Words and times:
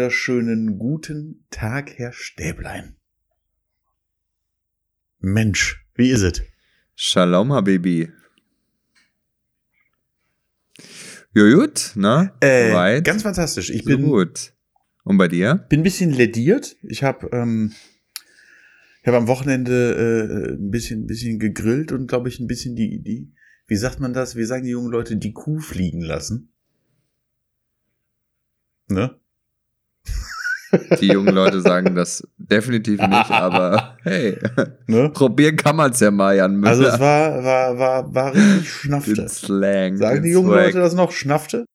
wunderschönen 0.00 0.78
guten 0.78 1.44
Tag, 1.50 1.98
Herr 1.98 2.14
Stäblein. 2.14 2.96
Mensch, 5.18 5.84
wie 5.94 6.08
ist 6.08 6.22
es? 6.22 6.40
Shalom, 6.94 7.52
Habibi. 7.52 8.10
Jo, 11.34 11.54
gut, 11.54 11.92
ne? 11.96 12.32
Äh, 12.40 12.70
Soweit? 12.70 13.04
ganz 13.04 13.24
fantastisch. 13.24 13.68
Ich 13.68 13.82
So 13.82 13.90
bin, 13.90 14.04
gut. 14.04 14.54
Und 15.04 15.18
bei 15.18 15.28
dir? 15.28 15.66
bin 15.68 15.80
ein 15.80 15.82
bisschen 15.82 16.12
lediert. 16.12 16.76
Ich 16.82 17.02
habe 17.02 17.28
ähm, 17.32 17.74
ich 19.02 19.06
hab 19.06 19.14
am 19.14 19.28
Wochenende 19.28 20.48
äh, 20.48 20.52
ein 20.54 20.70
bisschen, 20.70 21.02
ein 21.02 21.06
bisschen 21.08 21.38
gegrillt 21.38 21.92
und 21.92 22.06
glaube 22.06 22.30
ich 22.30 22.40
ein 22.40 22.46
bisschen 22.46 22.74
die, 22.74 23.02
die, 23.02 23.34
wie 23.66 23.76
sagt 23.76 24.00
man 24.00 24.14
das? 24.14 24.34
Wie 24.34 24.44
sagen 24.44 24.64
die 24.64 24.70
jungen 24.70 24.90
Leute, 24.90 25.18
die 25.18 25.34
Kuh 25.34 25.58
fliegen 25.58 26.00
lassen? 26.00 26.54
Ne? 28.88 29.19
Die 31.00 31.08
jungen 31.08 31.34
Leute 31.34 31.60
sagen 31.60 31.94
das 31.94 32.26
definitiv 32.38 33.00
nicht, 33.08 33.30
aber 33.30 33.96
hey, 34.02 34.38
ne? 34.86 35.10
probieren 35.10 35.56
kann 35.56 35.76
man's 35.76 35.98
ja 36.00 36.10
mal, 36.10 36.36
Jan 36.36 36.56
Müller. 36.56 36.70
Also 36.70 36.84
es 36.84 37.00
war, 37.00 37.42
war, 37.44 37.78
war, 37.78 38.14
war 38.14 38.34
richtig 38.34 38.70
Schnaffte. 38.72 39.14
Den 39.14 39.28
Slang. 39.28 39.96
Sagen 39.96 40.22
die 40.22 40.30
jungen 40.30 40.48
Swag. 40.48 40.64
Leute 40.66 40.78
das 40.80 40.94
noch? 40.94 41.10
Schnaffte? 41.12 41.64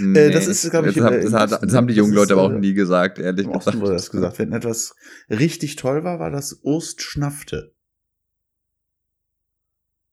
Nee, 0.00 0.18
Äh, 0.18 0.30
das 0.30 0.46
ist, 0.46 0.70
glaub 0.70 0.86
ich, 0.86 0.94
das, 0.94 1.04
haben- 1.04 1.14
äh, 1.14 1.22
das, 1.22 1.32
hat, 1.32 1.50
das- 1.52 1.60
das 1.60 1.74
haben 1.74 1.86
die 1.88 1.94
jungen 1.94 2.12
ist, 2.12 2.16
Leute 2.18 2.32
aber 2.34 2.42
auch 2.42 2.52
äh, 2.52 2.58
nie 2.58 2.74
gesagt, 2.74 3.18
ehrlich 3.18 3.46
Im 3.46 3.52
Osten 3.52 3.70
gesagt. 3.70 3.82
wurde 3.82 3.92
das 3.94 4.10
gesagt. 4.10 4.38
Wenn 4.38 4.52
etwas 4.52 4.94
richtig 5.30 5.76
toll 5.76 6.04
war, 6.04 6.18
war 6.20 6.30
das 6.30 6.60
Ost 6.62 7.02
Schnaffte. 7.02 7.74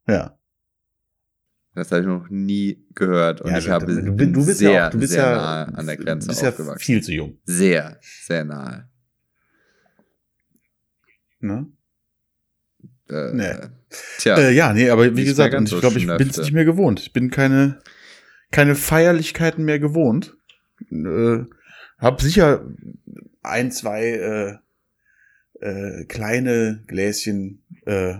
Ja. 0.07 0.37
Das 1.75 1.91
habe 1.91 2.01
ich 2.01 2.07
noch 2.07 2.29
nie 2.29 2.85
gehört. 2.95 3.41
Und 3.41 3.51
ja 3.51 3.57
ich 3.57 3.69
habe 3.69 3.85
du, 3.85 4.13
bin 4.13 4.31
du 4.31 4.45
bist 4.45 4.59
sehr, 4.59 4.71
ja 4.71 4.87
auch, 4.87 4.91
du 4.91 4.99
bist 4.99 5.11
sehr 5.11 5.23
ja, 5.23 5.63
an 5.63 5.85
der 5.85 5.97
Grenze 5.97 6.27
du 6.27 6.31
bist 6.31 6.41
ja 6.41 6.49
aufgewachsen. 6.49 6.79
viel 6.79 7.03
zu 7.03 7.11
jung. 7.11 7.37
Sehr, 7.43 7.99
sehr 8.01 8.45
nahe. 8.45 8.89
Ne? 11.41 11.67
Äh, 13.09 13.33
Nee. 13.33 13.53
Tja, 14.17 14.37
Äh, 14.37 14.51
ja, 14.53 14.73
nee, 14.73 14.89
aber 14.89 15.15
wie 15.15 15.25
gesagt, 15.25 15.53
ich 15.53 15.79
glaube, 15.79 15.99
ich 15.99 16.07
bin 16.07 16.29
es 16.29 16.37
nicht 16.37 16.53
mehr 16.53 16.65
gewohnt. 16.65 17.01
Ich 17.01 17.13
bin 17.13 17.29
keine, 17.29 17.81
keine 18.51 18.75
Feierlichkeiten 18.75 19.63
mehr 19.63 19.79
gewohnt. 19.79 20.35
Äh, 20.91 21.43
hab 21.97 22.21
sicher 22.21 22.65
ein, 23.43 23.71
zwei 23.71 24.61
äh, 25.61 25.61
äh, 25.65 26.05
kleine 26.05 26.83
Gläschen 26.87 27.63
äh, 27.85 28.15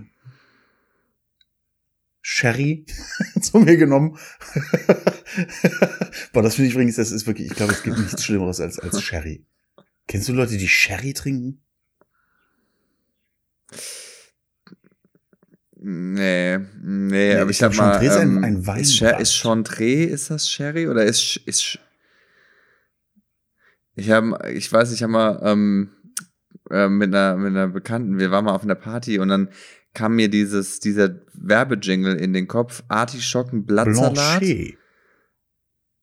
Sherry 2.36 2.86
zu 3.42 3.60
mir 3.60 3.78
genommen. 3.78 4.18
Boah, 6.34 6.42
das 6.44 6.56
finde 6.56 6.68
ich 6.68 6.74
übrigens, 6.74 6.98
das 6.98 7.12
ist 7.12 7.28
wirklich, 7.28 7.48
ich 7.50 7.56
glaube, 7.56 7.72
es 7.72 7.82
gibt 7.82 7.98
nichts 7.98 8.26
Schlimmeres 8.26 8.60
als, 8.60 8.78
als 8.78 9.02
Sherry. 9.02 9.46
Kennst 10.08 10.28
du 10.28 10.34
Leute, 10.34 10.58
die 10.58 10.68
Sherry 10.68 11.14
trinken? 11.14 11.62
nee, 15.78 16.58
nee, 16.58 16.66
Nee, 16.84 17.36
aber 17.38 17.52
ich 17.52 17.58
sag 17.58 17.72
glaub, 17.72 17.86
mal, 17.86 17.92
Chantre 17.94 18.06
ist 18.08 18.18
ein- 18.18 18.38
ähm, 18.38 18.44
ein 18.44 18.56
ist, 18.58 18.68
Weinbrand. 18.68 18.88
Sher 18.88 19.20
ist 19.20 19.34
Chantre, 19.36 19.86
ist 20.04 20.30
das 20.30 20.50
Sherry 20.50 20.88
oder 20.90 21.06
ist, 21.06 21.22
Sch- 21.22 21.42
ist 21.46 21.62
Sch- 21.62 21.80
ich 23.96 24.10
habe, 24.12 24.52
ich 24.52 24.72
weiß, 24.72 24.92
ich 24.92 25.04
habe 25.04 25.14
mal 25.14 25.40
ähm, 25.42 25.90
äh, 26.70 26.90
mit 26.90 27.16
einer 27.16 27.38
mit 27.38 27.48
einer 27.52 27.70
Bekannten, 27.70 28.20
wir 28.20 28.30
waren 28.32 28.44
mal 28.44 28.54
auf 28.56 28.64
einer 28.64 28.76
Party 28.76 29.20
und 29.20 29.30
dann 29.30 29.50
kam 29.96 30.16
mir 30.16 30.30
dieses 30.30 30.80
dieser 30.80 31.16
Werbejingle 31.34 32.16
in 32.16 32.34
den 32.34 32.48
Kopf, 32.48 32.84
Artischocken 32.88 33.66
Blattsalat 33.66 34.40
Blanchet. 34.40 34.78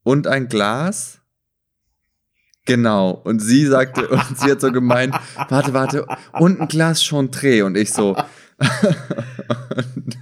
und 0.03 0.27
ein 0.27 0.49
Glas. 0.49 1.21
Genau. 2.65 3.11
Und 3.11 3.41
sie 3.41 3.66
sagte, 3.66 4.09
und 4.09 4.39
sie 4.39 4.50
hat 4.50 4.61
so 4.61 4.72
gemeint, 4.72 5.15
warte, 5.49 5.75
warte, 5.75 6.06
und 6.33 6.61
ein 6.61 6.69
Glas 6.69 7.03
Chantre. 7.05 7.65
Und 7.65 7.77
ich 7.77 7.93
so. 7.93 8.16
und 8.59 10.19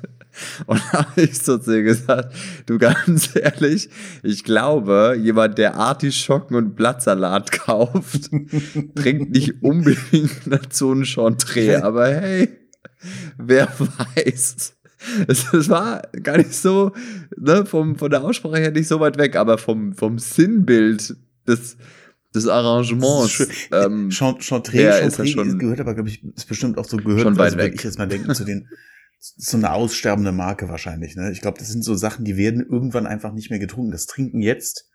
und 0.67 0.93
habe 0.93 1.23
ich 1.23 1.39
so 1.39 1.59
zu 1.59 1.77
ihr 1.77 1.83
gesagt, 1.83 2.35
du 2.67 2.79
ganz 2.79 3.35
ehrlich, 3.35 3.89
ich 4.23 4.45
glaube, 4.45 5.17
jemand, 5.21 5.59
der 5.59 5.77
Artischocken 5.77 6.57
und 6.57 6.77
Blattsalat 6.77 7.53
kauft, 7.53 8.31
trinkt 8.95 9.31
nicht 9.33 9.63
unbedingt 9.63 10.41
dazu 10.47 10.93
ein 10.93 11.05
Chantre. 11.05 11.83
Aber 11.83 12.09
hey, 12.09 12.49
wer 13.39 13.69
weiß. 13.79 14.77
Es, 15.29 15.69
war 15.71 16.03
gar 16.23 16.37
nicht 16.37 16.53
so, 16.53 16.93
ne, 17.37 17.65
vom, 17.65 17.97
von 17.97 18.11
der 18.11 18.23
Aussprache 18.23 18.59
her 18.59 18.71
nicht 18.71 18.89
so 18.89 19.01
weit 19.01 19.17
weg, 19.17 19.35
aber 19.37 19.57
vom, 19.57 19.95
vom 19.95 20.19
Sinnbild 20.19 21.17
des, 21.49 21.79
des 22.35 22.47
Arrangements. 22.47 23.49
Ähm, 23.73 24.11
Chant- 24.11 24.43
Chantre, 24.43 24.77
Chantre 24.77 25.23
ist 25.23 25.31
schon- 25.31 25.59
gehört 25.59 25.81
aber, 25.81 25.95
glaube 25.95 26.11
ich, 26.11 26.23
ist 26.37 26.49
bestimmt 26.49 26.77
auch 26.77 26.85
so 26.85 26.99
gehört. 26.99 27.23
Schon 27.23 27.39
weit 27.39 27.47
also, 27.47 27.59
weg. 27.59 27.73
Ich 27.77 27.83
jetzt 27.83 27.99
mal 27.99 28.09
denken 28.09 28.35
zu 28.35 28.45
den, 28.45 28.69
so 29.19 29.57
eine 29.57 29.73
aussterbende 29.73 30.33
Marke 30.33 30.69
wahrscheinlich, 30.69 31.17
ne? 31.17 31.31
Ich 31.33 31.41
glaube, 31.41 31.59
das 31.59 31.69
sind 31.69 31.83
so 31.83 31.95
Sachen, 31.95 32.25
die 32.25 32.37
werden 32.37 32.65
irgendwann 32.69 33.07
einfach 33.07 33.33
nicht 33.33 33.51
mehr 33.51 33.59
getrunken. 33.59 33.93
Das 33.93 34.07
trinken 34.07 34.41
jetzt 34.43 34.89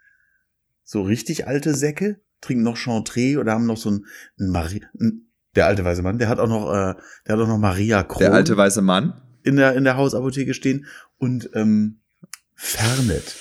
so 0.84 1.02
richtig 1.02 1.48
alte 1.48 1.74
Säcke, 1.74 2.22
trinken 2.42 2.64
noch 2.64 2.78
Chantre 2.78 3.40
oder 3.40 3.54
haben 3.54 3.66
noch 3.66 3.78
so 3.78 3.90
ein, 3.92 4.06
ein 4.40 4.50
Marie, 4.50 4.84
ein, 5.00 5.25
der 5.56 5.68
alte 5.68 5.84
weiße 5.86 6.02
Mann, 6.02 6.18
der 6.18 6.28
hat 6.30 6.40
auch 6.40 6.48
noch, 6.50 6.70
äh, 6.72 6.94
der 7.28 7.36
hat 7.36 7.40
auch 7.40 7.48
noch 7.48 7.58
Maria 7.58 8.04
Kron 8.04 8.20
der 8.20 8.34
alte 8.34 8.56
weiße 8.58 8.82
Mann. 8.82 9.22
in 9.44 9.56
der, 9.56 9.74
in 9.76 9.84
der 9.84 9.98
Hausapotheke 9.98 10.54
stehen 10.54 10.86
und, 11.18 11.50
ähm, 11.54 12.00
Fernet. 12.58 13.36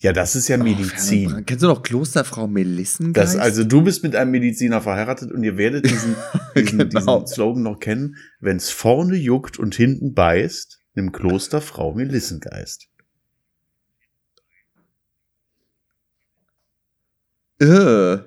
Ja, 0.00 0.12
das 0.12 0.36
ist 0.36 0.48
ja 0.48 0.58
Medizin. 0.58 1.32
Oh, 1.34 1.42
Kennst 1.46 1.62
du 1.62 1.66
noch 1.68 1.82
Klosterfrau 1.82 2.46
Melissengeist? 2.46 3.34
Das, 3.36 3.40
also 3.40 3.64
du 3.64 3.82
bist 3.82 4.02
mit 4.02 4.14
einem 4.14 4.32
Mediziner 4.32 4.82
verheiratet 4.82 5.32
und 5.32 5.42
ihr 5.42 5.56
werdet 5.56 5.86
diesen, 5.86 6.14
diesen, 6.54 6.78
Genau. 6.78 7.20
diesen 7.20 7.26
Slogan 7.26 7.62
noch 7.62 7.80
kennen. 7.80 8.16
Wenn's 8.38 8.68
vorne 8.70 9.16
juckt 9.16 9.58
und 9.58 9.74
hinten 9.74 10.12
beißt, 10.12 10.80
nimm 10.94 11.10
Kloster 11.12 11.62
Frau 11.62 11.94
Melissengeist. 11.94 12.88
Was 17.58 18.24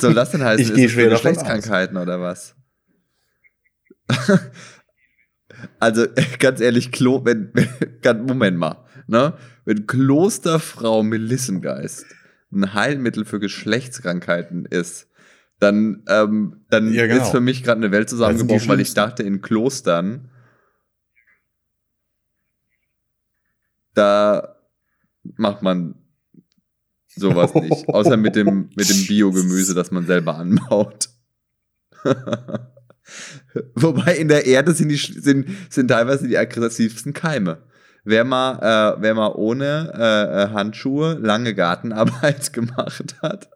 soll 0.00 0.14
das 0.14 0.30
denn 0.30 0.44
heißen? 0.44 0.62
Ich 0.62 0.70
Ist 0.70 0.76
gehe 0.76 0.88
schwer 0.88 1.10
Geschlechtskrankheiten 1.10 1.96
oder 1.96 2.20
was? 2.20 2.54
also, 5.78 6.06
ganz 6.38 6.60
ehrlich, 6.60 6.92
Klo, 6.92 7.24
wenn, 7.24 7.50
wenn, 7.54 8.26
Moment 8.26 8.58
mal, 8.58 8.84
ne? 9.06 9.34
Wenn 9.64 9.86
Klosterfrau 9.86 11.02
Melissengeist 11.02 12.06
ein 12.52 12.74
Heilmittel 12.74 13.24
für 13.24 13.40
Geschlechtskrankheiten 13.40 14.66
ist, 14.66 15.08
dann, 15.58 16.04
ähm, 16.08 16.64
dann 16.70 16.92
Ja, 16.92 17.06
genau. 17.06 17.22
ist 17.22 17.30
für 17.30 17.40
mich 17.40 17.62
gerade 17.62 17.78
eine 17.78 17.90
Welt 17.90 18.10
zusammengebrochen, 18.10 18.68
weil 18.68 18.80
ich 18.80 18.94
dachte, 18.94 19.22
in 19.22 19.40
Klostern, 19.40 20.30
da 23.94 24.56
macht 25.36 25.62
man 25.62 25.94
sowas 27.16 27.54
nicht. 27.54 27.88
Außer 27.88 28.16
mit 28.16 28.36
dem, 28.36 28.70
mit 28.76 28.88
dem 28.88 29.06
Biogemüse, 29.06 29.74
das 29.74 29.90
man 29.90 30.06
selber 30.06 30.36
anbaut. 30.36 31.08
Wobei 33.74 34.16
in 34.16 34.28
der 34.28 34.46
Erde 34.46 34.72
sind, 34.72 34.88
die, 34.88 34.96
sind, 34.96 35.48
sind 35.70 35.88
teilweise 35.88 36.26
die 36.28 36.38
aggressivsten 36.38 37.12
Keime. 37.12 37.62
Wer 38.06 38.24
mal, 38.24 38.58
äh, 38.58 39.00
wer 39.00 39.14
mal 39.14 39.32
ohne 39.34 39.92
äh, 39.94 40.42
äh, 40.42 40.48
Handschuhe 40.50 41.14
lange 41.14 41.54
Gartenarbeit 41.54 42.52
gemacht 42.52 43.16
hat 43.22 43.48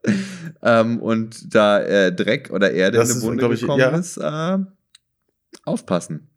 ähm, 0.63 1.01
und 1.01 1.55
da 1.55 1.81
äh, 1.81 2.13
Dreck 2.15 2.51
oder 2.51 2.71
Erde 2.71 2.97
Das 2.97 3.11
in 3.11 3.17
eine 3.17 3.23
Wunde 3.25 3.39
glaub 3.41 3.53
ich, 3.53 3.61
gekommen 3.61 3.81
ja. 3.81 3.91
ist, 3.91 4.17
äh, 4.17 4.59
aufpassen. 5.65 6.31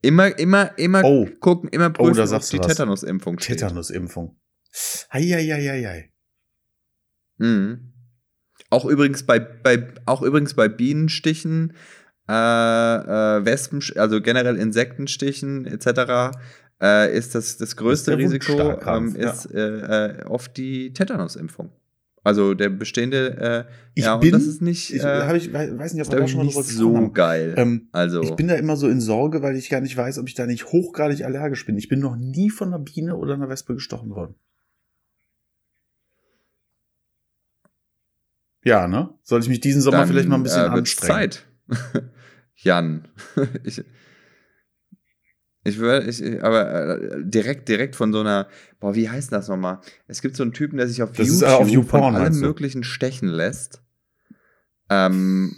Immer, 0.00 0.38
immer, 0.38 0.78
immer 0.78 1.02
Oh. 1.04 1.26
gucken, 1.40 1.68
immer 1.70 1.88
Oh, 1.88 1.92
prüfen, 2.04 2.16
da 2.16 2.22
ob 2.22 2.28
sagst 2.28 2.52
die 2.52 2.56
du 2.56 2.62
was. 2.62 2.68
Tetanusimpfung. 2.68 3.36
Tetanusimpfung. 3.36 4.36
Heieieiei. 5.12 6.10
Mhm. 7.38 7.92
Auch 8.70 8.84
übrigens 8.84 9.22
bei, 9.24 9.38
bei, 9.38 9.86
auch 10.06 10.22
übrigens 10.22 10.54
bei 10.54 10.68
Bienenstichen, 10.68 11.72
äh, 12.28 12.32
äh, 12.32 13.44
Wespen, 13.44 13.80
also 13.96 14.20
generell 14.20 14.56
Insektenstichen 14.56 15.66
etc. 15.66 16.36
Äh, 16.82 17.16
ist 17.16 17.34
das 17.34 17.56
das 17.58 17.76
größte 17.76 18.10
der 18.12 18.18
Risiko 18.18 18.80
ähm, 18.86 19.14
ist 19.16 19.46
äh, 19.54 20.18
äh, 20.20 20.24
oft 20.24 20.56
die 20.56 20.92
Tetanusimpfung. 20.92 21.70
Also 22.24 22.54
der 22.54 22.70
bestehende, 22.70 23.66
äh, 23.68 23.72
Ich 23.94 24.04
ja, 24.04 24.16
bin- 24.16 24.32
das 24.32 24.46
ist 24.46 24.60
nicht, 24.60 24.90
Ich, 24.90 24.96
ich 24.96 25.02
wei- 25.04 25.78
weiß 25.78 25.94
nicht, 25.94 26.04
ob 26.04 26.10
da 26.10 26.24
ich, 26.24 26.30
schon 26.32 26.38
mal 26.38 26.44
nicht 26.46 26.60
so 26.64 27.10
geil. 27.12 27.54
Ähm, 27.56 27.88
also 27.92 28.20
Ich 28.22 28.34
bin 28.34 28.48
da 28.48 28.56
immer 28.56 28.76
so 28.76 28.88
in 28.88 29.00
Sorge, 29.00 29.42
weil 29.42 29.54
ich 29.56 29.70
gar 29.70 29.80
nicht 29.80 29.96
weiß, 29.96 30.18
ob 30.18 30.26
ich 30.26 30.34
da 30.34 30.44
nicht 30.46 30.66
hochgradig 30.66 31.24
allergisch 31.24 31.64
bin. 31.64 31.76
Ich 31.78 31.88
bin 31.88 32.00
noch 32.00 32.16
nie 32.16 32.50
von 32.50 32.74
einer 32.74 32.80
Biene 32.82 33.14
oder 33.16 33.34
einer 33.34 33.48
Wespe 33.48 33.74
gestochen 33.74 34.10
worden. 34.10 34.34
Ja, 38.66 38.88
ne? 38.88 39.10
Soll 39.22 39.40
ich 39.40 39.48
mich 39.48 39.60
diesen 39.60 39.80
Sommer 39.80 39.98
dann, 39.98 40.08
vielleicht 40.08 40.28
mal 40.28 40.34
ein 40.34 40.42
bisschen 40.42 40.64
äh, 40.64 40.68
anstrengen? 40.68 41.12
Zeit. 41.30 41.46
Jan. 42.56 43.06
ich, 43.64 43.84
Ich 45.62 45.78
würde, 45.78 46.08
ich, 46.08 46.42
aber 46.42 46.98
äh, 47.00 47.22
direkt, 47.24 47.68
direkt 47.68 47.94
von 47.96 48.12
so 48.12 48.20
einer, 48.20 48.48
boah, 48.80 48.94
wie 48.96 49.08
heißt 49.08 49.30
das 49.32 49.48
nochmal? 49.48 49.80
Es 50.08 50.20
gibt 50.20 50.36
so 50.36 50.42
einen 50.42 50.52
Typen, 50.52 50.78
der 50.78 50.88
sich 50.88 51.02
auf 51.02 51.12
Das 51.12 51.26
YouTube 51.28 51.42
ist 51.48 51.54
auf 51.54 51.68
YouPorn, 51.68 52.14
von 52.14 52.32
du? 52.32 52.40
möglichen 52.40 52.82
stechen 52.84 53.28
lässt. 53.28 53.82
Ähm, 54.90 55.54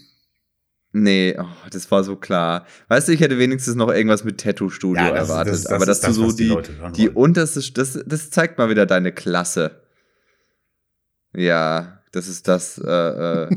nee, 0.92 1.34
oh, 1.38 1.46
das 1.70 1.90
war 1.90 2.04
so 2.04 2.16
klar. 2.16 2.66
Weißt 2.88 3.08
du, 3.08 3.12
ich 3.12 3.20
hätte 3.20 3.38
wenigstens 3.38 3.74
noch 3.74 3.88
irgendwas 3.90 4.24
mit 4.24 4.38
Tattoo-Studio 4.40 5.02
Ja, 5.02 5.12
das- 5.12 5.28
erwartet. 5.28 5.54
das- 5.54 5.62
das 5.64 5.72
aber 5.72 5.82
ist 5.82 5.86
dass 5.88 6.00
das, 6.00 6.16
du 6.16 6.30
so 6.30 6.36
die 6.36 6.48
die, 6.92 6.92
die 7.02 7.08
unterste, 7.10 7.60
das, 7.72 7.98
das 8.06 8.30
zeigt 8.30 8.58
mal 8.58 8.68
wieder 8.70 8.84
deine 8.86 9.12
Klasse. 9.12 9.82
Ja, 11.34 11.97
das 12.12 12.28
ist 12.28 12.48
das, 12.48 12.78
äh, 12.78 12.90
äh, 12.90 13.48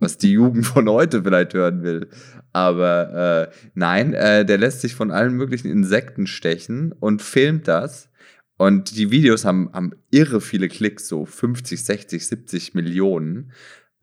was 0.00 0.18
die 0.18 0.32
Jugend 0.32 0.66
von 0.66 0.88
heute 0.88 1.22
vielleicht 1.22 1.54
hören 1.54 1.82
will. 1.82 2.08
Aber 2.52 3.50
äh, 3.50 3.54
nein, 3.74 4.14
äh, 4.14 4.44
der 4.44 4.58
lässt 4.58 4.80
sich 4.80 4.94
von 4.94 5.10
allen 5.10 5.34
möglichen 5.34 5.70
Insekten 5.70 6.26
stechen 6.26 6.92
und 6.92 7.22
filmt 7.22 7.68
das. 7.68 8.10
Und 8.58 8.96
die 8.96 9.10
Videos 9.10 9.44
haben, 9.44 9.70
haben 9.72 9.92
irre 10.10 10.40
viele 10.40 10.68
Klicks, 10.68 11.08
so 11.08 11.24
50, 11.24 11.82
60, 11.82 12.26
70 12.26 12.74
Millionen. 12.74 13.52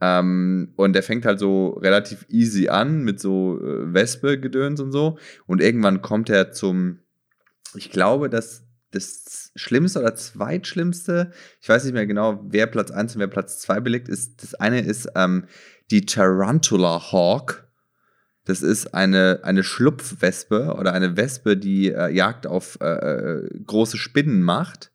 Ähm, 0.01 0.73
und 0.75 0.93
der 0.93 1.03
fängt 1.03 1.25
halt 1.25 1.39
so 1.39 1.69
relativ 1.69 2.25
easy 2.29 2.69
an 2.69 3.03
mit 3.03 3.19
so 3.19 3.59
äh, 3.61 3.93
Wespe-Gedöns 3.93 4.79
und 4.79 4.91
so. 4.91 5.17
Und 5.45 5.61
irgendwann 5.61 6.01
kommt 6.01 6.29
er 6.29 6.51
zum, 6.51 6.99
ich 7.75 7.89
glaube, 7.91 8.29
das, 8.29 8.65
das 8.91 9.51
Schlimmste 9.55 9.99
oder 9.99 10.15
Zweitschlimmste, 10.15 11.31
ich 11.61 11.69
weiß 11.69 11.83
nicht 11.83 11.93
mehr 11.93 12.07
genau, 12.07 12.43
wer 12.47 12.67
Platz 12.67 12.91
1 12.91 13.15
und 13.15 13.19
wer 13.19 13.27
Platz 13.27 13.59
2 13.59 13.79
belegt 13.81 14.09
ist. 14.09 14.41
Das 14.43 14.55
eine 14.55 14.81
ist 14.81 15.09
ähm, 15.15 15.45
die 15.91 16.05
Tarantula 16.05 17.11
Hawk. 17.11 17.67
Das 18.45 18.61
ist 18.63 18.95
eine, 18.95 19.41
eine 19.43 19.63
Schlupfwespe 19.63 20.75
oder 20.79 20.93
eine 20.93 21.17
Wespe, 21.17 21.55
die 21.55 21.91
äh, 21.91 22.09
Jagd 22.09 22.47
auf 22.47 22.79
äh, 22.81 22.85
äh, 22.85 23.49
große 23.65 23.97
Spinnen 23.97 24.41
macht. 24.41 24.91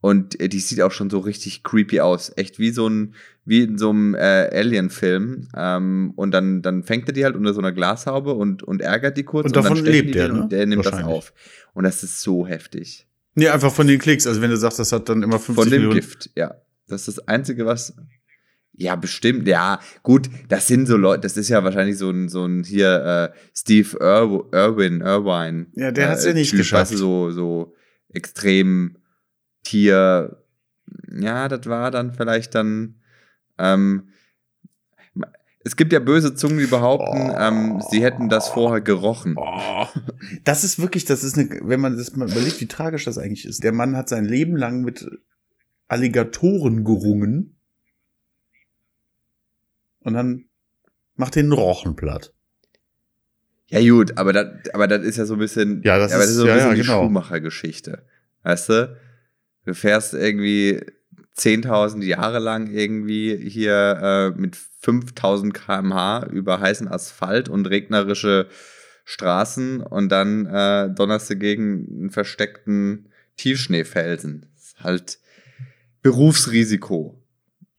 Und 0.00 0.40
äh, 0.40 0.48
die 0.48 0.60
sieht 0.60 0.80
auch 0.80 0.90
schon 0.90 1.10
so 1.10 1.18
richtig 1.18 1.62
creepy 1.62 2.00
aus. 2.00 2.32
Echt 2.36 2.58
wie 2.58 2.70
so 2.70 2.88
ein, 2.88 3.14
wie 3.44 3.62
in 3.62 3.78
so 3.78 3.90
einem 3.90 4.14
äh, 4.14 4.50
Alien-Film. 4.52 5.48
Ähm, 5.54 6.12
und 6.16 6.32
dann, 6.32 6.62
dann 6.62 6.82
fängt 6.82 7.08
er 7.08 7.12
die 7.12 7.24
halt 7.24 7.36
unter 7.36 7.52
so 7.52 7.60
einer 7.60 7.72
Glashaube 7.72 8.32
und, 8.32 8.62
und 8.62 8.80
ärgert 8.80 9.16
die 9.16 9.24
kurz. 9.24 9.46
Und 9.46 9.56
davon 9.56 9.76
dann 9.76 9.86
stechen 9.86 10.06
lebt 10.06 10.14
den 10.14 10.32
ne? 10.32 10.42
Und 10.42 10.52
der 10.52 10.66
nimmt 10.66 10.86
das 10.86 11.04
auf. 11.04 11.32
Und 11.74 11.84
das 11.84 12.02
ist 12.02 12.22
so 12.22 12.46
heftig. 12.46 13.06
Nee, 13.40 13.48
einfach 13.48 13.72
von 13.72 13.86
den 13.86 13.98
Klicks. 13.98 14.26
Also 14.26 14.42
wenn 14.42 14.50
du 14.50 14.56
sagst, 14.58 14.78
das 14.78 14.92
hat 14.92 15.08
dann 15.08 15.22
immer 15.22 15.38
50 15.38 15.54
Von 15.54 15.70
dem 15.70 15.80
Millionen. 15.80 15.94
Gift, 15.98 16.28
ja. 16.36 16.56
Das 16.88 17.08
ist 17.08 17.16
das 17.16 17.26
Einzige, 17.26 17.64
was. 17.64 17.94
Ja, 18.74 18.96
bestimmt, 18.96 19.48
ja. 19.48 19.80
Gut, 20.02 20.28
das 20.48 20.66
sind 20.66 20.84
so 20.86 20.98
Leute, 20.98 21.22
das 21.22 21.38
ist 21.38 21.48
ja 21.48 21.64
wahrscheinlich 21.64 21.96
so 21.96 22.10
ein, 22.10 22.28
so 22.28 22.44
ein 22.44 22.64
hier 22.64 23.32
äh, 23.32 23.38
Steve 23.56 23.96
Irw 23.98 24.44
Irwin, 24.52 25.00
Irwine. 25.00 25.68
Ja, 25.72 25.90
der 25.90 26.10
hat's 26.10 26.26
ja 26.26 26.34
nicht 26.34 26.50
Typ, 26.50 26.58
geschafft. 26.58 26.92
So, 26.94 27.30
so 27.30 27.74
extrem 28.10 28.98
Tier. 29.62 30.44
Ja, 31.10 31.48
das 31.48 31.66
war 31.66 31.90
dann 31.90 32.12
vielleicht 32.12 32.54
dann. 32.54 33.00
Ähm, 33.56 34.10
es 35.62 35.76
gibt 35.76 35.92
ja 35.92 35.98
böse 36.00 36.34
Zungen, 36.34 36.58
die 36.58 36.66
behaupten, 36.66 37.30
Oh. 37.30 37.36
ähm, 37.38 37.82
sie 37.90 38.02
hätten 38.02 38.28
das 38.28 38.48
vorher 38.48 38.80
gerochen. 38.80 39.34
Oh, 39.36 39.86
das 40.44 40.64
ist 40.64 40.80
wirklich, 40.80 41.04
das 41.04 41.22
ist 41.24 41.36
eine, 41.38 41.48
wenn 41.62 41.80
man 41.80 41.96
das 41.96 42.14
mal 42.16 42.30
überlegt, 42.30 42.60
wie 42.60 42.66
tragisch 42.68 43.04
das 43.04 43.18
eigentlich 43.18 43.44
ist. 43.44 43.62
Der 43.62 43.72
Mann 43.72 43.96
hat 43.96 44.08
sein 44.08 44.24
Leben 44.24 44.56
lang 44.56 44.82
mit 44.82 45.08
Alligatoren 45.88 46.84
gerungen 46.84 47.56
und 50.00 50.14
dann 50.14 50.46
macht 51.16 51.34
den 51.36 51.52
Rochen 51.52 51.96
platt. 51.96 52.32
Ja, 53.66 53.80
gut, 53.88 54.16
aber 54.18 54.32
das, 54.32 54.46
aber 54.74 54.88
das 54.88 55.04
ist 55.04 55.16
ja 55.16 55.26
so 55.26 55.34
ein 55.34 55.38
bisschen, 55.40 55.82
Ja, 55.84 55.98
das 55.98 56.12
aber 56.12 56.24
ist- 56.24 56.34
so 56.34 56.42
ein 56.42 56.48
ja, 56.48 56.54
bisschen 56.54 56.70
ja, 56.70 56.74
die 56.76 56.80
genau. 56.82 57.02
Schuhmacher-Geschichte. 57.02 58.04
Weißt 58.42 58.68
du? 58.70 58.96
Du 59.66 59.74
fährst 59.74 60.14
irgendwie 60.14 60.80
10.000 61.40 62.04
Jahre 62.04 62.38
lang 62.38 62.70
irgendwie 62.70 63.36
hier 63.48 64.32
äh, 64.36 64.38
mit 64.38 64.56
5.000 64.84 65.52
km/h 65.52 66.26
über 66.26 66.60
heißen 66.60 66.86
Asphalt 66.88 67.48
und 67.48 67.66
regnerische 67.66 68.48
Straßen 69.04 69.80
und 69.80 70.10
dann 70.10 70.46
äh, 70.46 70.90
donnerst 70.94 71.30
du 71.30 71.36
gegen 71.36 71.86
einen 71.90 72.10
versteckten 72.10 73.08
Tiefschneefelsen. 73.36 74.46
Das 74.54 74.64
ist 74.64 74.80
halt 74.80 75.18
Berufsrisiko. 76.02 77.22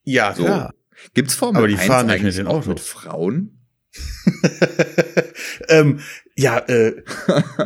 Ja, 0.03 0.33
So. 0.33 0.43
klar. 0.43 0.73
Gibt's 1.13 1.33
Formel 1.33 1.57
Aber 1.57 1.67
die 1.67 1.77
1 1.77 1.85
fahren 1.85 2.07
nicht 2.07 2.23
mit 2.23 2.37
den 2.37 2.47
auch 2.47 2.57
Autos. 2.57 2.67
mit 2.67 2.79
Frauen? 2.79 3.57
ähm, 5.69 5.99
ja, 6.35 6.59
äh, 6.59 7.03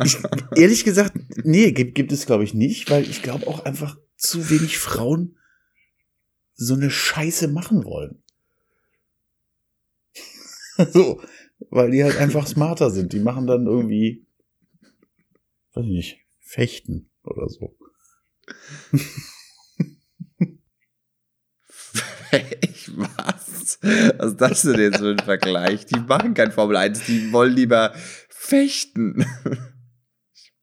ich, 0.04 0.18
ehrlich 0.56 0.84
gesagt, 0.84 1.12
nee, 1.44 1.72
gibt, 1.72 1.94
gibt 1.94 2.12
es 2.12 2.26
glaube 2.26 2.44
ich 2.44 2.54
nicht, 2.54 2.90
weil 2.90 3.02
ich 3.02 3.22
glaube 3.22 3.46
auch 3.46 3.64
einfach 3.64 3.98
zu 4.16 4.48
wenig 4.50 4.78
Frauen 4.78 5.36
so 6.56 6.74
eine 6.74 6.90
Scheiße 6.90 7.48
machen 7.48 7.84
wollen. 7.84 8.22
so, 10.92 11.22
weil 11.70 11.90
die 11.90 12.02
halt 12.02 12.16
einfach 12.16 12.46
smarter 12.46 12.90
sind. 12.90 13.12
Die 13.12 13.20
machen 13.20 13.46
dann 13.46 13.66
irgendwie, 13.66 14.26
weiß 15.72 15.84
ich 15.84 15.90
nicht, 15.90 16.18
Fechten 16.40 17.10
oder 17.22 17.48
so. 17.48 17.76
Ich 22.60 22.90
was? 22.96 23.78
Was 23.82 24.32
ist 24.32 24.40
das 24.40 24.62
denn 24.62 24.80
jetzt 24.80 24.98
für 24.98 25.10
ein 25.10 25.18
Vergleich? 25.18 25.86
Die 25.86 25.98
machen 25.98 26.34
kein 26.34 26.52
Formel 26.52 26.76
1, 26.76 27.06
die 27.06 27.32
wollen 27.32 27.54
lieber 27.54 27.94
fechten. 28.28 29.24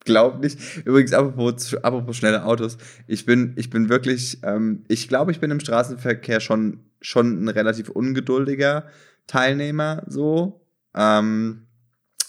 Glaube 0.06 0.40
nicht. 0.40 0.60
Übrigens, 0.86 1.14
apropos, 1.14 1.74
apropos 1.76 2.18
schnelle 2.18 2.46
Autos, 2.46 2.78
ich 3.08 3.26
bin, 3.26 3.54
ich 3.56 3.70
bin 3.70 3.90
wirklich, 3.90 4.40
ähm, 4.44 4.84
ich 4.88 5.08
glaube, 5.08 5.32
ich 5.32 5.40
bin 5.40 5.52
im 5.52 5.60
Straßenverkehr 5.60 6.40
schon, 6.40 6.80
schon 7.02 7.44
ein 7.44 7.50
relativ 7.50 7.90
ungeduldiger 7.90 8.86
Teilnehmer, 9.28 10.04
so. 10.08 10.62
Ähm, 10.96 11.68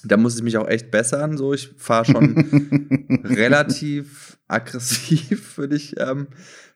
da 0.04 0.16
muss 0.16 0.36
ich 0.36 0.42
mich 0.42 0.56
auch 0.58 0.68
echt 0.68 0.90
bessern, 0.90 1.36
so. 1.36 1.52
Ich 1.52 1.74
fahre 1.78 2.04
schon 2.04 2.36
relativ 3.24 4.38
aggressiv, 4.46 5.58
würde 5.58 5.76
ich 5.76 5.98
ähm, 5.98 6.28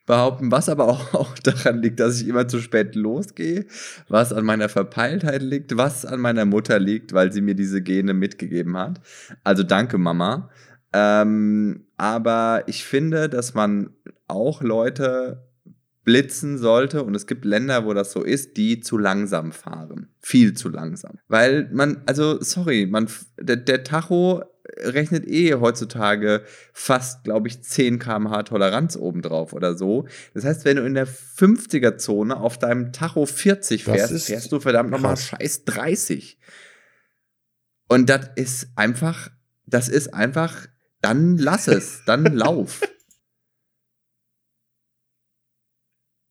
behaupten, 0.09 0.51
was 0.51 0.69
aber 0.69 0.89
auch, 0.89 1.15
auch 1.15 1.39
daran 1.39 1.81
liegt, 1.81 2.01
dass 2.01 2.21
ich 2.21 2.27
immer 2.27 2.49
zu 2.49 2.61
spät 2.61 2.97
losgehe, 2.97 3.67
was 4.09 4.33
an 4.33 4.45
meiner 4.45 4.69
Verpeiltheit 4.69 5.43
liegt, 5.43 5.77
was 5.77 6.05
an 6.05 6.19
meiner 6.19 6.47
Mutter 6.47 6.81
liegt, 6.81 7.13
weil 7.13 7.31
sie 7.33 7.43
mir 7.43 7.55
diese 7.55 7.83
Gene 7.83 8.15
mitgegeben 8.15 8.77
hat. 8.77 9.01
Also 9.45 9.63
danke, 9.63 9.99
Mama. 9.99 10.51
Ähm, 10.93 11.87
aber 11.97 12.65
ich 12.67 12.85
finde, 12.85 13.29
dass 13.29 13.55
man 13.55 13.91
auch 14.27 14.63
Leute 14.63 15.45
blitzen 16.05 16.57
sollte 16.57 17.03
und 17.03 17.15
es 17.15 17.27
gibt 17.27 17.45
Länder, 17.45 17.85
wo 17.85 17.93
das 17.93 18.13
so 18.13 18.23
ist, 18.23 18.57
die 18.57 18.81
zu 18.81 18.97
langsam 18.97 19.53
fahren. 19.53 20.09
Viel 20.21 20.55
zu 20.55 20.71
langsam. 20.71 21.19
Weil 21.29 21.69
man, 21.71 22.03
also 22.07 22.43
sorry, 22.43 22.87
man, 22.87 23.09
der, 23.39 23.57
der 23.57 23.85
Tacho 23.85 24.43
rechnet 24.79 25.27
eh 25.27 25.55
heutzutage 25.57 26.45
fast, 26.73 27.25
glaube 27.25 27.49
ich, 27.49 27.63
10 27.63 27.99
km/h 27.99 28.45
Toleranz 28.45 28.97
obendrauf 28.97 29.53
oder 29.53 29.77
so. 29.77 30.07
Das 30.33 30.45
heißt, 30.45 30.65
wenn 30.65 30.79
du 30.79 30.87
in 30.87 30.95
der 30.95 31.07
50er-Zone 31.07 32.39
auf 32.39 32.59
deinem 32.59 32.93
Tacho 32.93 33.27
40 33.27 33.85
Das 33.85 33.95
fährst, 33.95 34.27
fährst 34.27 34.53
du 34.53 34.61
verdammt 34.61 34.91
nochmal 34.91 35.17
scheiß 35.17 35.65
30. 35.65 36.39
Und 37.89 38.09
das 38.09 38.31
ist 38.37 38.69
einfach, 38.77 39.31
das 39.67 39.89
ist 39.89 40.15
einfach, 40.15 40.69
dann 41.01 41.37
lass 41.39 41.69
es, 41.69 42.03
dann 42.07 42.25
lauf. 42.37 42.81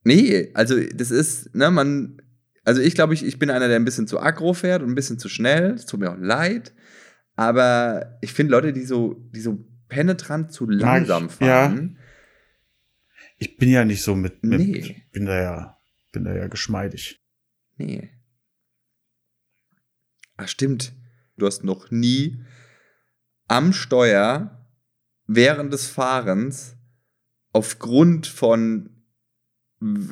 Nee, 0.03 0.51
also 0.53 0.79
das 0.93 1.11
ist, 1.11 1.53
ne, 1.53 1.69
man, 1.69 2.21
also 2.63 2.81
ich 2.81 2.95
glaube, 2.95 3.13
ich, 3.13 3.23
ich 3.25 3.39
bin 3.39 3.49
einer, 3.49 3.67
der 3.67 3.75
ein 3.75 3.85
bisschen 3.85 4.07
zu 4.07 4.19
aggro 4.19 4.53
fährt 4.53 4.81
und 4.81 4.89
ein 4.89 4.95
bisschen 4.95 5.19
zu 5.19 5.27
schnell. 5.29 5.71
Es 5.71 5.85
tut 5.85 5.99
mir 5.99 6.11
auch 6.11 6.17
leid. 6.17 6.73
Aber 7.35 8.17
ich 8.21 8.33
finde 8.33 8.51
Leute, 8.51 8.73
die 8.73 8.85
so, 8.85 9.15
die 9.35 9.41
so 9.41 9.65
penetrant 9.89 10.51
zu 10.51 10.65
langsam 10.69 11.27
ich, 11.27 11.39
ja. 11.39 11.67
fahren, 11.69 11.97
Ich 13.37 13.57
bin 13.57 13.69
ja 13.69 13.85
nicht 13.85 14.01
so 14.01 14.15
mit, 14.15 14.43
mit 14.43 14.59
Nee. 14.59 15.03
bin 15.11 15.25
da 15.25 15.41
ja, 15.41 15.77
bin 16.11 16.23
da 16.23 16.33
ja 16.35 16.47
geschmeidig. 16.47 17.21
nee. 17.77 18.11
Ach, 20.39 20.47
stimmt. 20.47 20.93
Du 21.37 21.47
hast 21.47 21.63
noch 21.63 21.89
nie 21.89 22.43
am 23.47 23.73
Steuer 23.73 24.65
während 25.27 25.73
des 25.73 25.87
Fahrens 25.87 26.75
aufgrund 27.53 28.27
von, 28.27 28.89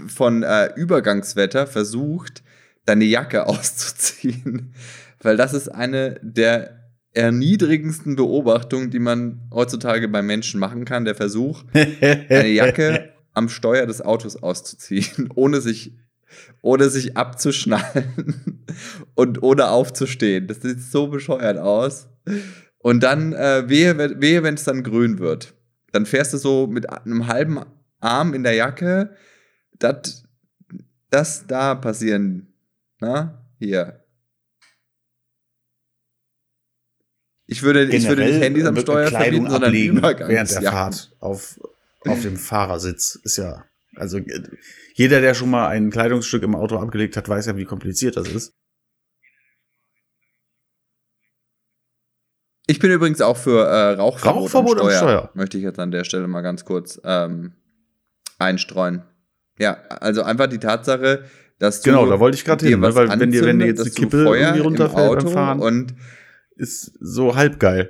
von 0.08 0.44
äh, 0.44 0.74
Übergangswetter 0.76 1.68
versucht, 1.68 2.44
deine 2.86 3.06
Jacke 3.06 3.48
auszuziehen. 3.48 4.74
Weil 5.22 5.38
das 5.38 5.54
ist 5.54 5.70
eine 5.70 6.20
der 6.22 6.86
erniedrigendsten 7.16 8.16
Beobachtungen, 8.16 8.92
die 8.92 9.00
man 9.00 9.48
heutzutage 9.52 10.08
bei 10.08 10.22
Menschen 10.22 10.60
machen 10.60 10.86
kann. 10.86 11.06
Der 11.06 11.16
Versuch, 11.16 11.64
eine 11.74 12.48
Jacke 12.48 13.14
am 13.34 13.50
Steuer 13.50 13.86
des 13.86 14.02
Autos 14.02 14.36
auszuziehen, 14.36 15.30
ohne 15.36 15.62
sich, 15.62 15.94
ohne 16.62 16.90
sich 16.90 17.16
abzuschnallen 17.16 18.66
und 19.16 19.42
ohne 19.42 19.70
aufzustehen. 19.70 20.48
Das 20.48 20.62
sieht 20.62 20.82
so 20.82 21.08
bescheuert 21.08 21.58
aus. 21.58 22.08
Und 22.86 23.02
dann, 23.02 23.34
äh, 23.34 23.68
wehe, 23.68 23.98
wehe 24.22 24.44
wenn 24.44 24.54
es 24.54 24.64
dann 24.64 24.84
grün 24.84 25.18
wird. 25.18 25.56
Dann 25.92 26.06
fährst 26.06 26.34
du 26.34 26.38
so 26.38 26.68
mit 26.68 26.88
einem 26.88 27.26
halben 27.26 27.60
Arm 28.00 28.36
in 28.36 28.44
der 28.44 28.54
Jacke. 28.54 29.16
Das, 29.80 30.24
das 31.10 31.48
da 31.48 31.74
passieren. 31.74 32.54
Na, 33.00 33.44
hier. 33.58 34.06
Ich 37.48 37.64
würde, 37.64 37.86
ich 37.86 38.08
würde 38.08 38.24
nicht 38.24 38.40
Handys 38.40 38.66
am 38.66 38.78
Steuer 38.78 39.10
verbieten, 39.10 39.50
sondern 39.50 39.74
Übergangs. 39.74 40.30
Während 40.30 40.52
der 40.52 40.62
ja. 40.62 40.72
Fahrt 40.72 41.16
auf, 41.20 41.60
auf 42.02 42.22
dem 42.22 42.38
Fahrersitz 42.38 43.20
ist 43.24 43.38
ja, 43.38 43.66
also 43.96 44.20
jeder, 44.94 45.22
der 45.22 45.34
schon 45.34 45.50
mal 45.50 45.70
ein 45.70 45.90
Kleidungsstück 45.90 46.44
im 46.44 46.54
Auto 46.54 46.78
abgelegt 46.78 47.18
hat, 47.18 47.28
weiß 47.28 47.48
ja, 47.48 47.58
wie 47.58 47.66
kompliziert 47.66 48.16
das 48.16 48.28
ist. 48.28 48.54
Ich 52.68 52.80
bin 52.80 52.92
übrigens 52.92 53.22
auch 53.22 53.38
für 53.38 53.66
äh, 53.66 53.92
Rauchverbot, 53.94 54.44
Rauchverbot 54.44 54.80
am, 54.80 54.88
Steuer, 54.88 54.98
Steuer. 54.98 55.30
Möchte 55.34 55.58
ich 55.58 55.64
jetzt 55.64 55.80
an 55.80 55.92
der 55.92 56.04
Stelle 56.04 56.28
mal 56.28 56.42
ganz 56.42 56.66
kurz 56.66 57.00
ähm, 57.04 57.54
einstreuen. 58.40 59.04
Ja, 59.60 59.78
also 59.90 60.24
einfach 60.24 60.48
die 60.48 60.58
Tatsache, 60.58 61.26
dass 61.60 61.82
du 61.82 61.92
genau, 61.92 62.10
da 62.10 62.20
wollte 62.20 62.38
ich 62.38 62.44
gerade 62.44 62.66
hin, 62.66 62.82
weil 62.82 62.96
wenn 62.96 63.32
dir 63.32 63.46
wenn 63.46 63.60
dir 63.60 63.68
jetzt 63.68 63.86
die 63.86 63.92
Kippe 63.92 64.36
irgendwie 64.36 64.60
runterfällt 64.60 65.24
beim 65.24 65.34
Fahren 65.34 65.60
und 65.60 65.96
ist 66.56 66.98
so 67.00 67.36
halb 67.36 67.60
geil. 67.60 67.90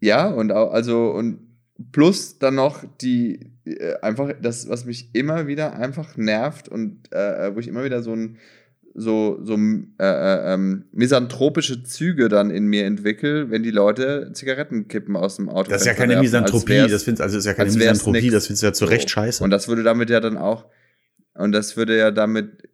Ja, 0.00 0.28
und 0.28 0.50
also, 0.50 1.10
und 1.10 1.58
plus 1.92 2.38
dann 2.38 2.56
noch 2.56 2.84
die, 3.00 3.52
äh, 3.64 3.94
einfach 4.02 4.32
das, 4.40 4.68
was 4.68 4.84
mich 4.84 5.14
immer 5.14 5.46
wieder 5.46 5.74
einfach 5.74 6.16
nervt 6.16 6.68
und 6.68 7.12
äh, 7.12 7.54
wo 7.54 7.60
ich 7.60 7.68
immer 7.68 7.84
wieder 7.84 8.02
so 8.02 8.12
ein, 8.12 8.38
so, 8.94 9.38
so 9.42 9.54
äh, 9.54 9.84
äh, 9.98 10.54
ähm, 10.54 10.84
misanthropische 10.92 11.82
Züge 11.82 12.28
dann 12.28 12.50
in 12.50 12.66
mir 12.66 12.84
entwickle, 12.84 13.50
wenn 13.50 13.62
die 13.62 13.70
Leute 13.70 14.30
Zigarettenkippen 14.32 15.16
aus 15.16 15.36
dem 15.36 15.48
Auto 15.48 15.70
Das 15.70 15.82
ist 15.82 15.86
ja 15.86 15.94
keine 15.94 16.18
Misanthropie, 16.18 16.86
das 16.88 17.02
findest 17.02 17.22
also 17.22 17.38
ist 17.38 17.46
ja 17.46 17.54
keine 17.54 17.70
Misanthropie, 17.70 18.30
das 18.30 18.46
findest 18.46 18.62
du 18.62 18.66
ja 18.66 18.72
zu 18.72 18.84
Recht 18.84 19.08
scheiße. 19.08 19.42
Und 19.42 19.50
das 19.50 19.68
würde 19.68 19.82
damit 19.82 20.10
ja 20.10 20.20
dann 20.20 20.36
auch, 20.36 20.66
und 21.34 21.52
das 21.52 21.76
würde 21.76 21.96
ja 21.96 22.10
damit 22.10 22.68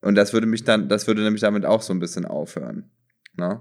und 0.00 0.14
das 0.14 0.32
würde 0.32 0.46
mich 0.46 0.64
dann, 0.64 0.88
das 0.88 1.06
würde 1.06 1.22
nämlich 1.22 1.40
damit 1.40 1.64
auch 1.64 1.82
so 1.82 1.92
ein 1.92 1.98
bisschen 1.98 2.24
aufhören. 2.24 2.90
Ne? 3.36 3.60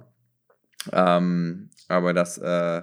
Ähm, 0.92 1.70
aber 1.88 2.14
das, 2.14 2.38
äh, 2.38 2.82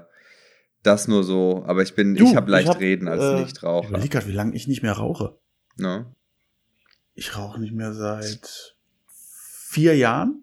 das 0.83 1.09
nur 1.09 1.25
so. 1.25 1.65
Aber 1.67 1.83
ich 1.83 1.95
bin, 1.95 2.15
du, 2.15 2.25
ich 2.25 2.37
habe 2.37 2.51
leicht 2.51 2.69
ich 2.69 2.75
hab, 2.75 2.81
reden 2.81 3.09
als 3.09 3.23
äh, 3.23 3.41
Nichtraucher. 3.41 3.85
Ich 3.85 3.91
überleg 3.91 4.11
grad, 4.11 4.29
wie 4.29 4.33
lange 4.33 4.55
ich 4.55 4.67
nicht 4.67 4.83
mehr 4.83 4.93
rauche. 4.93 5.39
Ne? 5.77 6.07
Ich 7.15 7.37
rauche 7.37 7.61
nicht 7.61 7.73
mehr 7.73 7.93
seit 7.93 8.77
vier 9.07 9.97
Jahren. 9.97 10.43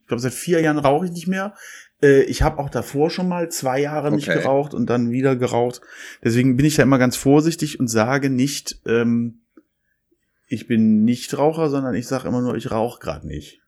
Ich 0.00 0.08
glaube, 0.08 0.20
seit 0.20 0.34
vier 0.34 0.60
Jahren 0.60 0.78
rauche 0.78 1.06
ich 1.06 1.12
nicht 1.12 1.28
mehr. 1.28 1.54
Äh, 2.02 2.22
ich 2.24 2.42
habe 2.42 2.58
auch 2.58 2.68
davor 2.68 3.10
schon 3.10 3.28
mal 3.28 3.50
zwei 3.50 3.80
Jahre 3.80 4.10
nicht 4.10 4.28
okay. 4.28 4.38
geraucht 4.38 4.74
und 4.74 4.90
dann 4.90 5.10
wieder 5.10 5.36
geraucht. 5.36 5.80
Deswegen 6.22 6.56
bin 6.56 6.66
ich 6.66 6.76
da 6.76 6.82
immer 6.82 6.98
ganz 6.98 7.16
vorsichtig 7.16 7.78
und 7.80 7.88
sage 7.88 8.28
nicht, 8.28 8.80
ähm, 8.86 9.42
ich 10.48 10.66
bin 10.66 11.04
nicht 11.04 11.38
Raucher, 11.38 11.70
sondern 11.70 11.94
ich 11.94 12.06
sage 12.06 12.28
immer 12.28 12.42
nur, 12.42 12.56
ich 12.56 12.70
rauche 12.70 13.00
gerade 13.00 13.26
nicht. 13.26 13.62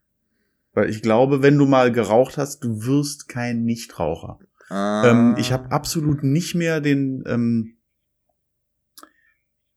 Weil 0.75 0.91
ich 0.91 1.01
glaube, 1.01 1.43
wenn 1.43 1.57
du 1.57 1.67
mal 1.67 1.93
geraucht 1.93 2.37
hast, 2.37 2.65
du 2.65 2.85
wirst 2.85 3.29
kein 3.29 3.65
Nichtraucher. 3.65 4.39
Ah. 4.69 5.05
Ähm, 5.07 5.37
ich 5.39 5.53
habe 5.53 5.71
absolut 5.71 6.25
nicht 6.25 6.55
mehr 6.55 6.81
den, 6.81 7.23
ähm, 7.27 7.77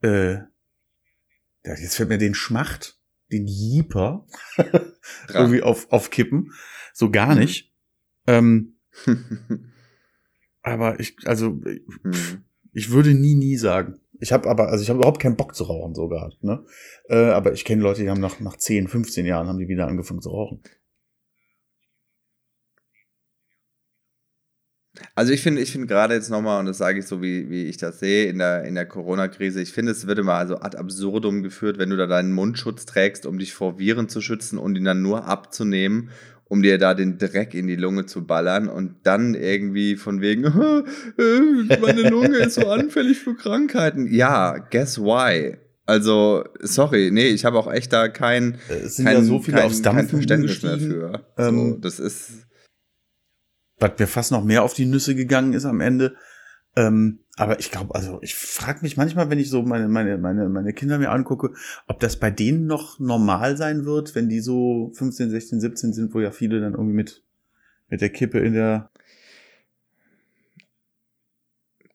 äh, 0.02 0.40
jetzt 1.76 1.96
fällt 1.96 2.10
mir 2.10 2.18
den 2.18 2.34
Schmacht, 2.34 3.00
den 3.32 3.48
Jeeper 3.48 4.26
irgendwie 5.34 5.62
auf, 5.62 5.92
auf 5.92 6.10
Kippen. 6.10 6.54
So 6.94 7.12
gar 7.12 7.34
mhm. 7.34 7.40
nicht. 7.42 7.74
Ähm, 8.26 8.78
aber 10.62 11.00
ich, 11.00 11.16
also, 11.26 11.52
mhm. 11.52 12.44
ich 12.74 12.92
würde 12.92 13.14
nie, 13.14 13.36
nie 13.36 13.58
sagen. 13.58 14.00
Ich 14.20 14.32
habe 14.32 14.50
aber, 14.50 14.70
also 14.70 14.82
ich 14.82 14.90
habe 14.90 15.00
überhaupt 15.00 15.22
keinen 15.22 15.36
Bock 15.36 15.56
zu 15.56 15.66
rauchen 15.66 15.94
sogar. 15.94 16.34
Ne? 16.42 16.64
Äh, 17.10 17.30
aber 17.30 17.54
ich 17.54 17.66
kenne 17.66 17.84
Leute, 17.84 18.02
die 18.02 18.10
haben 18.10 18.22
nach, 18.22 18.40
nach 18.40 18.58
10, 18.58 18.88
15 18.88 19.26
Jahren 19.26 19.48
haben 19.48 19.60
die 19.60 19.68
wieder 19.68 19.88
angefangen 19.88 20.22
zu 20.22 20.30
rauchen. 20.30 20.62
Also 25.16 25.34
ich 25.34 25.42
finde, 25.42 25.62
ich 25.62 25.72
finde 25.72 25.88
gerade 25.88 26.14
jetzt 26.14 26.30
nochmal, 26.30 26.60
und 26.60 26.66
das 26.66 26.78
sage 26.78 27.00
ich 27.00 27.06
so, 27.06 27.22
wie, 27.22 27.50
wie 27.50 27.66
ich 27.66 27.78
das 27.78 28.00
sehe, 28.00 28.30
in 28.30 28.40
der, 28.40 28.64
in 28.64 28.76
der 28.76 28.86
Corona-Krise, 28.86 29.62
ich 29.62 29.72
finde, 29.72 29.92
es 29.92 30.08
wird 30.08 30.20
immer 30.20 30.34
also 30.34 30.60
ad 30.60 30.78
absurdum 30.78 31.44
geführt, 31.44 31.78
wenn 31.78 31.90
du 31.90 31.98
da 31.98 32.08
deinen 32.08 32.32
Mundschutz 32.34 32.86
trägst, 32.86 33.26
um 33.26 33.40
dich 33.40 33.54
vor 33.54 33.80
Viren 33.80 34.10
zu 34.10 34.22
schützen 34.22 34.58
und 34.58 34.76
ihn 34.76 34.86
dann 34.86 35.02
nur 35.02 35.26
abzunehmen 35.26 36.10
um 36.50 36.62
dir 36.62 36.78
da 36.78 36.94
den 36.94 37.18
Dreck 37.18 37.54
in 37.54 37.68
die 37.68 37.76
Lunge 37.76 38.06
zu 38.06 38.26
ballern 38.26 38.70
und 38.70 38.96
dann 39.04 39.36
irgendwie 39.36 39.98
von 39.98 40.22
wegen, 40.22 40.46
äh, 41.18 41.78
meine 41.82 42.10
Lunge 42.10 42.38
ist 42.38 42.56
so 42.56 42.68
anfällig 42.68 43.20
für 43.20 43.36
Krankheiten. 43.36 44.08
Ja, 44.14 44.58
guess 44.58 44.98
why? 44.98 45.58
Also, 45.86 46.44
sorry, 46.60 47.12
nee, 47.12 47.28
ich 47.28 47.46
habe 47.46 47.58
auch 47.58 47.72
echt 47.72 47.94
da 47.94 48.10
kein, 48.10 48.58
es 48.68 48.98
sind 48.98 49.06
kein, 49.06 49.16
ja 49.16 49.24
so 49.24 49.40
viele 49.40 49.58
kein, 49.58 49.66
aufs 49.68 49.82
kein 49.82 50.08
Verständnis 50.08 50.62
mehr 50.62 50.78
für. 50.78 51.26
Ähm, 51.38 51.74
so, 51.74 51.78
das 51.80 52.00
ist. 52.00 52.47
Was 53.80 53.92
mir 54.00 54.08
fast 54.08 54.32
noch 54.32 54.44
mehr 54.44 54.64
auf 54.64 54.74
die 54.74 54.86
Nüsse 54.86 55.16
gegangen 55.16 55.54
ist 55.54 55.66
am 55.66 55.82
Ende, 55.82 56.16
ähm, 56.78 57.20
aber 57.38 57.60
ich 57.60 57.72
glaube, 57.72 57.96
also 57.96 58.20
ich 58.22 58.36
frage 58.36 58.80
mich 58.84 58.98
manchmal, 58.98 59.32
wenn 59.32 59.40
ich 59.40 59.50
so 59.50 59.64
meine, 59.64 59.88
meine, 59.88 60.20
meine, 60.20 60.48
meine 60.48 60.74
Kinder 60.74 61.00
mir 61.00 61.10
angucke, 61.10 61.54
ob 61.88 62.00
das 62.00 62.18
bei 62.18 62.30
denen 62.30 62.68
noch 62.68 63.00
normal 63.00 63.58
sein 63.58 63.86
wird, 63.86 64.14
wenn 64.14 64.30
die 64.30 64.42
so 64.42 64.92
15, 64.94 65.32
16, 65.32 65.60
17 65.60 65.94
sind, 65.94 66.14
wo 66.14 66.20
ja 66.20 66.30
viele 66.30 66.62
dann 66.62 66.74
irgendwie 66.74 66.94
mit, 66.94 67.24
mit 67.90 68.02
der 68.02 68.10
Kippe 68.10 68.40
in 68.40 68.54
der. 68.54 68.92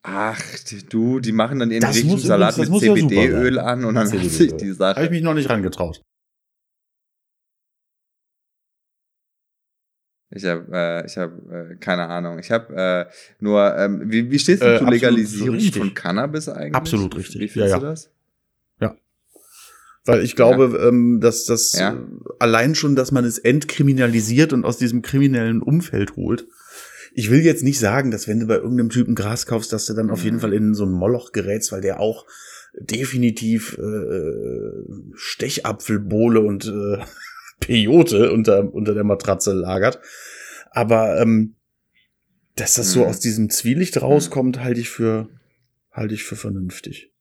Ach, 0.03 0.43
du, 0.91 1.21
die 1.21 1.31
machen 1.31 1.61
dann 1.61 1.71
ihren 1.71 1.85
richtigen 1.85 2.19
Salat 2.19 2.59
mit 2.59 2.67
CBD-Öl 2.67 3.57
ja 3.57 3.63
an 3.63 3.85
und 3.85 3.95
dann 3.95 4.11
hat 4.11 4.19
sich 4.31 4.57
die 4.57 4.73
Sache. 4.73 4.97
Habe 4.97 5.05
ich 5.05 5.13
mich 5.13 5.23
noch 5.23 5.35
nicht 5.35 5.49
rangetraut. 5.49 6.03
Ich 10.35 10.45
habe 10.45 10.67
äh, 10.73 11.07
ich 11.07 11.17
hab, 11.19 11.31
äh, 11.51 11.77
keine 11.79 12.09
Ahnung. 12.09 12.39
Ich 12.39 12.51
habe 12.51 12.75
äh, 12.75 13.13
nur, 13.39 13.77
ähm, 13.77 14.03
wie, 14.07 14.31
wie 14.31 14.39
stehst 14.39 14.63
du 14.63 14.67
äh, 14.67 14.79
zur 14.79 14.91
Legalisierung 14.91 15.61
von 15.61 15.95
Cannabis 15.95 16.49
eigentlich? 16.49 16.75
Absolut 16.75 17.17
richtig. 17.17 17.41
Wie 17.41 17.49
findest 17.49 17.71
ja, 17.71 17.77
ja. 17.77 17.81
du 17.81 17.87
das? 17.87 18.11
Ja. 18.81 18.97
Weil 20.07 20.23
ich 20.23 20.35
glaube, 20.35 20.79
ja. 20.79 20.89
ähm, 20.89 21.21
dass 21.21 21.45
das 21.45 21.79
allein 22.39 22.75
schon, 22.75 22.97
dass 22.97 23.13
man 23.13 23.25
es 23.25 23.39
entkriminalisiert 23.39 24.53
und 24.53 24.65
aus 24.65 24.79
diesem 24.79 25.03
kriminellen 25.03 25.61
Umfeld 25.63 26.17
holt. 26.17 26.47
Ich 27.15 27.31
will 27.31 27.41
jetzt 27.41 27.63
nicht 27.63 27.79
sagen, 27.79 28.11
dass 28.11 28.27
wenn 28.27 28.41
du 28.41 28.47
bei 28.47 28.57
irgendeinem 28.57 28.89
Typen 28.89 29.15
Gras 29.15 29.45
kaufst, 29.45 29.73
dass 29.73 29.85
du 29.85 29.93
dann 29.93 30.11
auf 30.11 30.25
jeden 30.25 30.37
mhm. 30.37 30.41
Fall 30.41 30.55
in 30.55 30.75
so 30.75 30.87
ein 30.87 30.93
Moloch 30.93 31.33
gerätst, 31.33 31.71
weil 31.71 31.83
der 31.83 32.01
auch 32.01 32.27
definitiv 32.75 33.77
äh, 33.77 35.13
Stechapfelbohle 35.15 36.41
und 36.41 36.65
äh, 36.65 37.05
Peyote 37.63 38.31
unter, 38.33 38.75
unter 38.75 38.93
der 38.93 39.05
Matratze 39.05 39.53
lagert. 39.53 40.01
Aber 40.71 41.21
ähm, 41.21 41.57
dass 42.57 42.75
das 42.75 42.89
mhm. 42.89 42.91
so 42.91 43.07
aus 43.07 43.21
diesem 43.21 43.49
Zwielicht 43.49 44.03
rauskommt, 44.03 44.61
halte 44.61 44.81
ich 44.81 44.91
für 44.91 45.29
halte 45.91 46.15
ich 46.15 46.25
für 46.25 46.37
vernünftig. 46.37 47.13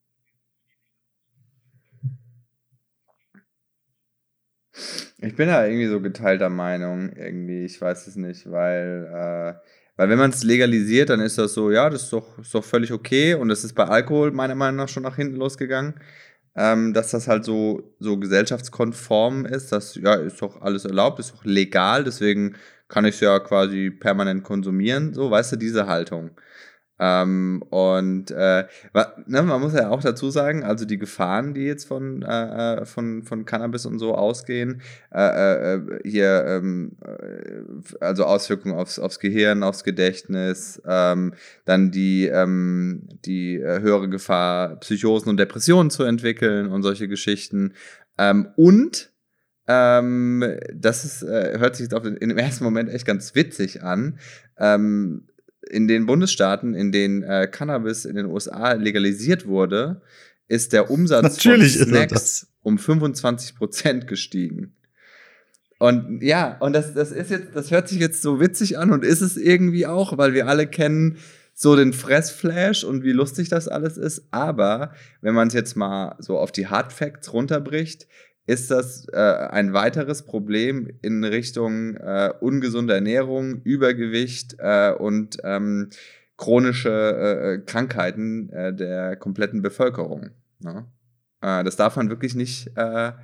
Ich 5.17 5.35
bin 5.35 5.47
da 5.47 5.65
irgendwie 5.65 5.87
so 5.87 6.01
geteilter 6.01 6.49
Meinung, 6.49 7.11
irgendwie, 7.15 7.65
ich 7.65 7.79
weiß 7.79 8.07
es 8.07 8.15
nicht, 8.15 8.49
weil, 8.49 9.05
äh, 9.07 9.53
weil 9.97 10.09
wenn 10.09 10.17
man 10.17 10.31
es 10.31 10.43
legalisiert, 10.43 11.09
dann 11.09 11.19
ist 11.19 11.37
das 11.37 11.53
so, 11.53 11.69
ja, 11.69 11.89
das 11.89 12.03
ist 12.03 12.13
doch, 12.13 12.39
ist 12.39 12.55
doch 12.55 12.63
völlig 12.63 12.91
okay 12.91 13.35
und 13.35 13.49
das 13.49 13.63
ist 13.63 13.73
bei 13.73 13.83
Alkohol 13.83 14.31
meiner 14.31 14.55
Meinung 14.55 14.77
nach 14.77 14.89
schon 14.89 15.03
nach 15.03 15.17
hinten 15.17 15.35
losgegangen 15.35 15.95
ähm, 16.55 16.93
dass 16.93 17.11
das 17.11 17.27
halt 17.27 17.45
so, 17.45 17.95
so 17.99 18.17
gesellschaftskonform 18.17 19.45
ist. 19.45 19.71
Das 19.71 19.95
ja, 19.95 20.15
ist 20.15 20.41
doch 20.41 20.61
alles 20.61 20.85
erlaubt, 20.85 21.19
ist 21.19 21.33
doch 21.33 21.45
legal, 21.45 22.03
deswegen 22.03 22.55
kann 22.87 23.05
ich 23.05 23.15
es 23.15 23.21
ja 23.21 23.39
quasi 23.39 23.89
permanent 23.89 24.43
konsumieren. 24.43 25.13
So, 25.13 25.31
weißt 25.31 25.53
du, 25.53 25.55
diese 25.55 25.87
Haltung. 25.87 26.31
Ähm, 27.03 27.63
und 27.71 28.29
äh, 28.29 28.65
ne, 29.25 29.41
man 29.41 29.59
muss 29.59 29.73
ja 29.73 29.89
auch 29.89 30.01
dazu 30.01 30.29
sagen, 30.29 30.63
also 30.63 30.85
die 30.85 30.99
Gefahren, 30.99 31.55
die 31.55 31.61
jetzt 31.61 31.85
von, 31.85 32.21
äh, 32.21 32.81
äh 32.81 32.85
von, 32.85 33.23
von 33.23 33.45
Cannabis 33.45 33.87
und 33.87 33.97
so 33.97 34.13
ausgehen, 34.13 34.83
äh, 35.11 35.77
äh 35.77 35.99
hier, 36.03 36.45
ähm, 36.47 36.91
äh, 37.03 38.03
also 38.05 38.25
Auswirkungen 38.25 38.75
aufs, 38.75 38.99
aufs 38.99 39.19
Gehirn, 39.19 39.63
aufs 39.63 39.83
Gedächtnis, 39.83 40.79
ähm, 40.85 41.33
dann 41.65 41.89
die, 41.89 42.27
ähm, 42.27 43.09
die 43.25 43.57
höhere 43.57 44.07
Gefahr, 44.07 44.75
Psychosen 44.75 45.29
und 45.29 45.37
Depressionen 45.37 45.89
zu 45.89 46.03
entwickeln 46.03 46.67
und 46.67 46.83
solche 46.83 47.07
Geschichten. 47.07 47.73
Ähm, 48.19 48.49
und 48.55 49.11
ähm, 49.67 50.43
das 50.71 51.03
ist, 51.03 51.23
äh, 51.23 51.57
hört 51.57 51.75
sich 51.75 51.91
auf 51.93 52.03
den, 52.03 52.17
im 52.17 52.37
ersten 52.37 52.63
Moment 52.63 52.89
echt 52.89 53.07
ganz 53.07 53.33
witzig 53.33 53.81
an. 53.81 54.19
Ähm, 54.59 55.27
in 55.71 55.87
den 55.87 56.05
Bundesstaaten, 56.05 56.73
in 56.73 56.91
denen 56.91 57.23
äh, 57.23 57.47
Cannabis 57.49 58.05
in 58.05 58.15
den 58.15 58.25
USA 58.25 58.73
legalisiert 58.73 59.47
wurde, 59.47 60.01
ist 60.47 60.73
der 60.73 60.91
Umsatz 60.91 61.23
Natürlich 61.23 61.77
von 61.77 61.87
Snacks 61.87 62.47
um 62.61 62.77
25 62.77 63.55
Prozent 63.55 64.07
gestiegen. 64.07 64.75
Und 65.79 66.21
ja, 66.21 66.57
und 66.59 66.73
das, 66.73 66.93
das 66.93 67.11
ist 67.11 67.31
jetzt, 67.31 67.55
das 67.55 67.71
hört 67.71 67.87
sich 67.87 67.99
jetzt 67.99 68.21
so 68.21 68.39
witzig 68.39 68.77
an 68.77 68.91
und 68.91 69.03
ist 69.03 69.21
es 69.21 69.37
irgendwie 69.37 69.87
auch, 69.87 70.17
weil 70.17 70.33
wir 70.33 70.47
alle 70.47 70.67
kennen 70.67 71.17
so 71.53 71.75
den 71.75 71.93
Fressflash 71.93 72.83
und 72.83 73.03
wie 73.03 73.13
lustig 73.13 73.49
das 73.49 73.67
alles 73.67 73.97
ist. 73.97 74.27
Aber 74.31 74.93
wenn 75.21 75.33
man 75.33 75.47
es 75.47 75.53
jetzt 75.53 75.75
mal 75.75 76.15
so 76.19 76.37
auf 76.37 76.51
die 76.51 76.67
Hard 76.67 76.93
Facts 76.93 77.33
runterbricht, 77.33 78.07
ist 78.51 78.69
das 78.69 79.07
äh, 79.13 79.17
ein 79.17 79.71
weiteres 79.71 80.23
Problem 80.25 80.89
in 81.01 81.23
Richtung 81.23 81.95
äh, 81.95 82.33
ungesunde 82.41 82.93
Ernährung, 82.93 83.61
Übergewicht 83.63 84.55
äh, 84.59 84.91
und 84.91 85.37
ähm, 85.45 85.89
chronische 86.35 86.89
äh, 86.89 87.53
äh, 87.53 87.57
Krankheiten 87.59 88.49
äh, 88.49 88.73
der 88.73 89.15
kompletten 89.15 89.61
Bevölkerung. 89.61 90.31
Ne? 90.59 90.85
das 91.43 91.75
darf 91.75 91.95
man 91.95 92.09
wirklich 92.09 92.35
nicht 92.35 92.69
Kann 92.75 93.15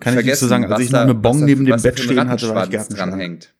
ich 0.00 0.24
nicht 0.24 0.36
so 0.36 0.48
sagen, 0.48 0.64
als 0.64 0.82
ich 0.82 0.90
noch 0.90 1.02
eine 1.02 1.14
Bon 1.14 1.44
neben 1.44 1.64
dem 1.64 1.80
Bett 1.80 2.00
stehen 2.00 2.28
hatte, 2.28 2.52
war 2.52 2.68
ich 2.68 2.88
dran 2.88 3.14
hängt. 3.14 3.54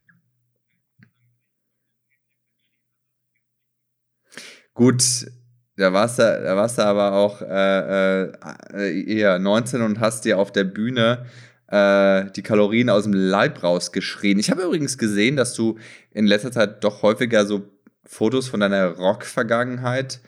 Gut, 4.73 5.30
da 5.76 5.93
warst 5.93 6.19
du, 6.19 6.23
da 6.23 6.57
warst 6.57 6.78
du 6.78 6.83
aber 6.83 7.12
auch 7.14 7.43
äh, 7.43 8.25
äh, 8.25 9.02
eher 9.07 9.38
19 9.38 9.83
und 9.83 10.00
hast 10.00 10.25
dir 10.25 10.38
auf 10.38 10.52
der 10.52 10.64
Bühne 10.64 11.26
äh, 11.69 12.25
die 12.37 12.43
Kalorien 12.43 12.90
aus 12.90 13.04
dem 13.04 13.12
Leib 13.12 13.62
rausgeschrien. 13.62 14.38
Ich 14.38 14.50
habe 14.50 14.62
übrigens 14.62 14.99
gesehen, 14.99 15.37
dass 15.37 15.54
du 15.54 15.78
in 16.12 16.26
letzter 16.26 16.52
Zeit 16.52 16.85
doch 16.85 17.02
häufiger 17.02 17.45
so 17.47 17.62
Fotos 18.04 18.49
von 18.49 18.61
deiner 18.61 18.88
Rock-Vergangenheit 18.97 20.21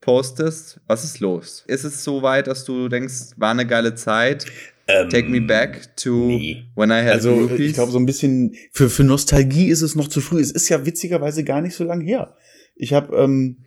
postest. 0.00 0.80
Was 0.86 1.04
ist 1.04 1.20
los? 1.20 1.64
Ist 1.66 1.84
es 1.84 2.04
so 2.04 2.22
weit, 2.22 2.46
dass 2.46 2.64
du 2.64 2.88
denkst, 2.88 3.32
war 3.36 3.50
eine 3.50 3.66
geile 3.66 3.94
Zeit? 3.94 4.46
Ähm, 4.86 5.08
Take 5.08 5.28
me 5.28 5.40
back 5.40 5.96
to 5.96 6.10
nee. 6.10 6.64
when 6.74 6.90
I 6.90 7.02
had 7.02 7.12
Also 7.12 7.34
groupies? 7.34 7.68
ich 7.68 7.72
glaube 7.72 7.90
so 7.90 7.98
ein 7.98 8.04
bisschen 8.04 8.54
für 8.70 8.90
für 8.90 9.02
Nostalgie 9.02 9.68
ist 9.68 9.80
es 9.80 9.94
noch 9.94 10.08
zu 10.08 10.20
früh. 10.20 10.40
Es 10.40 10.50
ist 10.50 10.68
ja 10.68 10.84
witzigerweise 10.84 11.42
gar 11.42 11.62
nicht 11.62 11.74
so 11.74 11.84
lange 11.84 12.04
her. 12.04 12.36
Ich 12.76 12.92
habe 12.92 13.16
ähm, 13.16 13.63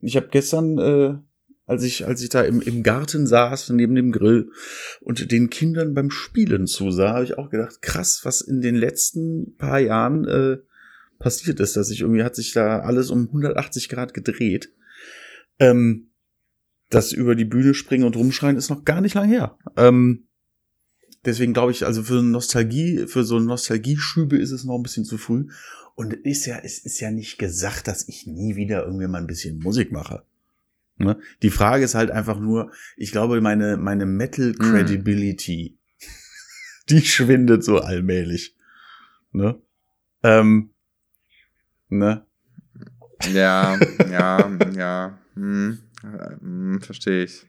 ich 0.00 0.16
habe 0.16 0.28
gestern, 0.30 0.78
äh, 0.78 1.18
als 1.66 1.84
ich, 1.84 2.06
als 2.06 2.22
ich 2.22 2.30
da 2.30 2.42
im, 2.42 2.60
im 2.60 2.82
Garten 2.82 3.26
saß, 3.26 3.70
neben 3.70 3.94
dem 3.94 4.12
Grill 4.12 4.50
und 5.00 5.30
den 5.30 5.50
Kindern 5.50 5.94
beim 5.94 6.10
Spielen 6.10 6.66
zusah, 6.66 7.14
habe 7.14 7.24
ich 7.24 7.38
auch 7.38 7.50
gedacht, 7.50 7.82
krass, 7.82 8.20
was 8.24 8.40
in 8.40 8.60
den 8.60 8.74
letzten 8.74 9.56
paar 9.56 9.78
Jahren 9.78 10.26
äh, 10.26 10.58
passiert 11.18 11.60
ist, 11.60 11.76
dass 11.76 11.90
ich 11.90 12.00
irgendwie 12.00 12.24
hat 12.24 12.34
sich 12.34 12.52
da 12.52 12.80
alles 12.80 13.10
um 13.10 13.26
180 13.28 13.88
Grad 13.88 14.14
gedreht. 14.14 14.72
Ähm, 15.58 16.10
das 16.88 17.12
über 17.12 17.36
die 17.36 17.44
Bühne 17.44 17.74
springen 17.74 18.04
und 18.04 18.16
rumschreien 18.16 18.56
ist 18.56 18.70
noch 18.70 18.84
gar 18.84 19.00
nicht 19.00 19.14
lang 19.14 19.28
her. 19.28 19.56
Ähm, 19.76 20.26
deswegen 21.24 21.52
glaube 21.52 21.70
ich, 21.70 21.86
also 21.86 22.02
für 22.02 22.22
Nostalgie, 22.22 23.06
für 23.06 23.22
so 23.22 23.38
Nostalgieschübe 23.38 24.36
ist 24.36 24.50
es 24.50 24.64
noch 24.64 24.74
ein 24.74 24.82
bisschen 24.82 25.04
zu 25.04 25.16
früh. 25.16 25.46
Und 26.00 26.14
ist 26.14 26.46
ja, 26.46 26.58
es 26.58 26.78
ist 26.78 26.98
ja 27.00 27.10
nicht 27.10 27.36
gesagt, 27.36 27.86
dass 27.86 28.08
ich 28.08 28.26
nie 28.26 28.56
wieder 28.56 28.86
irgendwie 28.86 29.06
mal 29.06 29.18
ein 29.18 29.26
bisschen 29.26 29.58
Musik 29.58 29.92
mache. 29.92 30.24
Ne? 30.96 31.20
Die 31.42 31.50
Frage 31.50 31.84
ist 31.84 31.94
halt 31.94 32.10
einfach 32.10 32.40
nur, 32.40 32.72
ich 32.96 33.12
glaube, 33.12 33.38
meine, 33.42 33.76
meine 33.76 34.06
Metal 34.06 34.46
mhm. 34.46 34.54
Credibility, 34.54 35.76
mm. 35.76 36.04
die 36.88 37.02
schwindet 37.02 37.62
so 37.62 37.80
allmählich. 37.80 38.56
Ne? 39.32 39.60
Ähm, 40.22 40.70
ne? 41.90 42.24
Ja, 43.30 43.78
ja, 44.10 44.50
ja. 44.74 45.18
Hm, 45.34 45.80
hm, 46.00 46.80
verstehe 46.80 47.24
ich. 47.24 47.46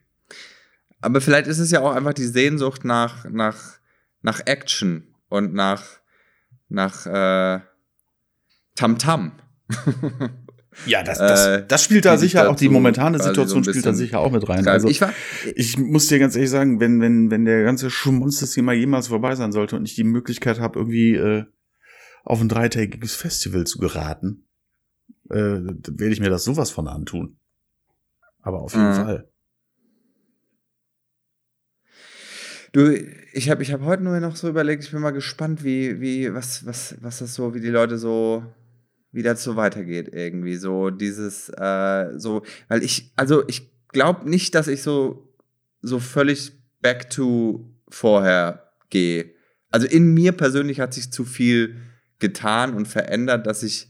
Aber 1.00 1.22
vielleicht 1.22 1.48
ist 1.48 1.60
es 1.60 1.72
ja 1.72 1.80
auch 1.80 1.96
einfach 1.96 2.14
die 2.14 2.28
Sehnsucht 2.28 2.84
nach, 2.84 3.24
nach, 3.30 3.80
nach 4.22 4.42
Action 4.46 5.08
und 5.30 5.54
nach, 5.54 5.86
nach, 6.68 7.06
äh, 7.06 7.62
Tamtam. 8.88 9.32
Ja, 10.86 11.04
das, 11.04 11.18
das, 11.18 11.48
äh, 11.48 11.66
das 11.68 11.84
spielt 11.84 12.06
da 12.06 12.18
sicher 12.18 12.50
auch 12.50 12.56
die 12.56 12.70
momentane 12.70 13.20
Situation 13.20 13.64
so 13.64 13.72
spielt 13.72 13.86
da 13.86 13.94
sicher 13.94 14.20
auch 14.20 14.32
mit 14.32 14.48
rein. 14.48 14.66
Also 14.68 14.88
ich, 14.88 15.02
war, 15.02 15.14
ich 15.56 15.78
muss 15.78 16.08
dir 16.08 16.18
ganz 16.18 16.36
ehrlich 16.36 16.50
sagen, 16.50 16.80
wenn 16.80 17.02
wenn 17.02 17.30
wenn 17.30 17.44
der 17.44 17.64
ganze 17.64 17.90
Schmonzes-Thema 17.90 18.72
jemals 18.72 19.10
vorbei 19.10 19.36
sein 19.36 19.52
sollte 19.52 19.76
und 19.76 19.86
ich 19.86 19.96
die 19.96 20.06
Möglichkeit 20.06 20.60
habe, 20.60 20.80
irgendwie 20.80 21.16
äh, 21.16 21.44
auf 22.24 22.40
ein 22.40 22.48
dreitägiges 22.48 23.16
Festival 23.16 23.66
zu 23.66 23.80
geraten, 23.80 24.46
äh, 25.30 25.36
werde 25.36 26.14
ich 26.14 26.22
mir 26.22 26.30
das 26.30 26.46
sowas 26.46 26.72
von 26.72 26.88
antun. 26.88 27.38
Aber 28.42 28.62
auf 28.62 28.74
jeden 28.74 28.90
mhm. 28.90 28.96
Fall. 28.96 29.28
Du, 32.72 32.96
ich 33.34 33.50
habe 33.50 33.62
ich 33.62 33.74
hab 33.74 33.82
heute 33.82 34.04
nur 34.04 34.18
noch 34.22 34.38
so 34.38 34.48
überlegt, 34.48 34.86
ich 34.86 34.92
bin 34.92 35.02
mal 35.02 35.12
gespannt, 35.12 35.66
wie, 35.66 36.00
wie, 36.00 36.34
was, 36.34 36.66
was, 36.66 36.96
was 37.02 37.20
das 37.20 37.34
so, 37.34 37.54
wie 37.54 37.60
die 37.60 37.68
Leute 37.68 37.98
so 37.98 38.46
wie 39.12 39.24
das 39.24 39.44
so 39.44 39.56
weitergeht 39.56 40.10
irgendwie. 40.14 40.56
So 40.56 40.90
dieses, 40.90 41.50
äh, 41.50 42.10
so, 42.18 42.44
weil 42.68 42.84
ich, 42.84 43.12
also 43.16 43.44
ich 43.48 43.72
glaube 43.90 44.30
nicht, 44.30 44.56
dass 44.56 44.68
ich 44.68 44.82
so, 44.82 45.28
so 45.82 46.00
völlig 46.00 46.54
back 46.82 47.10
to 47.10 47.70
vorher 47.90 48.72
gehe. 48.90 49.34
Also 49.70 49.88
in 49.88 50.14
mir 50.14 50.32
persönlich 50.32 50.80
hat 50.80 50.94
sich 50.94 51.12
zu 51.12 51.26
viel 51.26 51.78
getan 52.20 52.74
und 52.74 52.88
verändert, 52.88 53.48
dass 53.48 53.64
ich 53.64 53.90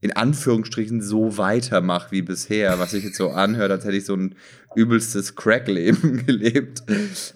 in 0.00 0.12
Anführungsstrichen 0.12 1.02
so 1.02 1.38
weitermache 1.38 2.12
wie 2.12 2.22
bisher, 2.22 2.78
was 2.78 2.92
sich 2.92 3.04
jetzt 3.04 3.16
so 3.16 3.30
anhört, 3.30 3.72
als 3.72 3.84
hätte 3.84 3.96
ich 3.96 4.04
so 4.04 4.14
ein 4.14 4.36
übelstes 4.76 5.34
Crack-Leben 5.34 6.24
gelebt. 6.26 6.82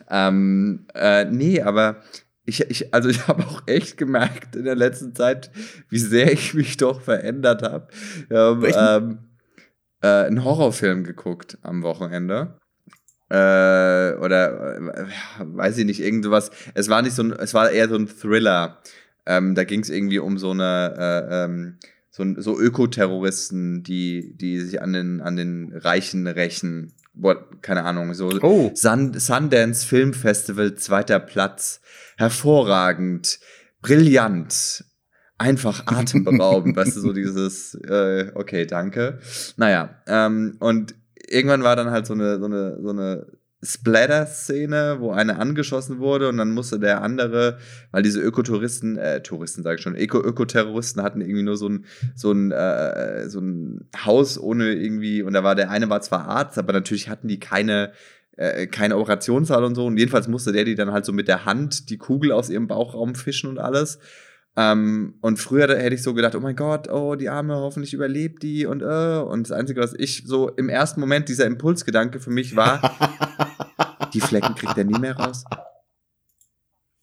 Ähm, 0.09 0.87
äh, 0.95 1.25
nee, 1.25 1.61
aber 1.61 2.03
ich, 2.45 2.61
ich, 2.69 2.93
also 2.95 3.09
ich 3.09 3.27
habe 3.29 3.45
auch 3.45 3.63
echt 3.67 3.97
gemerkt 3.97 4.57
in 4.57 4.65
der 4.65 4.75
letzten 4.75 5.15
Zeit, 5.15 5.51
wie 5.89 5.99
sehr 5.99 6.33
ich 6.33 6.55
mich 6.55 6.77
doch 6.77 7.01
verändert 7.01 7.63
habe. 7.63 7.89
Wir 8.29 8.39
haben 8.39 8.65
ähm, 8.65 9.19
äh, 10.03 10.27
einen 10.27 10.45
Horrorfilm 10.45 11.05
geguckt 11.05 11.59
am 11.63 11.83
Wochenende. 11.83 12.59
Äh, 13.31 14.15
oder 14.19 14.77
äh, 14.77 15.07
weiß 15.39 15.79
ich 15.79 15.87
nicht, 15.87 16.01
irgendwas. 16.01 16.51
Es 16.75 16.89
war 16.89 17.01
nicht 17.01 17.15
so 17.15 17.23
ein, 17.23 17.33
es 17.33 17.55
war 17.55 17.71
eher 17.71 17.89
so 17.89 17.97
ein 17.97 18.09
Thriller. 18.09 18.83
Ähm, 19.25 19.55
da 19.55 19.65
ging 19.65 19.81
es 19.81 19.89
irgendwie 19.89 20.19
um 20.19 20.37
so 20.37 20.51
eine 20.51 20.95
äh, 20.99 21.45
ähm, 21.45 21.79
so, 22.11 22.25
so 22.37 22.59
Ökoterroristen, 22.61 23.83
die, 23.83 24.37
die 24.37 24.61
sich 24.61 24.83
an 24.83 24.93
den, 24.93 25.23
an 25.23 25.37
den 25.37 25.73
Reichen 25.75 26.27
rächen. 26.27 26.93
Boah, 27.15 27.47
keine 27.61 27.85
Ahnung, 27.85 28.15
so 28.15 28.31
oh. 28.43 28.71
Sun, 28.75 29.19
Sundance 29.19 29.87
Film 29.87 30.15
Festival, 30.15 30.75
zweiter 30.77 31.21
Platz 31.21 31.81
hervorragend, 32.17 33.39
brillant, 33.83 34.85
einfach 35.39 35.87
atemberaubend, 35.87 36.77
weißt 36.77 36.97
du, 36.97 37.01
so 37.01 37.13
dieses, 37.13 37.75
äh, 37.75 38.31
okay, 38.35 38.67
danke. 38.67 39.19
Naja, 39.57 40.03
ähm, 40.07 40.57
und 40.61 40.95
irgendwann 41.29 41.63
war 41.63 41.77
dann 41.77 41.91
halt 41.91 42.07
so 42.07 42.15
eine, 42.15 42.39
so 42.39 42.47
eine, 42.47 42.79
so 42.81 42.91
eine 42.91 43.27
Splatter-Szene, 43.65 44.97
wo 44.99 45.13
eine 45.13 45.39
angeschossen 45.39 45.99
wurde 45.99 46.29
und 46.29 46.37
dann 46.37 46.51
musste 46.51 46.81
der 46.81 47.03
andere, 47.03 47.59
weil 47.93 48.03
diese 48.03 48.21
Ökotouristen, 48.21 48.99
äh, 48.99 49.23
Touristen 49.23 49.63
sage 49.63 49.77
ich 49.77 49.83
schon, 49.83 49.97
Öko-Ökoterroristen 49.97 51.03
hatten 51.03 51.21
irgendwie 51.21 51.45
nur 51.45 51.57
so 51.57 51.69
ein, 51.69 51.85
so 52.17 52.33
ein, 52.33 52.51
äh, 52.51 53.29
so 53.29 53.41
ein 53.41 53.89
Haus 54.05 54.39
ohne 54.39 54.73
irgendwie, 54.73 55.23
und 55.23 55.33
da 55.33 55.45
war 55.45 55.55
der 55.55 55.71
eine 55.71 55.89
war 55.89 56.01
zwar 56.01 56.27
Arzt, 56.27 56.59
aber 56.59 56.73
natürlich 56.73 57.09
hatten 57.09 57.29
die 57.29 57.39
keine 57.39 57.93
äh, 58.37 58.67
keine 58.67 58.97
Operationssaal 58.97 59.63
und 59.63 59.75
so. 59.75 59.87
Und 59.87 59.99
jedenfalls 59.99 60.27
musste 60.27 60.53
der 60.53 60.65
die 60.65 60.75
dann 60.75 60.93
halt 60.93 61.05
so 61.05 61.13
mit 61.13 61.29
der 61.29 61.45
Hand 61.45 61.91
die 61.91 61.99
Kugel 61.99 62.33
aus 62.33 62.49
ihrem 62.49 62.67
Bauchraum 62.67 63.15
fischen 63.15 63.51
und 63.51 63.59
alles. 63.59 63.99
Ähm, 64.55 65.15
und 65.21 65.39
früher 65.39 65.69
hätte 65.69 65.95
ich 65.95 66.03
so 66.03 66.13
gedacht, 66.13 66.35
oh 66.35 66.41
mein 66.41 66.57
Gott, 66.57 66.91
oh, 66.91 67.15
die 67.15 67.31
Arme, 67.31 67.55
hoffentlich 67.55 67.95
überlebt 67.95 68.43
die 68.43 68.67
und 68.67 68.83
äh. 68.83 69.19
Und 69.21 69.49
das 69.49 69.53
Einzige, 69.53 69.81
was 69.81 69.95
ich 69.95 70.25
so 70.27 70.49
im 70.51 70.69
ersten 70.69 71.01
Moment, 71.01 71.29
dieser 71.29 71.47
Impulsgedanke 71.47 72.21
für 72.21 72.31
mich 72.31 72.55
war, 72.55 72.81
die 74.15 74.21
Flecken 74.21 74.55
kriegt 74.55 74.77
er 74.77 74.85
nie 74.85 74.99
mehr 74.99 75.17
raus. 75.17 75.45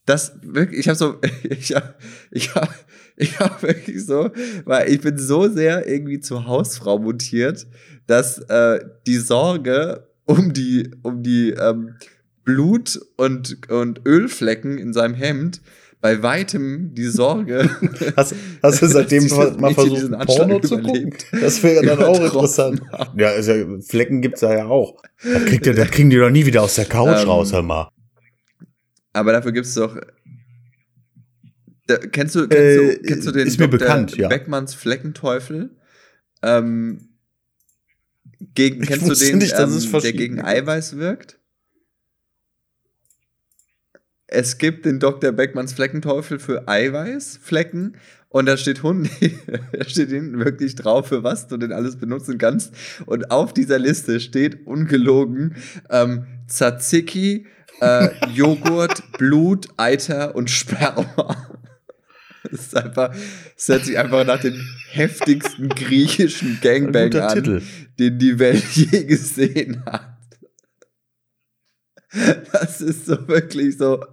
Das 0.06 0.34
wirklich, 0.41 0.80
ich 0.80 0.88
habe 0.88 0.98
so, 0.98 1.19
ich 1.43 1.76
habe, 1.76 1.95
ich 2.32 2.56
habe, 2.56 2.74
ich 3.15 3.39
habe 3.39 3.62
wirklich 3.62 4.06
so, 4.06 4.32
weil 4.65 4.89
ich 4.89 5.02
bin 5.02 5.17
so 5.17 5.48
sehr 5.48 5.88
irgendwie 5.88 6.19
zur 6.19 6.45
Hausfrau 6.45 7.00
mutiert, 7.00 7.67
dass 8.08 8.39
äh, 8.39 8.80
die 9.06 9.17
Sorge 9.17 10.08
um 10.26 10.54
die, 10.54 10.91
um 11.04 11.22
die 11.22 11.52
ähm, 11.52 11.95
Blut- 12.43 13.00
und, 13.17 13.69
und 13.69 14.06
Ölflecken 14.06 14.78
in 14.78 14.93
seinem 14.93 15.13
Hemd 15.13 15.62
bei 16.01 16.23
weitem 16.23 16.93
die 16.93 17.07
Sorge. 17.07 17.69
Hast, 18.15 18.33
hast 18.63 18.81
du 18.81 18.88
seitdem 18.88 19.27
mal 19.27 19.73
versucht, 19.73 20.12
Porno 20.27 20.59
zu 20.59 20.81
gucken? 20.81 21.13
Das 21.31 21.62
wäre 21.62 21.85
dann 21.85 22.01
auch 22.03 22.19
interessant. 22.19 22.81
Ja, 23.17 23.31
ist 23.31 23.47
ja, 23.47 23.55
Flecken 23.81 24.21
gibt's 24.21 24.41
da 24.41 24.55
ja 24.55 24.65
auch. 24.65 25.01
Da, 25.23 25.39
kriegt 25.39 25.65
der, 25.65 25.73
da 25.73 25.85
kriegen 25.85 26.09
die 26.09 26.17
doch 26.17 26.29
nie 26.29 26.45
wieder 26.45 26.63
aus 26.63 26.75
der 26.75 26.85
Couch 26.85 27.21
ähm, 27.21 27.27
raus, 27.27 27.51
hör 27.51 27.63
mal. 27.63 27.89
Aber 29.12 29.33
dafür 29.33 29.51
gibt's 29.51 29.73
doch. 29.73 29.97
Da, 31.88 31.97
kennst 31.97 32.35
du, 32.35 32.47
kennst, 32.47 32.53
äh, 32.53 32.77
du, 32.77 33.01
kennst 33.01 33.27
du 33.27 33.31
den 33.31 33.47
ist 33.47 33.59
mir 33.59 33.67
Dr. 33.67 33.79
bekannt, 33.79 34.15
ja. 34.15 34.29
Beckmanns 34.29 34.75
Fleckenteufel? 34.75 35.75
Ähm, 36.43 37.09
gegen, 38.53 38.85
kennst 38.85 39.09
du 39.09 39.15
den, 39.15 39.39
nicht, 39.39 39.55
ähm, 39.57 40.01
der 40.01 40.13
gegen 40.13 40.39
Eiweiß 40.39 40.97
wirkt? 40.97 41.38
Es 44.32 44.58
gibt 44.60 44.86
den 44.86 45.00
Dr. 45.00 45.32
Beckmanns 45.32 45.74
Fleckenteufel 45.74 46.39
für 46.39 46.68
Eiweißflecken 46.68 47.98
und 48.30 48.46
da 48.46 48.58
steht 48.58 48.84
Hund, 48.84 49.10
da 49.74 49.84
steht 49.86 50.10
hinten 50.10 50.39
wirklich 50.39 50.76
drauf, 50.76 51.08
für 51.08 51.24
was 51.24 51.48
du 51.48 51.58
denn 51.58 51.72
alles 51.72 51.96
benutzen 51.98 52.38
kannst. 52.38 52.74
Und 53.08 53.32
auf 53.32 53.54
dieser 53.54 53.80
Liste 53.80 54.20
steht 54.20 54.68
ungelogen 54.68 55.56
ähm, 55.89 56.28
Tzatziki, 56.48 57.48
äh, 57.82 58.10
Joghurt, 58.34 59.02
Blut, 59.18 59.68
Eiter 59.78 60.36
und 60.36 60.50
Sperma. 60.50 61.48
Das 62.52 62.62
ist 62.62 62.78
einfach, 62.78 63.13
das 63.58 63.68
hört 63.68 63.86
sich 63.86 63.98
einfach 63.98 64.26
nach 64.26 64.39
dem 64.39 64.58
heftigsten 64.92 65.68
griechischen 65.68 66.58
Gangbang 66.62 67.13
an, 67.15 67.36
Titel. 67.36 67.62
den 68.00 68.18
die 68.18 68.39
Welt 68.39 68.63
je 68.72 69.04
gesehen 69.04 69.84
hat. 69.86 70.18
Das 72.54 72.80
ist 72.80 73.08
so 73.08 73.28
wirklich 73.28 73.78
so. 73.78 74.04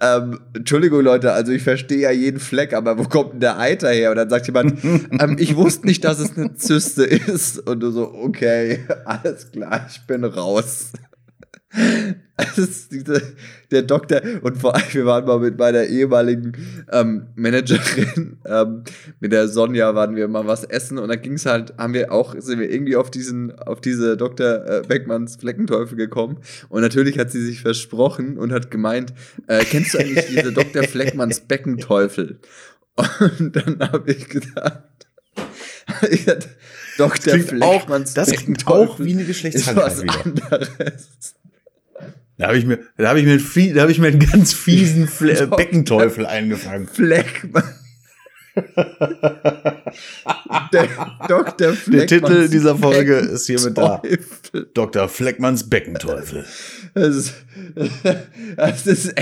Ähm, 0.00 0.40
Entschuldigung, 0.54 1.02
Leute, 1.02 1.32
also 1.32 1.52
ich 1.52 1.62
verstehe 1.62 2.00
ja 2.00 2.10
jeden 2.10 2.40
Fleck, 2.40 2.72
aber 2.72 2.98
wo 2.98 3.04
kommt 3.04 3.34
denn 3.34 3.40
der 3.40 3.58
Eiter 3.58 3.90
her? 3.90 4.10
Und 4.10 4.16
dann 4.16 4.30
sagt 4.30 4.46
jemand, 4.46 4.82
ähm, 4.84 5.36
ich 5.38 5.56
wusste 5.56 5.86
nicht, 5.86 6.04
dass 6.04 6.18
es 6.18 6.36
eine 6.36 6.54
Zyste 6.54 7.04
ist. 7.04 7.58
Und 7.58 7.80
du 7.80 7.90
so, 7.90 8.12
okay, 8.14 8.80
alles 9.04 9.50
klar, 9.50 9.86
ich 9.90 10.00
bin 10.06 10.24
raus. 10.24 10.92
Diese, 12.90 13.22
der 13.70 13.82
Doktor, 13.82 14.22
und 14.42 14.56
vor 14.56 14.74
allem, 14.74 14.86
wir 14.92 15.06
waren 15.06 15.26
mal 15.26 15.38
mit 15.38 15.58
meiner 15.58 15.84
ehemaligen 15.84 16.52
ähm, 16.90 17.26
Managerin, 17.34 18.38
ähm, 18.46 18.84
mit 19.20 19.32
der 19.32 19.48
Sonja, 19.48 19.94
waren 19.94 20.16
wir 20.16 20.28
mal 20.28 20.46
was 20.46 20.64
essen 20.64 20.98
und 20.98 21.08
dann 21.08 21.20
ging 21.20 21.34
es 21.34 21.46
halt, 21.46 21.76
haben 21.76 21.94
wir 21.94 22.12
auch, 22.12 22.34
sind 22.38 22.60
wir 22.60 22.70
irgendwie 22.70 22.96
auf 22.96 23.10
diesen, 23.10 23.58
auf 23.58 23.80
diese 23.80 24.16
Dr. 24.16 24.66
Äh, 24.66 24.82
Beckmanns 24.86 25.36
Fleckenteufel 25.36 25.96
gekommen. 25.96 26.38
Und 26.68 26.80
natürlich 26.80 27.18
hat 27.18 27.30
sie 27.30 27.44
sich 27.44 27.60
versprochen 27.60 28.38
und 28.38 28.52
hat 28.52 28.70
gemeint, 28.70 29.12
äh, 29.46 29.64
kennst 29.64 29.94
du 29.94 29.98
eigentlich 29.98 30.26
diese 30.30 30.52
Dr. 30.52 30.84
Fleckmanns 30.84 31.40
Beckenteufel? 31.40 32.40
Und 33.38 33.54
dann 33.54 33.78
habe 33.80 34.10
ich 34.10 34.28
gedacht, 34.28 34.82
ich 36.10 36.26
hatte, 36.26 36.48
Dr. 36.96 37.38
Fleckmanns 37.38 38.14
das 38.14 38.30
klingt 38.32 38.66
auch 38.66 38.98
wie 38.98 39.12
eine 39.12 39.24
Geschlechtskrankheit. 39.24 40.24
Anderes. 40.24 41.37
Da 42.38 42.46
habe 42.46 42.56
ich 42.58 42.64
mir, 42.64 42.78
da 42.96 43.08
habe 43.08 43.20
ich 43.20 43.26
mir, 43.26 43.74
da 43.74 43.80
habe 43.82 43.90
ich 43.90 43.98
mir 43.98 44.06
einen 44.08 44.20
ganz 44.20 44.52
fiesen 44.52 45.08
Fle 45.08 45.48
Beckenteufel 45.48 46.24
eingefangen. 46.24 46.86
Fleckmann. 46.86 47.74
Der 50.72 50.88
Dr. 51.28 51.72
Fleckmanns 51.72 51.84
Der 51.90 52.06
Titel 52.06 52.48
dieser 52.48 52.76
Folge 52.76 53.14
ist 53.16 53.46
hiermit 53.46 53.76
da. 53.76 54.02
Dr. 54.74 55.08
Fleckmanns 55.08 55.68
Beckenteufel. 55.68 56.44
Das 56.94 57.16
ist, 57.16 57.34
das 58.56 58.86
ist, 58.86 59.14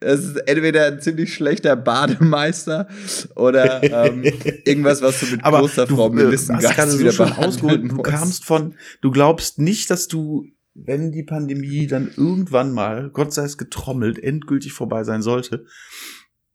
das 0.00 0.20
ist 0.20 0.36
entweder 0.48 0.86
ein 0.86 1.00
ziemlich 1.00 1.34
schlechter 1.34 1.76
Bademeister 1.76 2.88
oder 3.34 3.82
ähm, 3.82 4.22
irgendwas, 4.64 5.02
was 5.02 5.20
du 5.20 5.26
mit 5.26 5.44
Aber 5.44 5.60
großer 5.60 5.86
Frau 5.86 6.08
du, 6.10 6.32
hast 6.32 6.48
gerade 6.48 6.90
so 6.90 7.10
schon 7.10 7.32
ausgeholt. 7.32 7.90
Du 7.90 8.02
kamst 8.02 8.44
von, 8.44 8.74
du 9.00 9.10
glaubst 9.10 9.58
nicht, 9.58 9.90
dass 9.90 10.08
du 10.08 10.46
wenn 10.74 11.12
die 11.12 11.22
Pandemie 11.22 11.86
dann 11.86 12.10
irgendwann 12.16 12.72
mal, 12.72 13.10
Gott 13.10 13.32
sei 13.32 13.44
es 13.44 13.58
getrommelt, 13.58 14.18
endgültig 14.18 14.72
vorbei 14.72 15.04
sein 15.04 15.22
sollte, 15.22 15.66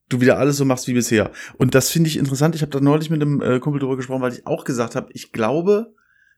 du 0.10 0.22
wieder 0.22 0.38
alles 0.38 0.58
so 0.58 0.66
machst 0.66 0.88
wie 0.88 0.94
bisher. 0.94 1.32
Und 1.58 1.76
das 1.76 1.90
finde 1.90 2.10
ich 2.10 2.18
interessant. 2.18 2.56
Ich 2.56 2.62
habe 2.62 2.72
da 2.72 2.82
neulich 2.82 3.10
mit 3.10 3.22
einem 3.22 3.42
äh, 3.42 3.60
Kumpel 3.60 3.80
drüber 3.80 3.96
gesprochen, 3.96 4.22
weil 4.22 4.34
ich 4.34 4.46
auch 4.46 4.66
gesagt 4.66 4.96
habe, 4.96 5.10
ich 5.14 5.32
glaube, 5.32 5.94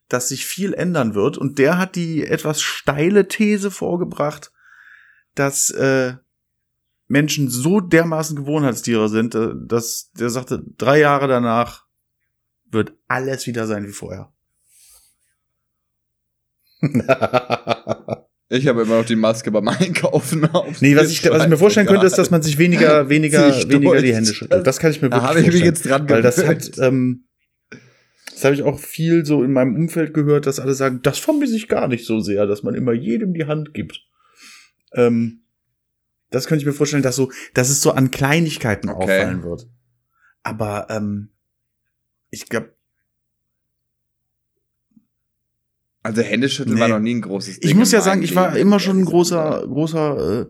dass 0.09 0.29
sich 0.29 0.45
viel 0.45 0.73
ändern 0.73 1.15
wird. 1.15 1.37
Und 1.37 1.57
der 1.57 1.77
hat 1.77 1.95
die 1.95 2.25
etwas 2.25 2.61
steile 2.61 3.27
These 3.27 3.71
vorgebracht, 3.71 4.51
dass 5.35 5.69
äh, 5.71 6.15
Menschen 7.07 7.49
so 7.49 7.79
dermaßen 7.79 8.35
Gewohnheitstiere 8.35 9.09
sind, 9.09 9.33
äh, 9.35 9.53
dass 9.55 10.11
der 10.11 10.29
sagte, 10.29 10.63
drei 10.77 10.99
Jahre 10.99 11.27
danach 11.27 11.85
wird 12.69 12.93
alles 13.07 13.47
wieder 13.47 13.67
sein 13.67 13.87
wie 13.87 13.91
vorher. 13.91 14.33
Ich 18.53 18.67
habe 18.67 18.81
immer 18.81 18.97
noch 18.97 19.05
die 19.05 19.15
Maske 19.15 19.49
beim 19.49 19.65
Einkaufen 19.69 20.43
auf. 20.43 20.81
Nee, 20.81 20.93
was 20.97 21.09
ich, 21.09 21.23
was 21.29 21.43
ich 21.43 21.49
mir 21.49 21.55
vorstellen 21.55 21.87
könnte, 21.87 22.05
ist, 22.05 22.17
dass 22.17 22.31
man 22.31 22.41
sich 22.41 22.57
weniger, 22.57 23.07
weniger, 23.07 23.53
sich 23.53 23.69
weniger 23.69 24.01
die 24.01 24.13
Hände 24.13 24.33
schüttelt. 24.33 24.67
Das 24.67 24.77
kann 24.77 24.91
ich 24.91 25.01
mir 25.01 25.09
da 25.09 25.15
wirklich 25.15 25.31
vorstellen. 25.31 25.47
Ich 25.47 25.53
mich 25.53 25.63
jetzt 25.63 25.85
dran 25.89 26.09
weil 26.09 26.21
das 26.21 26.45
hat, 26.45 26.77
ähm, 26.79 27.29
das 28.29 28.43
habe 28.43 28.53
ich 28.53 28.63
auch 28.63 28.77
viel 28.77 29.25
so 29.25 29.41
in 29.41 29.53
meinem 29.53 29.75
Umfeld 29.75 30.13
gehört, 30.13 30.47
dass 30.47 30.59
alle 30.59 30.73
sagen, 30.73 30.99
das 31.01 31.17
vermisse 31.17 31.55
ich 31.55 31.69
gar 31.69 31.87
nicht 31.87 32.05
so 32.05 32.19
sehr, 32.19 32.45
dass 32.45 32.61
man 32.61 32.75
immer 32.75 32.91
jedem 32.91 33.33
die 33.33 33.45
Hand 33.45 33.73
gibt. 33.73 34.01
Ähm, 34.95 35.43
das 36.29 36.47
könnte 36.47 36.63
ich 36.63 36.65
mir 36.65 36.73
vorstellen, 36.73 37.03
dass 37.03 37.15
so, 37.15 37.31
dass 37.53 37.69
es 37.69 37.81
so 37.81 37.91
an 37.91 38.11
Kleinigkeiten 38.11 38.89
okay. 38.89 39.03
auffallen 39.03 39.43
wird. 39.43 39.69
Aber 40.43 40.87
ähm, 40.89 41.29
ich 42.31 42.47
glaube, 42.47 42.73
Also 46.03 46.21
Händeschütteln 46.21 46.75
nee. 46.75 46.81
war 46.81 46.87
noch 46.87 46.99
nie 46.99 47.15
ein 47.15 47.21
großes 47.21 47.59
Ding. 47.59 47.69
Ich 47.69 47.75
muss 47.75 47.91
ja 47.91 48.01
sagen, 48.01 48.23
ich 48.23 48.35
war 48.35 48.55
immer 48.55 48.79
schon 48.79 48.99
ein 48.99 49.05
großer, 49.05 49.63
großer, 49.67 50.41
äh, 50.41 50.45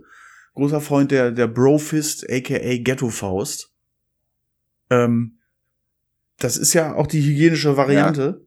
großer 0.54 0.80
Freund 0.80 1.12
der, 1.12 1.32
der 1.32 1.48
Brofist, 1.48 2.30
aka 2.30 2.78
Ghetto 2.78 3.10
Faust. 3.10 3.72
Ähm, 4.90 5.40
das 6.40 6.58
ist 6.58 6.74
ja 6.74 6.96
auch 6.96 7.08
die 7.08 7.22
hygienische 7.22 7.76
Variante. 7.76 8.46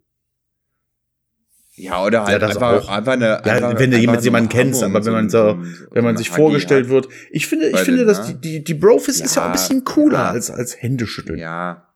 Ja, 1.75 1.85
ja 1.85 2.05
oder 2.07 2.25
halt 2.25 2.43
ja, 2.43 2.49
einfach, 2.49 2.89
einfach 2.89 3.13
eine. 3.13 3.27
Ja, 3.27 3.39
einfach, 3.41 3.79
wenn 3.79 3.91
du 3.91 3.99
jemand, 3.99 4.25
jemanden 4.25 4.49
kennst, 4.49 4.83
aber 4.83 5.05
wenn 5.05 5.13
man 5.13 5.29
so, 5.29 5.63
wenn 5.91 6.05
man 6.05 6.17
sich 6.17 6.31
vorgestellt 6.31 6.89
wird. 6.89 7.09
Ich 7.31 7.47
finde, 7.47 7.69
ich 7.69 7.81
finde, 7.81 8.07
dass 8.07 8.27
die, 8.27 8.41
die, 8.41 8.65
die 8.65 8.75
Brofist 8.75 9.23
ist 9.23 9.37
ja 9.37 9.43
auch 9.43 9.47
ein 9.47 9.53
bisschen 9.53 9.85
cooler 9.85 10.31
als, 10.31 10.51
als 10.51 10.81
Händeschütteln. 10.81 11.39
Ja. 11.39 11.89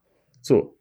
So. 0.43 0.78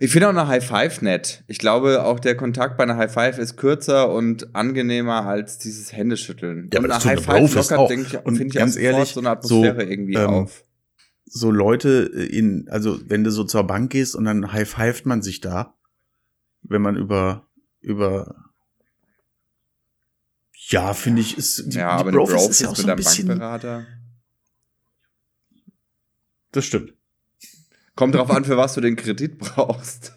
Ich 0.00 0.12
finde 0.12 0.28
auch 0.28 0.30
eine 0.30 0.46
High 0.46 0.66
Five 0.66 1.02
nett. 1.02 1.44
Ich 1.46 1.58
glaube, 1.58 2.04
auch 2.04 2.20
der 2.20 2.36
Kontakt 2.36 2.76
bei 2.76 2.84
einer 2.84 2.96
High 2.96 3.12
Five 3.12 3.38
ist 3.38 3.56
kürzer 3.56 4.10
und 4.10 4.54
angenehmer 4.54 5.26
als 5.26 5.58
dieses 5.58 5.92
Händeschütteln. 5.92 6.70
Ja, 6.72 6.80
und 6.80 6.90
eine 6.90 7.04
High 7.04 7.20
Five 7.22 7.54
lockert, 7.54 7.90
denke 7.90 8.06
ich, 8.06 8.22
finde 8.22 8.46
ich 8.46 8.54
ganz 8.54 8.76
ehrlich, 8.76 9.10
so 9.10 9.20
eine 9.20 9.30
Atmosphäre 9.30 9.82
so, 9.82 9.86
irgendwie 9.86 10.14
ähm, 10.14 10.28
auf. 10.28 10.64
So 11.26 11.50
Leute 11.50 12.10
in, 12.30 12.68
also 12.68 12.98
wenn 13.08 13.24
du 13.24 13.30
so 13.30 13.44
zur 13.44 13.64
Bank 13.64 13.90
gehst 13.90 14.14
und 14.14 14.24
dann 14.24 14.52
high 14.52 14.68
fived 14.68 15.06
man 15.06 15.22
sich 15.22 15.40
da, 15.40 15.74
wenn 16.62 16.82
man 16.82 16.96
über, 16.96 17.46
über, 17.80 18.50
ja, 20.68 20.94
finde 20.94 21.22
ich, 21.22 21.36
ist, 21.36 21.72
die, 21.72 21.78
ja, 21.78 21.96
die 21.96 22.08
aber 22.08 22.12
Bro 22.12 22.30
ist 22.48 22.60
ja 22.60 22.68
auch 22.68 22.76
so 22.76 22.86
ein 22.86 22.96
bisschen, 22.96 23.28
Bankberater. 23.28 23.86
Das 26.52 26.64
stimmt. 26.64 26.94
Kommt 27.96 28.14
drauf 28.14 28.30
an, 28.30 28.44
für 28.44 28.56
was 28.56 28.74
du 28.74 28.80
den 28.80 28.96
Kredit 28.96 29.38
brauchst. 29.38 30.14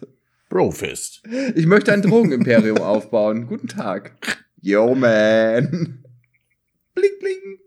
Brofist. 0.48 1.22
Ich 1.54 1.66
möchte 1.66 1.92
ein 1.92 2.02
Drogenimperium 2.02 2.78
aufbauen. 2.82 3.46
Guten 3.46 3.68
Tag. 3.68 4.12
Yo, 4.60 4.94
man. 4.94 6.02
Bling, 6.94 7.12
bling. 7.20 7.58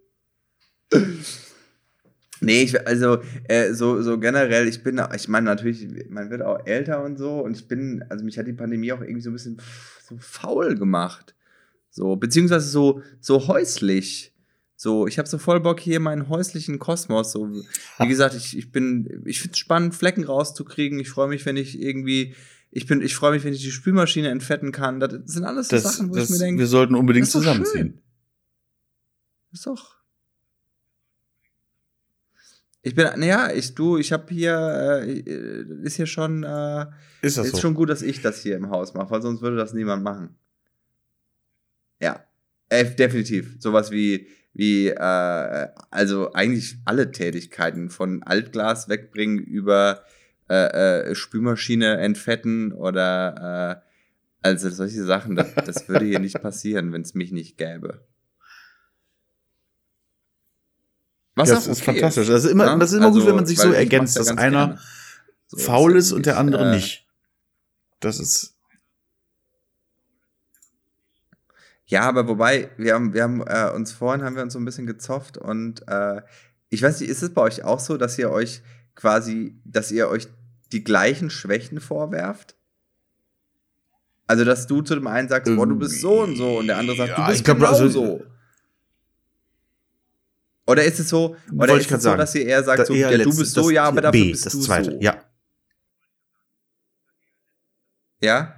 Nee, 2.42 2.64
ich, 2.64 2.88
also 2.88 3.20
äh, 3.48 3.72
so, 3.74 4.02
so 4.02 4.20
generell, 4.20 4.68
ich 4.68 4.84
bin, 4.84 5.00
ich 5.16 5.28
meine 5.28 5.46
natürlich, 5.46 5.88
man 6.10 6.32
wird 6.32 6.42
auch 6.42 6.66
älter 6.66 7.04
und 7.04 7.18
so 7.18 7.40
und 7.40 7.56
ich 7.56 7.68
bin, 7.68 8.04
also 8.10 8.26
mich 8.26 8.38
hat 8.40 8.48
die 8.48 8.54
Pandemie 8.54 8.92
auch 8.92 9.02
irgendwie 9.02 9.22
so 9.22 9.30
ein 9.30 9.34
bisschen 9.34 9.62
so 10.04 10.18
faul 10.20 10.76
gemacht. 10.76 11.36
So, 11.92 12.16
beziehungsweise 12.16 12.68
so, 12.68 13.04
so 13.20 13.48
häuslich. 13.48 14.31
So, 14.84 15.06
ich 15.06 15.20
habe 15.20 15.30
so 15.30 15.38
voll 15.38 15.60
Bock 15.60 15.80
hier 15.80 16.00
meinen 16.00 16.28
häuslichen 16.28 16.80
Kosmos. 16.80 17.32
So, 17.32 17.52
wie 17.52 18.08
gesagt, 18.08 18.34
ich, 18.34 18.58
ich 18.58 18.72
bin, 18.72 19.22
ich 19.26 19.40
finde 19.40 19.54
es 19.54 19.60
spannend, 19.60 19.94
Flecken 19.94 20.24
rauszukriegen. 20.24 21.00
Ich 21.00 21.08
freue 21.08 21.28
mich, 21.28 21.46
wenn 21.46 21.56
ich 21.56 21.80
irgendwie, 21.80 22.34
ich 22.72 22.88
bin, 22.88 23.00
ich 23.00 23.14
freue 23.14 23.34
mich, 23.34 23.44
wenn 23.44 23.54
ich 23.54 23.62
die 23.62 23.70
Spülmaschine 23.70 24.30
entfetten 24.30 24.72
kann. 24.72 25.00
Das 25.00 25.12
sind 25.26 25.44
alles 25.44 25.68
so 25.68 25.76
das, 25.76 25.84
Sachen, 25.84 26.10
wo 26.10 26.16
das, 26.16 26.24
ich 26.24 26.30
mir 26.32 26.40
denke, 26.40 26.62
wir 26.62 26.66
sollten 26.66 26.96
unbedingt 26.96 27.28
zusammenziehen. 27.28 28.02
Ist 29.52 29.68
doch. 29.68 29.98
Ich 32.82 32.96
bin, 32.96 33.08
naja, 33.18 33.52
ich, 33.54 33.76
du, 33.76 34.00
ich 34.00 34.12
habe 34.12 34.34
hier, 34.34 35.04
äh, 35.06 35.64
ist 35.84 35.98
hier 35.98 36.08
schon, 36.08 36.42
äh, 36.42 36.88
ist 37.22 37.38
das 37.38 37.46
ist 37.46 37.52
so? 37.58 37.62
schon 37.62 37.76
gut, 37.76 37.92
dass 37.92 38.02
ich 38.02 38.24
das 38.24 38.42
hier 38.42 38.56
im 38.56 38.72
Haus 38.72 38.96
mache, 38.96 39.12
weil 39.12 39.22
sonst 39.22 39.44
würde 39.44 39.58
das 39.58 39.74
niemand 39.74 40.02
machen. 40.02 40.40
Ja, 42.02 42.26
äh, 42.70 42.96
definitiv. 42.96 43.58
Sowas 43.60 43.92
wie, 43.92 44.28
wie 44.54 44.90
äh, 44.90 45.68
also 45.90 46.34
eigentlich 46.34 46.78
alle 46.86 47.12
Tätigkeiten 47.12 47.90
von 47.90 48.24
Altglas 48.24 48.90
wegbringen 48.90 49.40
über 49.40 50.04
äh, 50.50 51.12
äh, 51.12 51.16
Spülmaschine 51.16 51.98
entfetten 51.98 52.74
oder 52.74 53.82
äh, 53.82 53.88
also 54.44 54.70
solche 54.70 55.04
Sachen, 55.04 55.36
das, 55.36 55.54
das 55.54 55.88
würde 55.88 56.06
hier 56.06 56.20
nicht 56.20 56.40
passieren, 56.42 56.92
wenn 56.92 57.04
es 57.04 57.14
mich 57.14 57.32
nicht 57.32 57.58
gäbe. 57.58 58.06
Was 61.36 61.50
das 61.50 61.68
ist 61.68 61.82
okay 61.82 62.00
fantastisch. 62.00 62.28
Das 62.28 62.44
ist 62.44 62.52
immer, 62.52 62.66
ja? 62.66 62.76
das 62.76 62.92
ist 62.92 62.98
immer 62.98 63.08
also, 63.08 63.20
gut, 63.20 63.30
wenn 63.30 63.36
man 63.36 63.46
sich 63.46 63.60
so 63.60 63.72
ergänzt, 63.72 64.18
dass 64.18 64.28
einer 64.38 64.80
so, 65.48 65.58
faul 65.58 65.96
ist 65.96 66.12
und 66.12 66.26
der 66.26 66.38
andere 66.38 66.70
äh, 66.70 66.76
nicht. 66.76 67.08
Das 68.00 68.20
ist 68.20 68.58
Ja, 71.92 72.04
aber 72.04 72.26
wobei, 72.30 72.70
wir 72.78 72.94
haben, 72.94 73.14
wir 73.14 73.22
haben 73.24 73.42
äh, 73.46 73.70
uns 73.76 73.92
vorhin 73.92 74.24
haben 74.24 74.38
wir 74.38 74.44
uns 74.44 74.54
so 74.54 74.60
ein 74.60 74.64
bisschen 74.66 74.88
gezofft 74.88 75.38
und 75.38 75.86
äh, 75.90 76.22
ich 76.70 76.82
weiß 76.82 77.02
nicht, 77.02 77.10
ist 77.10 77.22
es 77.22 77.34
bei 77.34 77.42
euch 77.42 77.66
auch 77.66 77.82
so, 77.82 77.98
dass 77.98 78.18
ihr 78.18 78.32
euch 78.32 78.62
quasi, 78.96 79.60
dass 79.66 79.92
ihr 79.92 80.08
euch 80.08 80.30
die 80.72 80.86
gleichen 80.86 81.30
Schwächen 81.30 81.82
vorwerft? 81.82 82.56
Also, 84.26 84.46
dass 84.46 84.68
du 84.68 84.82
zu 84.82 84.96
dem 84.96 85.06
einen 85.08 85.28
sagst, 85.28 85.54
boah, 85.54 85.68
du 85.68 85.76
bist 85.76 86.00
so 86.00 86.22
und 86.22 86.38
so, 86.38 86.60
und 86.60 86.68
der 86.68 86.78
andere 86.78 86.96
sagt, 86.96 87.10
Ja, 87.10 87.26
du 87.26 87.32
bist 87.32 87.44
glaub, 87.44 87.58
genau 87.58 87.70
also- 87.70 87.90
so. 87.90 88.24
Oder 90.66 90.86
ist 90.86 90.98
es 91.00 91.10
so, 91.10 91.36
oder 91.58 91.74
ist 91.76 91.82
es 91.88 91.90
so, 91.92 91.98
sagen. 91.98 92.20
dass 92.20 92.34
ihr 92.36 92.46
eher 92.46 92.64
sagt, 92.64 92.80
Da 92.80 92.86
so, 92.86 92.94
eher 92.94 93.12
ja, 93.12 93.18
du 93.18 93.24
letztes- 93.26 93.38
bist 93.38 93.54
so, 93.56 93.70
ja, 93.70 93.84
aber 93.84 94.00
dafür 94.00 94.12
B, 94.22 94.32
bist 94.32 94.46
das 94.46 94.54
du 94.54 94.62
zweite. 94.62 94.92
so. 94.92 94.98
Ja. 95.02 95.22
Ja? 98.22 98.56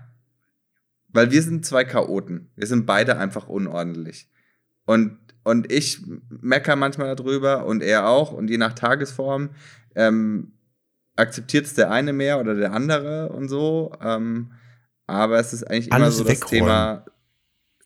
Weil 1.14 1.32
wir 1.32 1.42
sind 1.42 1.66
zwei 1.66 1.84
Chaoten. 1.86 2.50
Wir 2.56 2.68
sind 2.68 2.86
beide 2.86 3.18
einfach 3.18 3.48
unordentlich. 3.48 4.30
Und, 4.86 5.18
und 5.44 5.72
ich 5.72 6.02
mecker 6.30 6.76
manchmal 6.76 7.16
darüber 7.16 7.66
und 7.66 7.82
er 7.82 8.08
auch. 8.10 8.32
Und 8.34 8.50
je 8.50 8.58
nach 8.58 8.74
Tagesform 8.74 9.52
ähm, 9.96 10.54
akzeptiert 11.16 11.66
es 11.68 11.76
der 11.76 11.92
eine 11.92 12.12
mehr 12.14 12.40
oder 12.40 12.56
der 12.56 12.74
andere 12.74 13.30
und 13.30 13.48
so. 13.48 13.94
Ähm, 14.02 14.52
aber 15.06 15.40
es 15.40 15.54
ist 15.54 15.64
eigentlich 15.64 15.88
immer 15.88 15.96
Alles 15.98 16.18
so 16.18 16.24
das 16.24 16.34
wegräumen. 16.42 16.50
Thema 16.66 17.06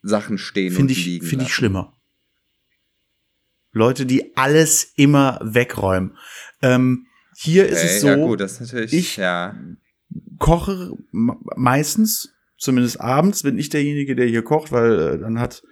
Sachen 0.01 0.37
stehen 0.37 0.71
Finde 0.73 0.93
und 0.93 0.97
ich, 0.97 1.05
liegen. 1.05 1.25
finde 1.25 1.45
ich 1.45 1.53
schlimmer. 1.53 1.93
Leute, 3.73 4.05
die 4.05 4.35
alles 4.37 4.93
immer 4.95 5.39
wegräumen. 5.43 6.17
Ähm, 6.61 7.07
hier 7.35 7.67
ist 7.67 7.79
Okay, 7.79 7.87
es 7.87 8.01
so, 8.01 8.07
ja 8.07 8.15
gut, 8.15 8.39
das 8.39 8.53
ist 8.53 8.61
natürlich, 8.61 8.93
ich- 8.93 9.17
ja. 9.17 9.55
koche 10.39 10.93
meistens, 11.11 12.33
zumindest 12.57 12.99
abends, 13.01 13.43
bin 13.43 13.57
ich 13.57 13.69
derjenige, 13.69 14.15
der 14.15 14.27
hier 14.27 14.43
kocht, 14.43 14.71
weil 14.71 14.99
äh, 14.99 15.19
dann 15.19 15.39
hat, 15.39 15.63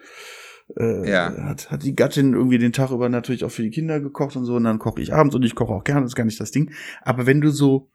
äh, 0.77 1.09
Ja. 1.09 1.33
hat, 1.43 1.71
hat 1.71 1.83
die 1.83 1.95
Gattin 1.95 2.33
irgendwie 2.33 2.57
den 2.57 2.73
Tag 2.73 2.91
über 2.91 3.09
natürlich 3.09 3.43
auch 3.43 3.51
für 3.51 3.63
die 3.63 3.69
Kinder 3.71 3.99
gekocht 3.99 4.35
und 4.35 4.45
so, 4.45 4.55
und 4.55 4.63
dann 4.63 4.79
koche 4.79 5.01
ich 5.01 5.13
abends 5.13 5.35
und 5.35 5.43
ich 5.43 5.55
koche 5.55 5.73
auch 5.73 5.83
gerne, 5.83 6.01
das 6.01 6.11
ist 6.11 6.15
gar 6.15 6.25
nicht 6.25 6.39
das 6.39 6.51
Ding. 6.51 6.71
Aber 7.01 7.25
wenn 7.25 7.41
du 7.41 7.49
so, 7.51 7.89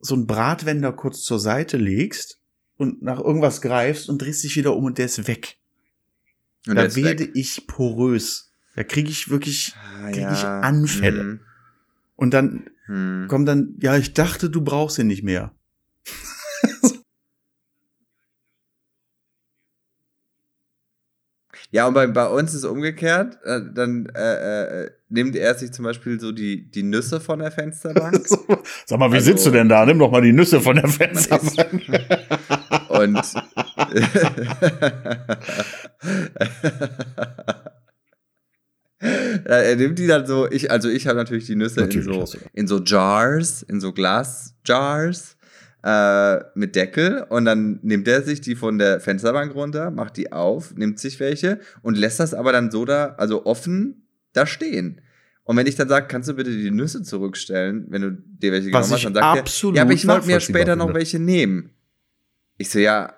so 0.00 0.14
einen 0.14 0.26
Bratwender 0.26 0.92
kurz 0.92 1.22
zur 1.22 1.38
Seite 1.40 1.76
legst 1.78 2.38
und 2.76 3.02
nach 3.02 3.18
irgendwas 3.18 3.60
greifst 3.62 4.08
und 4.10 4.20
drehst 4.20 4.44
dich 4.44 4.56
wieder 4.56 4.76
um 4.76 4.84
und 4.84 4.98
der 4.98 5.06
ist 5.06 5.26
weg, 5.26 5.56
Und 6.68 6.76
da 6.76 6.94
werde 6.94 7.24
weg. 7.24 7.30
ich 7.34 7.66
porös. 7.66 8.52
Da 8.74 8.84
kriege 8.84 9.08
ich 9.08 9.30
wirklich, 9.30 9.74
Ah, 9.98 10.10
krieg 10.10 10.26
ich 10.30 10.44
Anfälle. 10.44 11.20
hm, 11.20 11.40
und 12.16 12.34
dann 12.34 12.66
hm. 12.84 13.24
kommt 13.28 13.48
dann, 13.48 13.76
ja, 13.80 13.96
ich 13.96 14.12
dachte, 14.12 14.50
du 14.50 14.60
brauchst 14.62 14.98
ihn 14.98 15.06
nicht 15.06 15.22
mehr. 15.22 15.54
Ja, 21.70 21.86
und 21.88 21.94
bei, 21.94 22.06
bei 22.06 22.26
uns 22.28 22.54
ist 22.54 22.64
umgekehrt. 22.64 23.38
Äh, 23.44 23.60
dann 23.74 24.06
äh, 24.14 24.84
äh, 24.84 24.90
nimmt 25.08 25.34
er 25.36 25.54
sich 25.54 25.72
zum 25.72 25.84
Beispiel 25.84 26.18
so 26.20 26.32
die, 26.32 26.70
die 26.70 26.82
Nüsse 26.82 27.20
von 27.20 27.38
der 27.40 27.50
Fensterbank. 27.50 28.26
Sag 28.86 28.98
mal, 28.98 29.10
wie 29.10 29.16
Also- 29.16 29.32
sitzt 29.32 29.46
du 29.46 29.50
denn 29.50 29.68
da? 29.68 29.84
Nimm 29.84 29.98
doch 29.98 30.10
mal 30.10 30.22
die 30.22 30.32
Nüsse 30.32 30.60
von 30.60 30.76
der 30.76 30.88
Fensterbank. 30.88 31.82
und 32.88 33.18
er 38.98 39.76
nimmt 39.76 39.98
die 39.98 40.06
dann 40.06 40.26
so, 40.26 40.50
ich, 40.50 40.70
also 40.70 40.88
ich 40.88 41.06
habe 41.06 41.18
natürlich 41.18 41.46
die 41.46 41.56
Nüsse 41.56 41.80
Natürlich 41.80 42.06
in, 42.08 42.26
so, 42.26 42.38
in 42.52 42.66
so 42.66 42.82
Jars, 42.82 43.62
in 43.62 43.80
so 43.80 43.92
Glasjars 43.92 45.35
äh, 45.82 46.38
mit 46.54 46.74
Deckel 46.74 47.26
und 47.28 47.44
dann 47.44 47.78
nimmt 47.82 48.08
er 48.08 48.22
sich 48.22 48.40
die 48.40 48.56
von 48.56 48.78
der 48.78 49.00
Fensterbank 49.00 49.54
runter, 49.54 49.90
macht 49.90 50.16
die 50.16 50.32
auf, 50.32 50.74
nimmt 50.74 50.98
sich 50.98 51.20
welche 51.20 51.60
und 51.82 51.96
lässt 51.96 52.20
das 52.20 52.34
aber 52.34 52.52
dann 52.52 52.70
so 52.70 52.84
da, 52.84 53.14
also 53.18 53.46
offen 53.46 54.06
da 54.32 54.46
stehen. 54.46 55.00
Und 55.44 55.56
wenn 55.56 55.66
ich 55.66 55.76
dann 55.76 55.88
sage, 55.88 56.08
kannst 56.08 56.28
du 56.28 56.34
bitte 56.34 56.50
die 56.50 56.72
Nüsse 56.72 57.02
zurückstellen, 57.02 57.86
wenn 57.88 58.02
du 58.02 58.10
dir 58.10 58.50
welche 58.50 58.72
Was 58.72 58.86
genommen 58.86 58.94
hast, 58.94 59.04
dann 59.04 59.14
sagt 59.14 59.64
er, 59.64 59.74
ja, 59.74 59.82
aber 59.82 59.92
ich 59.92 60.06
wollte 60.08 60.26
mir 60.26 60.40
später 60.40 60.74
noch 60.74 60.92
welche 60.92 61.20
nehmen. 61.20 61.70
Ich 62.58 62.70
so, 62.70 62.80
ja. 62.80 63.14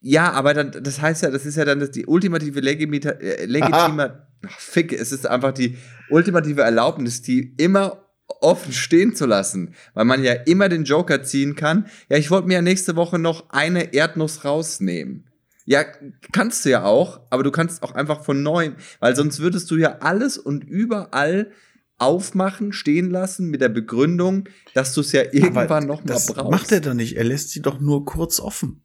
Ja, 0.00 0.32
aber 0.32 0.52
dann, 0.52 0.72
das 0.82 1.00
heißt 1.00 1.22
ja, 1.22 1.30
das 1.30 1.46
ist 1.46 1.56
ja 1.56 1.64
dann 1.64 1.80
das, 1.80 1.92
die 1.92 2.04
ultimative 2.04 2.60
Legimita, 2.60 3.10
äh, 3.10 3.46
legitime, 3.46 4.26
ach, 4.46 4.60
fick, 4.60 4.92
es 4.92 5.12
ist 5.12 5.26
einfach 5.26 5.52
die 5.52 5.78
ultimative 6.10 6.60
Erlaubnis, 6.60 7.22
die 7.22 7.54
immer 7.56 8.05
offen 8.40 8.72
stehen 8.72 9.14
zu 9.14 9.26
lassen, 9.26 9.74
weil 9.94 10.04
man 10.04 10.22
ja 10.24 10.32
immer 10.32 10.68
den 10.68 10.84
Joker 10.84 11.22
ziehen 11.22 11.54
kann. 11.54 11.86
Ja, 12.08 12.16
ich 12.16 12.30
wollte 12.30 12.48
mir 12.48 12.54
ja 12.54 12.62
nächste 12.62 12.96
Woche 12.96 13.18
noch 13.18 13.50
eine 13.50 13.92
Erdnuss 13.94 14.44
rausnehmen. 14.44 15.24
Ja, 15.64 15.84
kannst 16.32 16.64
du 16.64 16.70
ja 16.70 16.84
auch, 16.84 17.20
aber 17.30 17.42
du 17.42 17.50
kannst 17.50 17.82
auch 17.82 17.92
einfach 17.92 18.24
von 18.24 18.42
neuem, 18.42 18.76
weil 19.00 19.16
sonst 19.16 19.40
würdest 19.40 19.68
du 19.70 19.76
ja 19.76 19.98
alles 19.98 20.38
und 20.38 20.62
überall 20.64 21.50
aufmachen, 21.98 22.72
stehen 22.72 23.10
lassen 23.10 23.48
mit 23.50 23.60
der 23.62 23.70
Begründung, 23.70 24.48
dass 24.74 24.92
du 24.94 25.00
es 25.00 25.12
ja 25.12 25.22
irgendwann 25.22 25.64
Aber 25.66 25.80
noch 25.80 26.04
mal 26.04 26.12
das 26.12 26.26
brauchst. 26.26 26.50
macht 26.50 26.70
er 26.72 26.80
doch 26.80 26.94
nicht. 26.94 27.16
Er 27.16 27.24
lässt 27.24 27.50
sie 27.50 27.62
doch 27.62 27.80
nur 27.80 28.04
kurz 28.04 28.38
offen. 28.38 28.82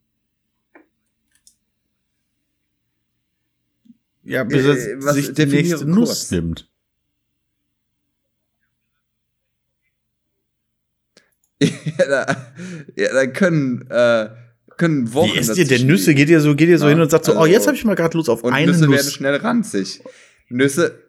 Ja, 4.23 4.43
bis 4.43 4.63
Äh, 4.65 4.91
er 4.91 5.03
was- 5.03 5.15
sich 5.15 5.33
die 5.33 5.45
nächste 5.45 5.75
kurz. 5.77 5.87
Nuss 5.87 6.31
nimmt. 6.31 6.70
ja, 11.97 12.05
da, 12.07 12.53
ja, 12.95 13.13
da 13.13 13.27
können, 13.27 13.85
äh, 13.89 14.29
können 14.77 15.13
Wochen. 15.13 15.33
Wie 15.33 15.37
esst 15.37 15.57
ihr 15.57 15.67
denn 15.67 15.85
Nüsse? 15.85 16.13
Geht 16.15 16.29
ihr 16.29 16.41
so, 16.41 16.55
geht 16.55 16.69
ihr 16.69 16.79
so 16.79 16.85
Ja, 16.85 16.91
hin 16.91 17.01
und 17.01 17.11
sagt 17.11 17.25
so, 17.25 17.33
also- 17.33 17.43
oh, 17.43 17.45
jetzt 17.45 17.67
habe 17.67 17.75
ich 17.77 17.85
mal 17.85 17.95
gerade 17.95 18.17
Lust 18.17 18.29
auf 18.29 18.43
Und 18.43 18.53
eine 18.53 18.67
Nüsse 18.71 18.81
werden 18.81 18.91
Nuss. 18.91 19.13
schnell 19.13 19.35
ranzig. 19.35 20.01
Nüsse. 20.49 20.99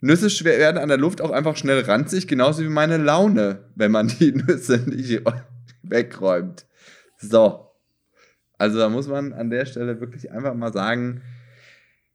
Nüsse 0.00 0.28
schwer- 0.28 0.58
werden 0.58 0.78
an 0.78 0.88
der 0.88 0.98
Luft 0.98 1.20
auch 1.22 1.30
einfach 1.30 1.56
schnell 1.56 1.80
ranzig, 1.80 2.28
genauso 2.28 2.62
wie 2.62 2.68
meine 2.68 2.98
Laune, 2.98 3.64
wenn 3.74 3.90
man 3.90 4.08
die 4.08 4.32
Nüsse 4.46 4.78
nicht 4.86 5.22
wegräumt. 5.82 6.66
So. 7.18 7.70
Also 8.58 8.78
da 8.78 8.88
muss 8.88 9.08
man 9.08 9.32
an 9.32 9.50
der 9.50 9.64
Stelle 9.66 10.00
wirklich 10.00 10.30
einfach 10.30 10.54
mal 10.54 10.72
sagen, 10.72 11.22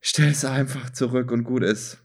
stell 0.00 0.28
es 0.30 0.44
einfach 0.44 0.90
zurück 0.90 1.32
und 1.32 1.44
gut 1.44 1.62
ist. 1.64 1.98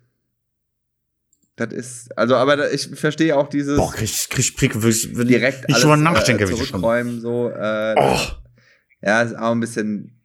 Das 1.57 1.71
ist, 1.71 2.17
also, 2.17 2.35
aber 2.35 2.71
ich 2.73 2.87
verstehe 2.95 3.35
auch 3.37 3.47
dieses 3.47 3.77
Boah, 3.77 3.91
krieg, 3.93 4.03
ich- 4.09 4.29
krieg, 4.29 4.57
krieg 4.57 4.73
wirklich, 4.75 5.15
wenn 5.17 5.27
direkt 5.27 5.65
ich 5.67 5.75
alles 5.75 5.81
drüber 5.83 5.97
nachdenke, 5.97 6.43
äh, 6.43 6.47
schon. 6.47 6.57
zurückräumen, 6.67 7.21
so. 7.21 7.49
Äh, 7.49 7.95
Oh, 7.97 8.19
ja, 9.01 9.21
ist 9.21 9.37
auch 9.37 9.51
ein 9.51 9.59
bisschen. 9.61 10.19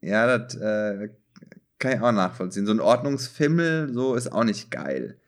Ja, 0.00 0.38
das 0.38 0.54
äh, 0.56 1.10
kann 1.78 1.92
ich 1.92 2.00
auch 2.00 2.12
nachvollziehen. 2.12 2.64
So 2.64 2.72
ein 2.72 2.80
Ordnungsfimmel, 2.80 3.92
so 3.92 4.14
ist 4.14 4.32
auch 4.32 4.44
nicht 4.44 4.70
geil. 4.70 5.18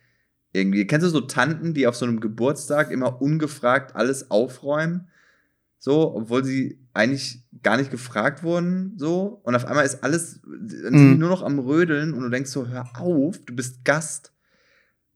Irgendwie. 0.53 0.87
Kennst 0.87 1.05
du 1.07 1.11
so 1.11 1.21
Tanten, 1.23 1.75
die 1.75 1.87
auf 1.87 1.97
so 1.97 2.07
einem 2.07 2.21
Geburtstag 2.21 2.91
immer 2.91 3.21
ungefragt 3.21 3.95
alles 3.97 4.31
aufräumen? 4.31 5.09
So, 5.79 6.15
obwohl 6.15 6.45
sie 6.45 6.79
eigentlich 6.95 7.43
gar 7.63 7.77
nicht 7.77 7.91
gefragt 7.91 8.43
wurden, 8.45 8.95
so. 8.97 9.41
Und 9.43 9.55
auf 9.57 9.67
einmal 9.67 9.85
ist 9.85 10.03
alles, 10.05 10.41
Mhm. 10.45 11.19
nur 11.19 11.29
noch 11.29 11.43
am 11.43 11.59
Rödeln 11.59 12.15
und 12.15 12.23
du 12.23 12.29
denkst 12.31 12.51
so, 12.51 12.69
hör 12.69 12.87
auf, 12.99 13.39
du 13.45 13.55
bist 13.55 13.85
Gast. 13.85 14.33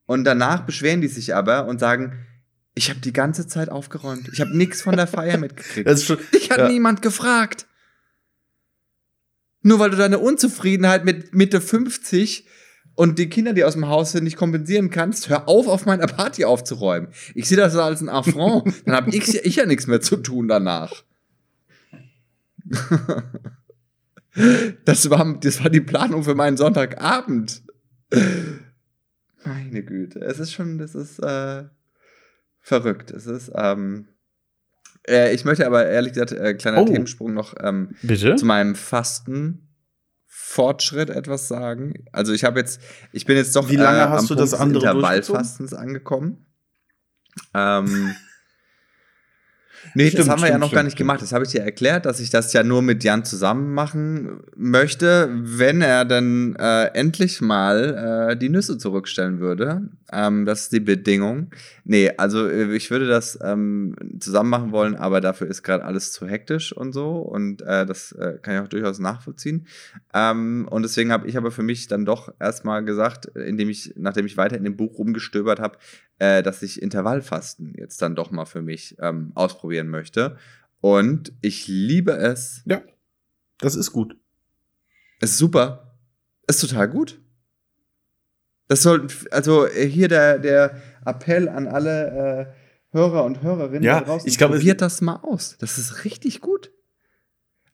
Und 0.07 0.25
danach 0.25 0.61
beschweren 0.61 1.01
die 1.01 1.09
sich 1.09 1.35
aber 1.35 1.67
und 1.67 1.81
sagen, 1.81 2.27
ich 2.75 2.91
habe 2.91 3.01
die 3.01 3.13
ganze 3.13 3.47
Zeit 3.47 3.69
aufgeräumt. 3.71 4.29
Ich 4.33 4.41
habe 4.41 4.57
nichts 4.57 4.83
von 4.83 4.97
der 4.97 5.07
Feier 5.07 5.39
mitgekriegt. 5.39 5.87
das 5.89 6.01
ist 6.01 6.07
schon, 6.07 6.19
Dich 6.33 6.51
hat 6.51 6.59
Ja. 6.59 6.69
niemand 6.69 7.03
gefragt. 7.03 7.67
Nur 9.63 9.79
weil 9.81 9.91
du 9.91 9.97
deine 9.97 10.19
Unzufriedenheit 10.19 11.05
mit 11.05 11.35
Mitte 11.35 11.61
50 11.61 12.47
und 12.95 13.19
die 13.19 13.29
Kinder, 13.29 13.53
die 13.53 13.65
aus 13.65 13.73
dem 13.73 13.89
Haus 13.89 14.13
sind, 14.13 14.25
nicht 14.25 14.37
kompensieren 14.37 14.91
kannst, 14.91 15.29
hör 15.29 15.49
auf, 15.49 15.67
auf 15.67 15.87
meiner 15.87 16.07
Party 16.07 16.45
aufzuräumen. 16.45 17.09
Ich 17.35 17.49
sehe 17.49 17.57
das 17.57 17.75
als 17.77 18.01
ein 18.01 18.09
Affront. 18.09 18.73
Dann 18.87 18.95
habe 18.95 19.11
ich, 19.11 19.35
ich 19.45 19.57
ja 19.57 19.67
nichts 19.67 19.87
mehr 19.87 20.01
zu 20.01 20.17
tun 20.19 20.47
danach. 20.49 21.03
Das 24.85 25.09
war, 25.09 25.39
das 25.41 25.63
war 25.65 25.71
die 25.71 25.81
Planung 25.81 26.23
für 26.23 26.35
meinen 26.35 26.59
Sonntagabend. 26.59 27.63
Meine 29.47 29.83
Güte. 29.83 30.21
Es 30.21 30.39
ist 30.39 30.53
schon, 30.53 30.77
das 30.79 30.95
ist 30.95 31.19
äh, 31.21 31.65
verrückt. 32.61 33.11
Es 33.11 33.27
ist, 33.27 33.51
ähm, 33.55 34.09
äh, 35.09 35.33
ich 35.35 35.45
möchte 35.45 35.65
aber 35.67 35.87
ehrlich 35.87 36.15
gesagt, 36.15 36.33
äh, 36.33 36.55
kleiner 36.55 36.83
Oh. 36.83 36.85
Themensprung 36.85 37.33
noch 37.33 37.55
ähm, 37.61 37.95
bitte? 38.03 38.35
zu 38.37 38.45
meinem 38.45 38.75
Fastenfortschritt 38.75 41.11
etwas 41.11 41.47
sagen. 41.49 41.95
Also 42.13 42.33
ich 42.33 42.43
habe 42.45 42.59
jetzt, 42.59 42.81
ich 43.13 43.25
bin 43.25 43.37
jetzt 43.37 43.55
doch 43.55 43.71
Wie 43.71 43.77
lange 43.77 43.99
äh, 43.99 44.09
hast 44.09 44.23
am 44.23 44.27
du 44.27 44.35
Punkt 44.35 44.43
das 44.43 44.51
des 44.51 44.59
andere 44.61 44.85
Intervallfastens 44.87 45.75
angekommen. 45.75 46.45
Ähm, 47.55 48.15
Nee, 49.95 50.09
Stimmt, 50.09 50.21
das 50.21 50.29
haben 50.29 50.41
wir 50.41 50.49
ja 50.49 50.55
stimmt, 50.55 50.61
noch 50.61 50.71
gar 50.71 50.81
stimmt, 50.81 50.85
nicht 50.87 50.99
gemacht. 50.99 51.23
Das 51.23 51.33
habe 51.33 51.45
ich 51.45 51.51
dir 51.51 51.63
erklärt, 51.63 52.07
dass 52.07 52.21
ich 52.21 52.31
das 52.31 52.53
ja 52.53 52.63
nur 52.63 52.83
mit 52.83 53.05
Jan 53.05 53.25
zusammen 53.25 53.75
machen 53.75 54.41
möchte, 54.57 55.29
wenn 55.33 55.81
er 55.81 56.05
dann 56.05 56.57
äh, 56.57 56.87
endlich 56.95 57.41
mal 57.41 58.31
äh, 58.31 58.37
die 58.37 58.49
Nüsse 58.49 58.79
zurückstellen 58.79 59.41
würde. 59.41 59.89
Ähm, 60.13 60.45
das 60.45 60.63
ist 60.63 60.73
die 60.73 60.81
Bedingung. 60.81 61.51
Nee, 61.85 62.13
also 62.17 62.49
äh, 62.49 62.75
ich 62.75 62.91
würde 62.91 63.07
das 63.07 63.39
ähm, 63.43 63.95
zusammen 64.21 64.51
machen 64.51 64.73
wollen, 64.73 64.97
aber 64.97 65.21
dafür 65.21 65.47
ist 65.49 65.63
gerade 65.63 65.85
alles 65.85 66.13
zu 66.13 66.27
hektisch 66.27 66.73
und 66.73 66.93
so. 66.93 67.19
Und 67.19 67.63
äh, 67.63 67.87
das 67.87 68.13
äh, 68.13 68.39
kann 68.41 68.55
ich 68.55 68.61
auch 68.61 68.69
durchaus 68.69 68.99
nachvollziehen. 68.99 69.67
Ähm, 70.15 70.67
und 70.71 70.83
deswegen 70.83 71.13
habe 71.13 71.29
ich 71.29 71.37
aber 71.37 71.51
für 71.51 71.63
mich 71.63 71.89
dann 71.89 72.05
doch 72.05 72.33
erstmal 72.39 72.85
gesagt, 72.85 73.27
indem 73.27 73.69
ich, 73.69 73.95
nachdem 73.97 74.27
ich 74.27 74.37
weiter 74.37 74.57
in 74.57 74.65
dem 74.65 74.77
Buch 74.77 74.99
rumgestöbert 74.99 75.61
habe, 75.61 75.79
äh, 76.19 76.43
dass 76.43 76.63
ich 76.63 76.81
Intervallfasten 76.83 77.75
jetzt 77.77 78.01
dann 78.03 78.15
doch 78.17 78.31
mal 78.31 78.47
für 78.47 78.63
mich 78.63 78.97
ähm, 79.01 79.33
ausprobieren 79.35 79.89
möchte. 79.89 80.37
Und 80.81 81.33
ich 81.41 81.67
liebe 81.69 82.13
es. 82.13 82.63
Ja, 82.67 82.83
das 83.59 83.75
ist 83.75 83.93
gut. 83.93 84.17
Es 85.21 85.33
ist 85.33 85.39
super. 85.39 85.97
Es 86.47 86.63
ist 86.63 86.69
total 86.71 86.89
gut. 86.89 87.21
Das 88.69 88.83
sollten, 88.83 89.09
also 89.31 89.67
äh, 89.67 89.87
hier 89.89 90.09
der, 90.09 90.39
der 90.39 90.81
Appell 91.05 91.49
an 91.49 91.69
alle 91.69 92.51
äh, 92.93 92.97
Hörer 92.97 93.25
und 93.25 93.43
Hörerinnen 93.43 93.83
Ja, 93.83 94.01
da 94.01 94.07
draußen, 94.07 94.29
ich 94.29 94.39
glaube, 94.39 94.55
es- 94.55 94.61
probiert 94.61 94.81
das 94.81 95.01
mal 95.01 95.17
aus. 95.23 95.57
Das 95.59 95.79
ist 95.79 96.05
richtig 96.05 96.41
gut. 96.41 96.71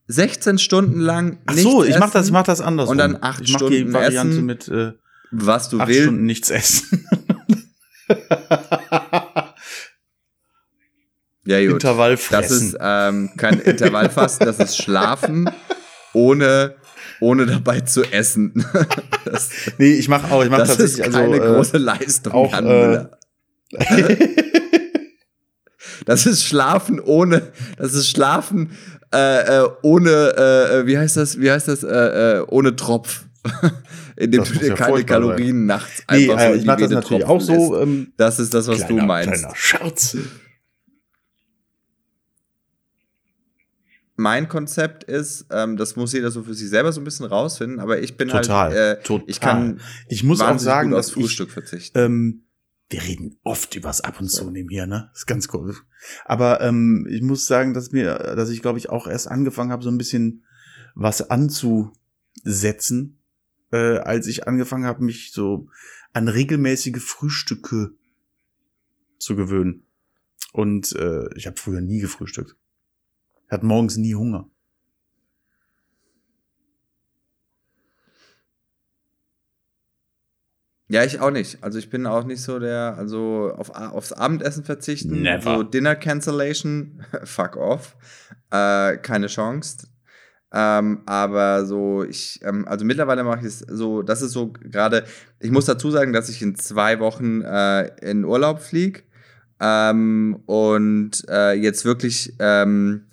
16 0.08 0.58
Stunden 0.58 1.00
lang 1.00 1.38
Ach 1.46 1.54
so, 1.54 1.80
nichts 1.82 1.94
ich 1.94 2.00
mach 2.00 2.10
das, 2.10 2.26
ich 2.26 2.32
mach 2.32 2.42
das 2.42 2.60
anders. 2.60 2.88
Und 2.88 2.98
dann 2.98 3.16
acht 3.22 3.40
ich 3.42 3.52
mach 3.52 3.60
die 3.60 3.76
Stunden 3.76 3.92
Variante 3.94 4.32
essen. 4.34 4.46
mit 4.46 4.68
äh, 4.68 4.92
was 5.30 5.68
du 5.70 5.80
acht 5.80 5.88
willst. 5.88 6.02
Stunden 6.02 6.26
nichts 6.26 6.50
essen. 6.50 7.06
Ja, 11.44 11.60
gut. 11.60 11.72
Intervall 11.72 12.12
Das 12.12 12.24
fressen. 12.24 12.68
ist 12.68 12.76
ähm, 12.80 13.30
kein 13.36 13.58
Intervallfasten, 13.58 14.46
das 14.46 14.58
ist 14.60 14.76
Schlafen 14.80 15.50
ohne, 16.12 16.76
ohne 17.20 17.46
dabei 17.46 17.80
zu 17.80 18.04
essen. 18.04 18.64
das 19.24 19.50
nee, 19.78 19.94
ich 19.94 20.08
mach 20.08 20.30
auch, 20.30 20.44
ich 20.44 20.50
mach 20.50 20.58
das 20.58 20.78
ist 20.78 20.98
tatsächlich 20.98 21.12
keine 21.14 21.34
also, 21.34 21.34
äh, 21.34 21.54
große 21.56 21.78
Leistung, 21.78 22.32
auch, 22.32 22.52
Jan 22.52 22.66
äh. 22.66 23.06
Das 26.06 26.26
ist 26.26 26.44
Schlafen 26.44 27.00
ohne, 27.00 27.52
das 27.76 27.94
ist 27.94 28.08
Schlafen 28.08 28.76
äh, 29.12 29.62
äh, 29.62 29.68
ohne, 29.82 30.10
äh, 30.10 30.86
wie 30.86 30.98
heißt 30.98 31.16
das, 31.16 31.40
wie 31.40 31.50
heißt 31.50 31.68
das, 31.68 31.82
äh, 31.82 32.38
äh, 32.38 32.44
ohne 32.48 32.76
Tropf. 32.76 33.24
In 34.16 34.30
dem 34.30 34.40
Das 34.40 34.52
du 34.52 34.58
dir 34.58 34.68
ja 34.68 34.74
keine 34.74 35.04
Kalorien 35.04 35.66
nachts 35.66 36.04
nee, 36.10 36.30
einfach 36.30 36.38
so 36.40 36.46
äh, 36.46 36.54
ich 36.54 36.60
die 36.60 36.66
mach 36.66 36.76
das 36.76 36.90
natürlich 36.90 37.24
auch 37.24 37.40
so. 37.40 37.80
Ähm, 37.80 38.12
Das 38.16 38.38
ist 38.38 38.54
das, 38.54 38.68
was 38.68 38.78
kleiner, 38.78 39.00
du 39.00 39.06
meinst. 39.06 39.32
Kleiner 39.40 39.54
Scherz. 39.56 40.16
mein 44.16 44.48
Konzept 44.48 45.04
ist, 45.04 45.46
ähm, 45.50 45.76
das 45.76 45.96
muss 45.96 46.12
jeder 46.12 46.30
so 46.30 46.42
für 46.42 46.54
sich 46.54 46.68
selber 46.68 46.92
so 46.92 47.00
ein 47.00 47.04
bisschen 47.04 47.26
rausfinden, 47.26 47.80
aber 47.80 48.00
ich 48.00 48.16
bin 48.16 48.28
Total, 48.28 48.70
halt, 48.70 48.98
äh, 49.00 49.02
total. 49.02 49.28
ich 49.28 49.40
kann 49.40 49.80
Ich 50.08 50.22
muss 50.22 50.40
auch 50.40 50.58
sagen, 50.58 50.90
dass 50.92 51.06
aufs 51.08 51.16
ich, 51.16 51.22
Frühstück 51.22 51.50
verzichten. 51.50 51.98
ähm, 51.98 52.44
wir 52.88 53.02
reden 53.02 53.38
oft 53.42 53.74
übers 53.74 54.02
Ab 54.02 54.20
und 54.20 54.28
zu 54.28 54.50
nehmen 54.50 54.68
hier, 54.68 54.86
ne? 54.86 55.10
ist 55.14 55.26
ganz 55.26 55.48
cool. 55.54 55.74
Aber 56.26 56.60
ähm, 56.60 57.06
ich 57.10 57.22
muss 57.22 57.46
sagen, 57.46 57.72
dass 57.74 57.90
mir, 57.90 58.14
dass 58.36 58.50
ich 58.50 58.60
glaube 58.60 58.78
ich 58.78 58.90
auch 58.90 59.06
erst 59.06 59.28
angefangen 59.28 59.72
habe, 59.72 59.82
so 59.82 59.90
ein 59.90 59.98
bisschen 59.98 60.44
was 60.94 61.30
anzusetzen, 61.30 63.18
äh, 63.72 63.98
als 63.98 64.26
ich 64.26 64.46
angefangen 64.46 64.84
habe, 64.84 65.02
mich 65.04 65.32
so 65.32 65.68
an 66.12 66.28
regelmäßige 66.28 67.02
Frühstücke 67.02 67.92
zu 69.18 69.36
gewöhnen. 69.36 69.86
Und 70.52 70.94
äh, 70.96 71.34
ich 71.36 71.46
habe 71.46 71.56
früher 71.56 71.80
nie 71.80 72.00
gefrühstückt. 72.00 72.56
Ich 73.46 73.52
hatte 73.52 73.66
morgens 73.66 73.96
nie 73.96 74.14
Hunger. 74.14 74.48
Ja, 80.88 81.04
ich 81.04 81.20
auch 81.20 81.30
nicht. 81.30 81.64
Also 81.64 81.78
ich 81.78 81.88
bin 81.88 82.04
auch 82.04 82.24
nicht 82.24 82.42
so 82.42 82.58
der, 82.58 82.96
also 82.98 83.50
auf, 83.56 83.70
aufs 83.70 84.12
Abendessen 84.12 84.62
verzichten, 84.62 85.22
Never. 85.22 85.56
so 85.56 85.62
Dinner 85.62 85.96
Cancellation, 85.96 87.02
fuck 87.24 87.56
off, 87.56 87.96
äh, 88.50 88.98
keine 88.98 89.28
Chance. 89.28 89.86
Ähm, 90.52 91.00
aber 91.06 91.64
so, 91.64 92.04
ich, 92.04 92.40
ähm, 92.42 92.66
also 92.68 92.84
mittlerweile 92.84 93.24
mache 93.24 93.40
ich 93.40 93.46
es 93.46 93.58
so, 93.60 94.02
das 94.02 94.20
ist 94.20 94.32
so 94.32 94.52
gerade, 94.52 95.04
ich 95.40 95.50
muss 95.50 95.64
dazu 95.64 95.90
sagen, 95.90 96.12
dass 96.12 96.28
ich 96.28 96.42
in 96.42 96.56
zwei 96.56 97.00
Wochen 97.00 97.40
äh, 97.40 97.86
in 98.02 98.24
Urlaub 98.24 98.60
fliege 98.60 99.02
ähm, 99.60 100.42
und 100.44 101.26
äh, 101.28 101.52
jetzt 101.52 101.86
wirklich 101.86 102.34
ähm, 102.38 103.06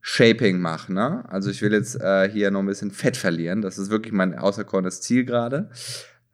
Shaping 0.00 0.60
mache. 0.60 0.92
Ne? 0.92 1.24
Also 1.28 1.50
ich 1.50 1.62
will 1.62 1.72
jetzt 1.72 2.00
äh, 2.00 2.28
hier 2.28 2.50
noch 2.50 2.60
ein 2.60 2.66
bisschen 2.66 2.90
Fett 2.90 3.16
verlieren. 3.16 3.62
Das 3.62 3.78
ist 3.78 3.90
wirklich 3.90 4.12
mein 4.12 4.36
außerkornes 4.36 5.00
Ziel 5.00 5.24
gerade. 5.24 5.70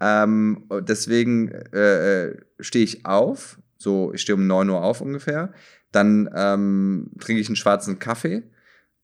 Ähm, 0.01 0.65
deswegen 0.83 1.49
äh, 1.49 2.35
stehe 2.61 2.85
ich 2.85 3.05
auf. 3.05 3.59
So, 3.77 4.13
ich 4.15 4.23
stehe 4.23 4.37
um 4.37 4.47
9 4.47 4.71
Uhr 4.71 4.83
auf 4.83 5.01
ungefähr. 5.01 5.53
Dann 5.93 6.31
ähm, 6.35 7.11
trinke 7.19 7.41
ich 7.41 7.49
einen 7.49 7.57
schwarzen 7.57 7.99
Kaffee. 7.99 8.45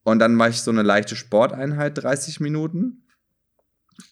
Und 0.05 0.19
dann 0.19 0.35
mache 0.35 0.51
ich 0.51 0.63
so 0.63 0.71
eine 0.71 0.83
leichte 0.83 1.17
Sporteinheit, 1.17 2.03
30 2.03 2.41
Minuten. 2.41 3.05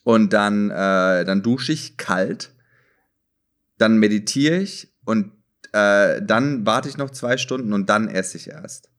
Und 0.05 0.33
dann, 0.33 0.71
äh, 0.71 1.25
dann 1.25 1.43
dusche 1.43 1.73
ich 1.73 1.97
kalt. 1.97 2.53
Dann 3.79 3.99
meditiere 3.99 4.59
ich. 4.59 4.95
Und 5.05 5.33
äh, 5.73 6.23
dann 6.23 6.67
warte 6.67 6.89
ich 6.89 6.97
noch 6.97 7.11
zwei 7.11 7.37
Stunden 7.37 7.73
und 7.73 7.89
dann 7.89 8.09
esse 8.09 8.37
ich 8.37 8.49
erst. 8.49 8.91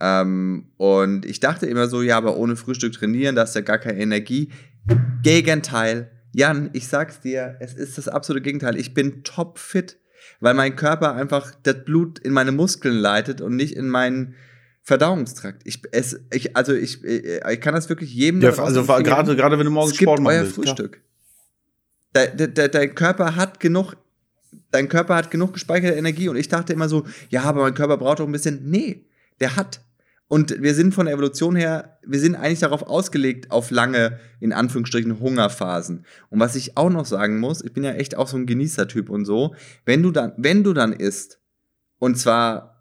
Ähm, 0.00 0.72
und 0.76 1.24
ich 1.24 1.40
dachte 1.40 1.66
immer 1.66 1.86
so, 1.86 2.02
ja, 2.02 2.16
aber 2.16 2.36
ohne 2.36 2.56
Frühstück 2.56 2.92
trainieren, 2.92 3.36
da 3.36 3.42
ist 3.42 3.54
ja 3.54 3.60
gar 3.60 3.78
keine 3.78 3.98
Energie. 3.98 4.52
Gegenteil. 5.22 6.10
Jan, 6.32 6.70
ich 6.72 6.88
sag's 6.88 7.20
dir, 7.20 7.56
es 7.60 7.74
ist 7.74 7.96
das 7.96 8.08
absolute 8.08 8.42
Gegenteil. 8.42 8.76
Ich 8.76 8.92
bin 8.92 9.22
topfit, 9.22 9.98
weil 10.40 10.54
mein 10.54 10.76
Körper 10.76 11.14
einfach 11.14 11.54
das 11.62 11.84
Blut 11.84 12.18
in 12.18 12.32
meine 12.32 12.52
Muskeln 12.52 12.96
leitet 12.96 13.40
und 13.40 13.56
nicht 13.56 13.76
in 13.76 13.88
meinen 13.88 14.34
Verdauungstrakt. 14.86 15.62
Ich, 15.64 15.80
es, 15.92 16.20
ich, 16.30 16.54
also 16.54 16.74
ich, 16.74 17.02
ich 17.02 17.60
kann 17.62 17.74
das 17.74 17.88
wirklich 17.88 18.12
jedem 18.14 18.42
Ja, 18.42 18.50
also 18.50 18.84
gerade 18.84 19.34
gerade 19.34 19.58
wenn 19.58 19.64
du 19.64 19.70
morgens 19.70 19.96
Sport 19.96 20.20
machen 20.20 20.36
euer. 20.36 20.44
Frühstück. 20.44 21.00
De, 22.14 22.36
de, 22.36 22.48
de, 22.48 22.68
dein 22.68 22.94
Körper 22.94 23.34
hat 23.34 23.60
genug, 23.60 23.96
dein 24.70 24.90
Körper 24.90 25.16
hat 25.16 25.30
genug 25.30 25.54
gespeicherte 25.54 25.96
Energie 25.96 26.28
und 26.28 26.36
ich 26.36 26.48
dachte 26.48 26.74
immer 26.74 26.90
so, 26.90 27.04
ja, 27.30 27.44
aber 27.44 27.62
mein 27.62 27.72
Körper 27.72 27.96
braucht 27.96 28.20
doch 28.20 28.26
ein 28.26 28.32
bisschen. 28.32 28.70
Nee, 28.70 29.06
der 29.40 29.56
hat. 29.56 29.80
Und 30.28 30.60
wir 30.62 30.74
sind 30.74 30.94
von 30.94 31.06
der 31.06 31.14
Evolution 31.14 31.56
her, 31.56 31.98
wir 32.04 32.20
sind 32.20 32.34
eigentlich 32.34 32.60
darauf 32.60 32.82
ausgelegt, 32.82 33.50
auf 33.50 33.70
lange, 33.70 34.18
in 34.40 34.52
Anführungsstrichen, 34.52 35.18
Hungerphasen. 35.18 36.04
Und 36.28 36.40
was 36.40 36.56
ich 36.56 36.76
auch 36.76 36.90
noch 36.90 37.06
sagen 37.06 37.40
muss, 37.40 37.62
ich 37.62 37.72
bin 37.72 37.84
ja 37.84 37.92
echt 37.92 38.16
auch 38.16 38.28
so 38.28 38.36
ein 38.36 38.46
Genießertyp 38.46 39.08
und 39.08 39.24
so, 39.24 39.54
wenn 39.86 40.02
du 40.02 40.10
dann, 40.10 40.32
wenn 40.36 40.62
du 40.62 40.74
dann 40.74 40.92
isst, 40.92 41.38
und 41.98 42.18
zwar 42.18 42.73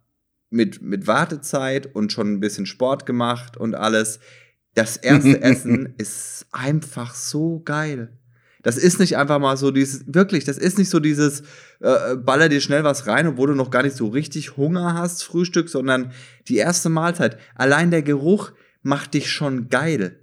mit, 0.54 0.82
mit 0.82 1.08
Wartezeit 1.08 1.94
und 1.96 2.14
schon 2.14 2.34
ein 2.34 2.40
bisschen 2.40 2.66
Sport 2.66 3.06
gemacht 3.06 3.58
und 3.58 3.76
alles, 3.76 4.20
das 4.76 4.98
erste 4.98 5.42
Essen 5.42 5.94
ist 5.98 6.46
einfach 6.52 7.16
so 7.16 7.62
geil. 7.66 8.18
Das 8.62 8.78
ist 8.78 9.00
nicht 9.00 9.18
einfach 9.18 9.40
mal 9.40 9.58
so 9.58 9.72
dieses, 9.72 10.06
wirklich, 10.08 10.46
das 10.46 10.58
ist 10.58 10.78
nicht 10.78 10.90
so 10.90 11.02
dieses, 11.02 11.42
äh, 11.82 12.16
baller 12.16 12.48
dir 12.48 12.62
schnell 12.62 12.86
was 12.86 13.08
rein, 13.08 13.28
obwohl 13.28 13.48
du 13.48 13.56
noch 13.56 13.72
gar 13.72 13.84
nicht 13.84 13.98
so 13.98 14.08
richtig 14.08 14.56
Hunger 14.56 14.94
hast, 14.94 15.24
Frühstück, 15.24 15.68
sondern 15.68 16.14
die 16.48 16.58
erste 16.58 16.88
Mahlzeit. 16.88 17.38
Allein 17.56 17.92
der 17.92 18.04
Geruch 18.04 18.54
macht 18.82 19.16
dich 19.16 19.32
schon 19.32 19.68
geil. 19.68 20.20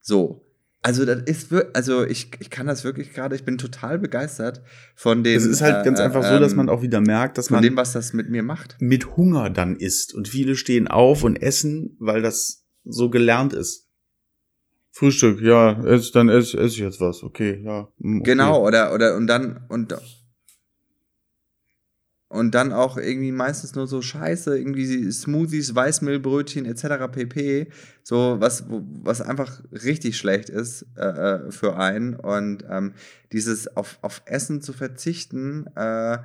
So. 0.00 0.46
Also, 0.82 1.04
das 1.04 1.22
ist 1.22 1.50
wirklich, 1.52 1.76
also 1.76 2.04
ich, 2.04 2.30
ich 2.40 2.50
kann 2.50 2.66
das 2.66 2.82
wirklich 2.82 3.12
gerade, 3.12 3.36
ich 3.36 3.44
bin 3.44 3.56
total 3.56 4.00
begeistert 4.00 4.62
von 4.96 5.22
dem. 5.22 5.36
Es 5.36 5.46
ist 5.46 5.62
halt 5.62 5.82
äh, 5.82 5.84
ganz 5.84 6.00
einfach 6.00 6.24
so, 6.24 6.40
dass 6.40 6.56
man 6.56 6.68
auch 6.68 6.82
wieder 6.82 7.00
merkt, 7.00 7.38
dass 7.38 7.48
von 7.48 7.56
man 7.56 7.62
dem, 7.62 7.76
was 7.76 7.92
das 7.92 8.12
mit 8.12 8.28
mir 8.28 8.42
macht. 8.42 8.76
mit 8.80 9.16
Hunger 9.16 9.48
dann 9.48 9.76
isst. 9.76 10.12
Und 10.12 10.26
viele 10.26 10.56
stehen 10.56 10.88
auf 10.88 11.22
und 11.22 11.36
essen, 11.40 11.96
weil 12.00 12.20
das 12.20 12.64
so 12.84 13.10
gelernt 13.10 13.52
ist. 13.52 13.88
Frühstück, 14.90 15.40
ja, 15.40 15.82
ess, 15.84 16.10
dann 16.12 16.28
esse 16.28 16.58
ess 16.58 16.72
ich 16.72 16.80
jetzt 16.80 17.00
was, 17.00 17.22
okay, 17.22 17.62
ja. 17.64 17.88
mm, 17.98 18.20
okay. 18.20 18.30
Genau, 18.30 18.66
oder, 18.66 18.92
oder, 18.92 19.16
und 19.16 19.26
dann, 19.26 19.64
und, 19.68 19.94
und 22.32 22.54
dann 22.54 22.72
auch 22.72 22.96
irgendwie 22.96 23.30
meistens 23.30 23.74
nur 23.74 23.86
so 23.86 24.00
Scheiße, 24.00 24.56
irgendwie 24.56 25.12
Smoothies, 25.12 25.74
Weißmehlbrötchen 25.74 26.64
etc. 26.64 27.12
pp. 27.12 27.68
So, 28.02 28.36
was, 28.38 28.64
was 28.68 29.20
einfach 29.20 29.62
richtig 29.70 30.16
schlecht 30.16 30.48
ist 30.48 30.86
äh, 30.96 31.02
äh, 31.04 31.50
für 31.50 31.76
einen. 31.76 32.14
Und 32.14 32.64
ähm, 32.70 32.94
dieses 33.32 33.76
auf, 33.76 33.98
auf 34.00 34.22
Essen 34.24 34.62
zu 34.62 34.72
verzichten, 34.72 35.66
äh, 35.76 36.20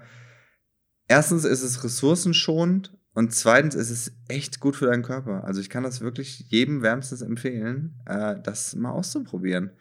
erstens 1.10 1.44
ist 1.44 1.64
es 1.64 1.84
ressourcenschonend 1.84 2.98
und 3.14 3.34
zweitens 3.34 3.76
ist 3.76 3.90
es 3.90 4.14
echt 4.30 4.62
gut 4.62 4.78
für 4.78 4.86
deinen 4.86 5.04
Körper. 5.04 5.44
Also 5.44 5.60
ich 5.60 5.70
kann 5.70 5.84
das 5.84 6.00
wirklich 6.00 6.46
jedem 6.48 6.84
wärmstens 6.84 7.22
empfehlen, 7.22 8.00
äh, 8.06 8.38
das 8.42 8.78
mal 8.78 8.92
auszuprobieren. 8.92 9.72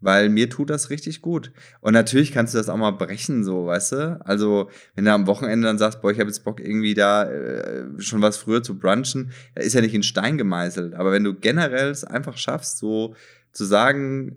Weil 0.00 0.28
mir 0.28 0.50
tut 0.50 0.70
das 0.70 0.90
richtig 0.90 1.22
gut. 1.22 1.52
Und 1.80 1.94
natürlich 1.94 2.32
kannst 2.32 2.54
du 2.54 2.58
das 2.58 2.68
auch 2.68 2.76
mal 2.76 2.90
brechen, 2.90 3.44
so, 3.44 3.66
weißt 3.66 3.92
du? 3.92 4.20
Also, 4.24 4.70
wenn 4.94 5.06
du 5.06 5.12
am 5.12 5.26
Wochenende 5.26 5.66
dann 5.66 5.78
sagst, 5.78 6.02
boah, 6.02 6.10
ich 6.10 6.18
habe 6.18 6.28
jetzt 6.28 6.44
Bock 6.44 6.60
irgendwie 6.60 6.94
da 6.94 7.24
äh, 7.24 7.84
schon 7.98 8.22
was 8.22 8.36
früher 8.36 8.62
zu 8.62 8.78
brunchen, 8.78 9.32
ist 9.54 9.74
ja 9.74 9.80
nicht 9.80 9.94
in 9.94 10.02
Stein 10.02 10.38
gemeißelt. 10.38 10.94
Aber 10.94 11.12
wenn 11.12 11.24
du 11.24 11.34
generell 11.34 11.90
es 11.90 12.04
einfach 12.04 12.36
schaffst, 12.36 12.78
so 12.78 13.14
zu 13.52 13.64
sagen, 13.64 14.36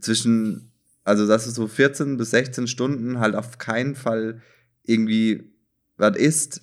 zwischen, 0.00 0.72
also 1.04 1.26
dass 1.26 1.44
du 1.44 1.50
so 1.50 1.68
14 1.68 2.16
bis 2.16 2.30
16 2.30 2.66
Stunden 2.66 3.20
halt 3.20 3.34
auf 3.34 3.58
keinen 3.58 3.94
Fall 3.94 4.42
irgendwie 4.82 5.52
was 5.96 6.16
isst, 6.16 6.62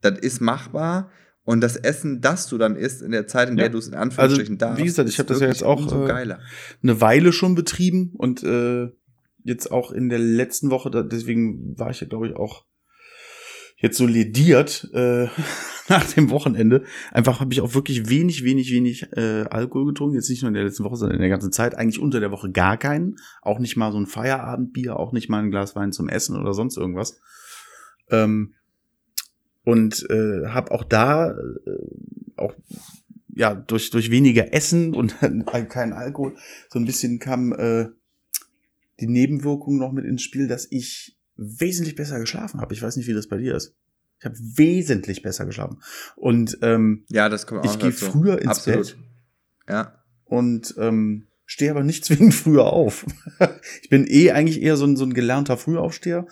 das 0.00 0.18
ist 0.18 0.40
machbar. 0.40 1.10
Und 1.44 1.60
das 1.60 1.76
Essen, 1.76 2.20
das 2.22 2.48
du 2.48 2.56
dann 2.58 2.74
isst 2.76 3.02
in 3.02 3.10
der 3.12 3.26
Zeit, 3.26 3.48
in 3.50 3.56
Ja. 3.58 3.64
der 3.64 3.70
du 3.70 3.78
es 3.78 3.88
in 3.88 3.94
Anführungsstrichen 3.94 4.54
Also, 4.54 4.66
darfst, 4.66 4.80
wie 4.80 4.84
gesagt, 4.86 5.08
ich 5.08 5.14
ist 5.16 5.18
hab 5.18 5.26
das 5.26 5.40
ja 5.40 5.46
jetzt 5.48 5.62
auch, 5.62 5.78
umso 5.82 6.04
äh, 6.04 6.08
geiler. 6.08 6.40
eine 6.82 7.00
Weile 7.00 7.32
schon 7.32 7.54
betrieben 7.54 8.12
und 8.16 8.42
äh, 8.42 8.88
jetzt 9.42 9.70
auch 9.70 9.92
in 9.92 10.08
der 10.08 10.18
letzten 10.18 10.70
Woche, 10.70 10.90
da, 10.90 11.02
deswegen 11.02 11.78
war 11.78 11.90
ich 11.90 12.00
ja, 12.00 12.06
glaube 12.06 12.28
ich, 12.28 12.34
auch 12.36 12.64
jetzt 13.76 13.98
so 13.98 14.06
lediert 14.06 14.88
äh, 14.94 15.26
nach 15.90 16.10
dem 16.14 16.30
Wochenende. 16.30 16.84
Einfach 17.10 17.40
habe 17.40 17.52
ich 17.52 17.60
auch 17.60 17.74
wirklich 17.74 18.08
wenig, 18.08 18.42
wenig, 18.44 18.72
wenig 18.72 19.06
äh, 19.12 19.42
Alkohol 19.50 19.84
getrunken. 19.88 20.14
Jetzt 20.14 20.30
nicht 20.30 20.40
nur 20.40 20.48
in 20.48 20.54
der 20.54 20.64
letzten 20.64 20.84
Woche, 20.84 20.96
sondern 20.96 21.16
in 21.16 21.20
der 21.20 21.28
ganzen 21.28 21.52
Zeit. 21.52 21.74
Eigentlich 21.74 21.98
unter 22.00 22.20
der 22.20 22.30
Woche 22.30 22.50
gar 22.50 22.78
keinen. 22.78 23.16
Auch 23.42 23.58
nicht 23.58 23.76
mal 23.76 23.92
so 23.92 23.98
ein 23.98 24.06
Feierabendbier, 24.06 24.96
auch 24.98 25.12
nicht 25.12 25.28
mal 25.28 25.40
ein 25.42 25.50
Glas 25.50 25.76
Wein 25.76 25.92
zum 25.92 26.08
Essen 26.08 26.40
oder 26.40 26.54
sonst 26.54 26.78
irgendwas. 26.78 27.20
Ähm, 28.10 28.54
und 29.64 30.06
äh, 30.10 30.46
habe 30.48 30.70
auch 30.70 30.84
da 30.84 31.30
äh, 31.30 31.36
auch 32.36 32.54
ja 33.34 33.54
durch 33.54 33.90
durch 33.90 34.10
weniger 34.10 34.52
Essen 34.52 34.94
und 34.94 35.16
keinen 35.68 35.92
Alkohol 35.92 36.36
so 36.70 36.78
ein 36.78 36.84
bisschen 36.84 37.18
kam 37.18 37.52
äh, 37.52 37.88
die 39.00 39.08
Nebenwirkung 39.08 39.78
noch 39.78 39.92
mit 39.92 40.04
ins 40.04 40.22
Spiel, 40.22 40.46
dass 40.46 40.66
ich 40.70 41.16
wesentlich 41.36 41.96
besser 41.96 42.20
geschlafen 42.20 42.60
habe. 42.60 42.72
Ich 42.74 42.80
weiß 42.82 42.96
nicht, 42.96 43.08
wie 43.08 43.14
das 43.14 43.26
bei 43.26 43.38
dir 43.38 43.56
ist. 43.56 43.74
Ich 44.20 44.24
habe 44.24 44.36
wesentlich 44.38 45.22
besser 45.22 45.44
geschlafen 45.46 45.82
und 46.16 46.58
ähm, 46.62 47.04
Ja, 47.08 47.28
das 47.28 47.46
kommt 47.46 47.66
auch 47.66 47.72
ich 47.74 47.78
gehe 47.80 47.92
früher 47.92 48.38
ins 48.40 48.58
Absolut. 48.58 48.86
Bett 48.86 48.96
Ja. 49.68 50.04
und 50.24 50.74
ähm, 50.78 51.26
stehe 51.44 51.70
aber 51.72 51.82
nicht 51.82 52.04
zwingend 52.06 52.34
früher 52.34 52.66
auf. 52.72 53.04
ich 53.82 53.88
bin 53.90 54.06
eh 54.06 54.30
eigentlich 54.30 54.62
eher 54.62 54.76
so 54.76 54.86
ein, 54.86 54.96
so 54.96 55.04
ein 55.04 55.12
gelernter 55.14 55.56
Frühaufsteher. 55.56 56.26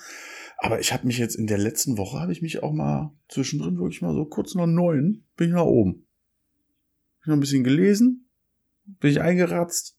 Aber 0.62 0.78
ich 0.78 0.92
habe 0.92 1.08
mich 1.08 1.18
jetzt 1.18 1.34
in 1.34 1.48
der 1.48 1.58
letzten 1.58 1.98
Woche, 1.98 2.20
habe 2.20 2.30
ich 2.30 2.40
mich 2.40 2.62
auch 2.62 2.72
mal 2.72 3.12
zwischendrin 3.28 3.78
wirklich 3.78 4.00
mal 4.00 4.14
so 4.14 4.24
kurz 4.24 4.54
nach 4.54 4.68
neun, 4.68 5.24
bin 5.36 5.48
ich 5.48 5.54
nach 5.54 5.64
oben. 5.64 6.06
Ich 7.20 7.26
noch 7.26 7.34
ein 7.34 7.40
bisschen 7.40 7.64
gelesen, 7.64 8.28
bin 8.84 9.10
ich 9.10 9.20
eingeratzt. 9.20 9.98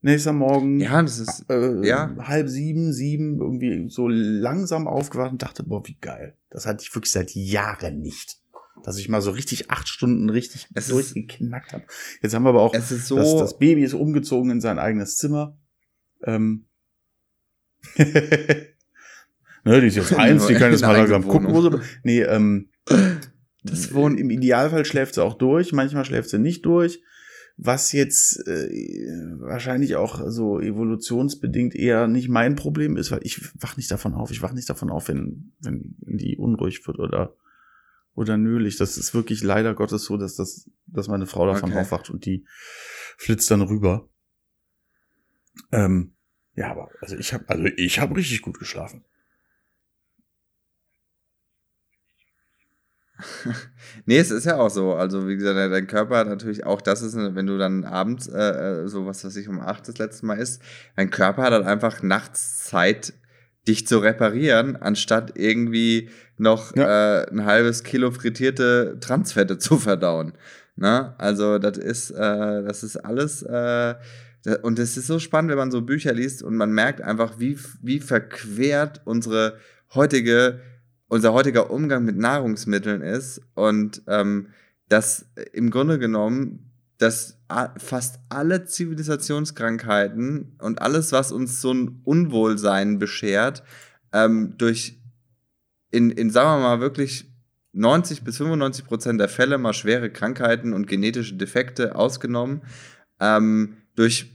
Nächster 0.00 0.32
Morgen 0.32 0.80
Ja, 0.80 1.02
das 1.02 1.18
ist, 1.18 1.44
äh, 1.50 1.86
ja. 1.86 2.16
halb 2.16 2.48
sieben, 2.48 2.94
sieben, 2.94 3.40
irgendwie 3.40 3.90
so 3.90 4.08
langsam 4.08 4.88
aufgewacht 4.88 5.32
und 5.32 5.42
dachte, 5.42 5.64
boah, 5.64 5.86
wie 5.86 5.98
geil. 6.00 6.34
Das 6.48 6.64
hatte 6.64 6.82
ich 6.82 6.94
wirklich 6.94 7.12
seit 7.12 7.34
Jahren 7.34 8.00
nicht. 8.00 8.40
Dass 8.82 8.96
ich 8.96 9.10
mal 9.10 9.20
so 9.20 9.32
richtig 9.32 9.70
acht 9.70 9.86
Stunden 9.86 10.30
richtig 10.30 10.66
Es 10.72 10.88
durchgeknackt 10.88 11.74
habe. 11.74 11.84
Jetzt 12.22 12.32
haben 12.32 12.44
wir 12.44 12.48
aber 12.48 12.62
auch 12.62 12.72
es 12.72 12.90
ist 12.90 13.06
so, 13.06 13.16
das, 13.16 13.36
das 13.36 13.58
Baby 13.58 13.82
ist 13.82 13.92
umgezogen 13.92 14.50
in 14.50 14.62
sein 14.62 14.78
eigenes 14.78 15.18
Zimmer. 15.18 15.58
Ähm. 16.24 16.64
ne, 19.64 19.80
die 19.80 19.88
ist 19.88 19.96
jetzt 19.96 20.14
eins, 20.18 20.46
die 20.46 20.54
kann 20.54 20.72
jetzt 20.72 20.82
mal 20.82 20.96
langsam 20.96 21.26
gucken, 21.26 21.52
wo 21.52 21.62
sie. 21.62 21.80
Nee, 22.02 22.22
ähm, 22.22 22.70
das 23.62 23.92
Wohn 23.92 24.16
im 24.16 24.30
Idealfall 24.30 24.84
schläft 24.84 25.14
sie 25.14 25.22
auch 25.22 25.34
durch, 25.34 25.72
manchmal 25.72 26.04
schläft 26.04 26.30
sie 26.30 26.38
nicht 26.38 26.64
durch. 26.64 27.02
Was 27.62 27.92
jetzt 27.92 28.46
äh, 28.46 28.70
wahrscheinlich 29.38 29.96
auch 29.96 30.22
so 30.28 30.60
evolutionsbedingt 30.60 31.74
eher 31.74 32.08
nicht 32.08 32.30
mein 32.30 32.56
Problem 32.56 32.96
ist, 32.96 33.10
weil 33.10 33.20
ich 33.22 33.52
wach 33.60 33.76
nicht 33.76 33.90
davon 33.90 34.14
auf. 34.14 34.30
Ich 34.30 34.40
wach 34.40 34.54
nicht 34.54 34.70
davon 34.70 34.88
auf, 34.88 35.08
wenn, 35.08 35.52
wenn 35.60 35.94
die 36.00 36.38
unruhig 36.38 36.86
wird 36.86 36.98
oder, 36.98 37.36
oder 38.14 38.38
nölig. 38.38 38.78
Das 38.78 38.96
ist 38.96 39.12
wirklich 39.12 39.42
leider 39.42 39.74
Gottes 39.74 40.04
so, 40.04 40.16
dass 40.16 40.36
das, 40.36 40.70
dass 40.86 41.08
meine 41.08 41.26
Frau 41.26 41.46
davon 41.46 41.70
Okay. 41.70 41.80
aufwacht 41.80 42.08
und 42.08 42.24
die 42.24 42.46
flitzt 43.18 43.50
dann 43.50 43.60
rüber. 43.60 44.08
Ähm, 45.70 46.14
ja, 46.54 46.70
aber 46.70 46.88
also 47.02 47.16
ich 47.16 47.34
habe 47.34 47.46
also 47.48 47.64
ich 47.76 48.00
habe 48.00 48.16
richtig 48.16 48.40
gut 48.40 48.58
geschlafen. 48.58 49.04
Nee, 54.06 54.18
es 54.18 54.30
ist 54.30 54.44
ja 54.44 54.56
auch 54.56 54.70
so. 54.70 54.94
Also, 54.94 55.28
wie 55.28 55.36
gesagt, 55.36 55.56
dein 55.56 55.86
Körper 55.86 56.18
hat 56.18 56.28
natürlich 56.28 56.64
auch, 56.64 56.80
das 56.80 57.02
ist, 57.02 57.16
wenn 57.16 57.46
du 57.46 57.58
dann 57.58 57.84
abends, 57.84 58.28
äh, 58.28 58.38
äh, 58.82 58.88
so 58.88 59.06
was, 59.06 59.24
was 59.24 59.36
ich 59.36 59.48
um 59.48 59.60
acht 59.60 59.88
das 59.88 59.98
letzte 59.98 60.26
Mal 60.26 60.38
ist, 60.38 60.62
dein 60.96 61.10
Körper 61.10 61.42
hat 61.42 61.52
halt 61.52 61.66
einfach 61.66 62.02
nachts 62.02 62.64
Zeit, 62.64 63.12
dich 63.68 63.86
zu 63.86 63.98
reparieren, 63.98 64.76
anstatt 64.76 65.32
irgendwie 65.36 66.08
noch 66.38 66.74
äh, 66.74 67.26
ein 67.30 67.44
halbes 67.44 67.84
Kilo 67.84 68.10
frittierte 68.10 68.96
Transfette 69.00 69.58
zu 69.58 69.76
verdauen. 69.78 70.32
Ne? 70.76 71.14
Also, 71.18 71.58
das 71.58 71.78
ist, 71.78 72.10
äh, 72.10 72.62
das 72.62 72.82
ist 72.82 72.96
alles, 72.96 73.42
äh, 73.42 73.94
und 74.62 74.78
es 74.78 74.96
ist 74.96 75.06
so 75.06 75.18
spannend, 75.18 75.50
wenn 75.50 75.58
man 75.58 75.70
so 75.70 75.82
Bücher 75.82 76.14
liest 76.14 76.42
und 76.42 76.56
man 76.56 76.72
merkt 76.72 77.02
einfach, 77.02 77.38
wie, 77.38 77.58
wie 77.82 78.00
verquert 78.00 79.02
unsere 79.04 79.58
heutige 79.94 80.60
unser 81.10 81.32
heutiger 81.32 81.70
Umgang 81.70 82.04
mit 82.04 82.16
Nahrungsmitteln 82.16 83.02
ist 83.02 83.42
und 83.54 84.00
ähm, 84.06 84.48
dass 84.88 85.26
im 85.52 85.70
Grunde 85.70 85.98
genommen, 85.98 86.70
dass 86.98 87.36
fast 87.78 88.20
alle 88.28 88.64
Zivilisationskrankheiten 88.64 90.56
und 90.60 90.80
alles, 90.80 91.10
was 91.10 91.32
uns 91.32 91.60
so 91.60 91.74
ein 91.74 92.00
Unwohlsein 92.04 93.00
beschert, 93.00 93.64
ähm, 94.12 94.54
durch 94.56 95.00
in, 95.90 96.10
in, 96.10 96.30
sagen 96.30 96.62
wir 96.62 96.68
mal, 96.68 96.80
wirklich 96.80 97.26
90 97.72 98.22
bis 98.22 98.36
95 98.36 98.84
Prozent 98.84 99.20
der 99.20 99.28
Fälle 99.28 99.58
mal 99.58 99.72
schwere 99.72 100.10
Krankheiten 100.10 100.72
und 100.72 100.86
genetische 100.86 101.34
Defekte 101.34 101.96
ausgenommen, 101.96 102.62
ähm, 103.18 103.78
durch, 103.96 104.30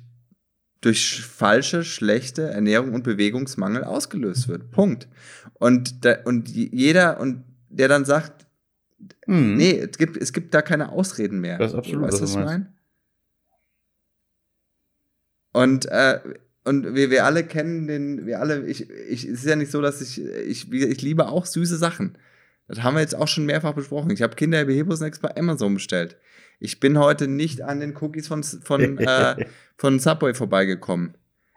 durch 0.85 1.21
falsche, 1.21 1.83
schlechte 1.83 2.43
Ernährung 2.49 2.93
und 2.93 3.03
Bewegungsmangel 3.03 3.83
ausgelöst 3.83 4.47
wird. 4.47 4.71
Punkt. 4.71 5.07
Und, 5.55 6.05
da, 6.05 6.17
und 6.25 6.47
jeder, 6.49 7.19
und 7.19 7.43
der 7.69 7.87
dann 7.87 8.05
sagt, 8.05 8.45
Mhm. 9.27 9.55
nee, 9.57 9.77
es 9.79 9.97
gibt, 9.97 10.17
es 10.17 10.31
gibt 10.33 10.53
da 10.53 10.61
keine 10.61 10.91
Ausreden 10.91 11.39
mehr. 11.39 11.57
Das 11.57 11.71
ist 11.73 11.77
absolut, 11.77 12.03
Weißt 12.03 12.19
du, 12.19 12.23
was 12.23 12.31
du 12.33 12.39
meinst. 12.39 12.51
meine? 12.51 12.73
Und, 15.51 15.85
äh, 15.85 16.19
und 16.63 16.95
wir, 16.95 17.09
wir 17.11 17.25
alle 17.25 17.43
kennen 17.45 17.87
den, 17.87 18.25
wir 18.25 18.39
alle, 18.39 18.65
ich, 18.65 18.89
ich, 18.89 19.25
es 19.25 19.39
ist 19.39 19.45
ja 19.45 19.55
nicht 19.55 19.71
so, 19.71 19.81
dass 19.81 20.01
ich, 20.01 20.21
ich, 20.23 20.71
ich 20.71 21.01
liebe 21.01 21.27
auch 21.27 21.45
süße 21.45 21.77
Sachen. 21.77 22.17
Das 22.67 22.81
haben 22.83 22.95
wir 22.95 23.01
jetzt 23.01 23.15
auch 23.15 23.27
schon 23.27 23.45
mehrfach 23.45 23.73
besprochen. 23.73 24.09
Ich 24.11 24.21
habe 24.21 24.35
Kinderbehebungssnacks 24.35 25.19
bei 25.19 25.35
Amazon 25.37 25.75
bestellt. 25.75 26.17
Ich 26.59 26.79
bin 26.79 26.97
heute 26.97 27.27
nicht 27.27 27.61
an 27.61 27.79
den 27.79 27.95
Cookies 27.97 28.27
von, 28.27 28.43
von, 28.43 28.97
äh, 28.97 29.45
von 29.77 29.99
Subway 29.99 30.33
vorbeigekommen. 30.33 31.15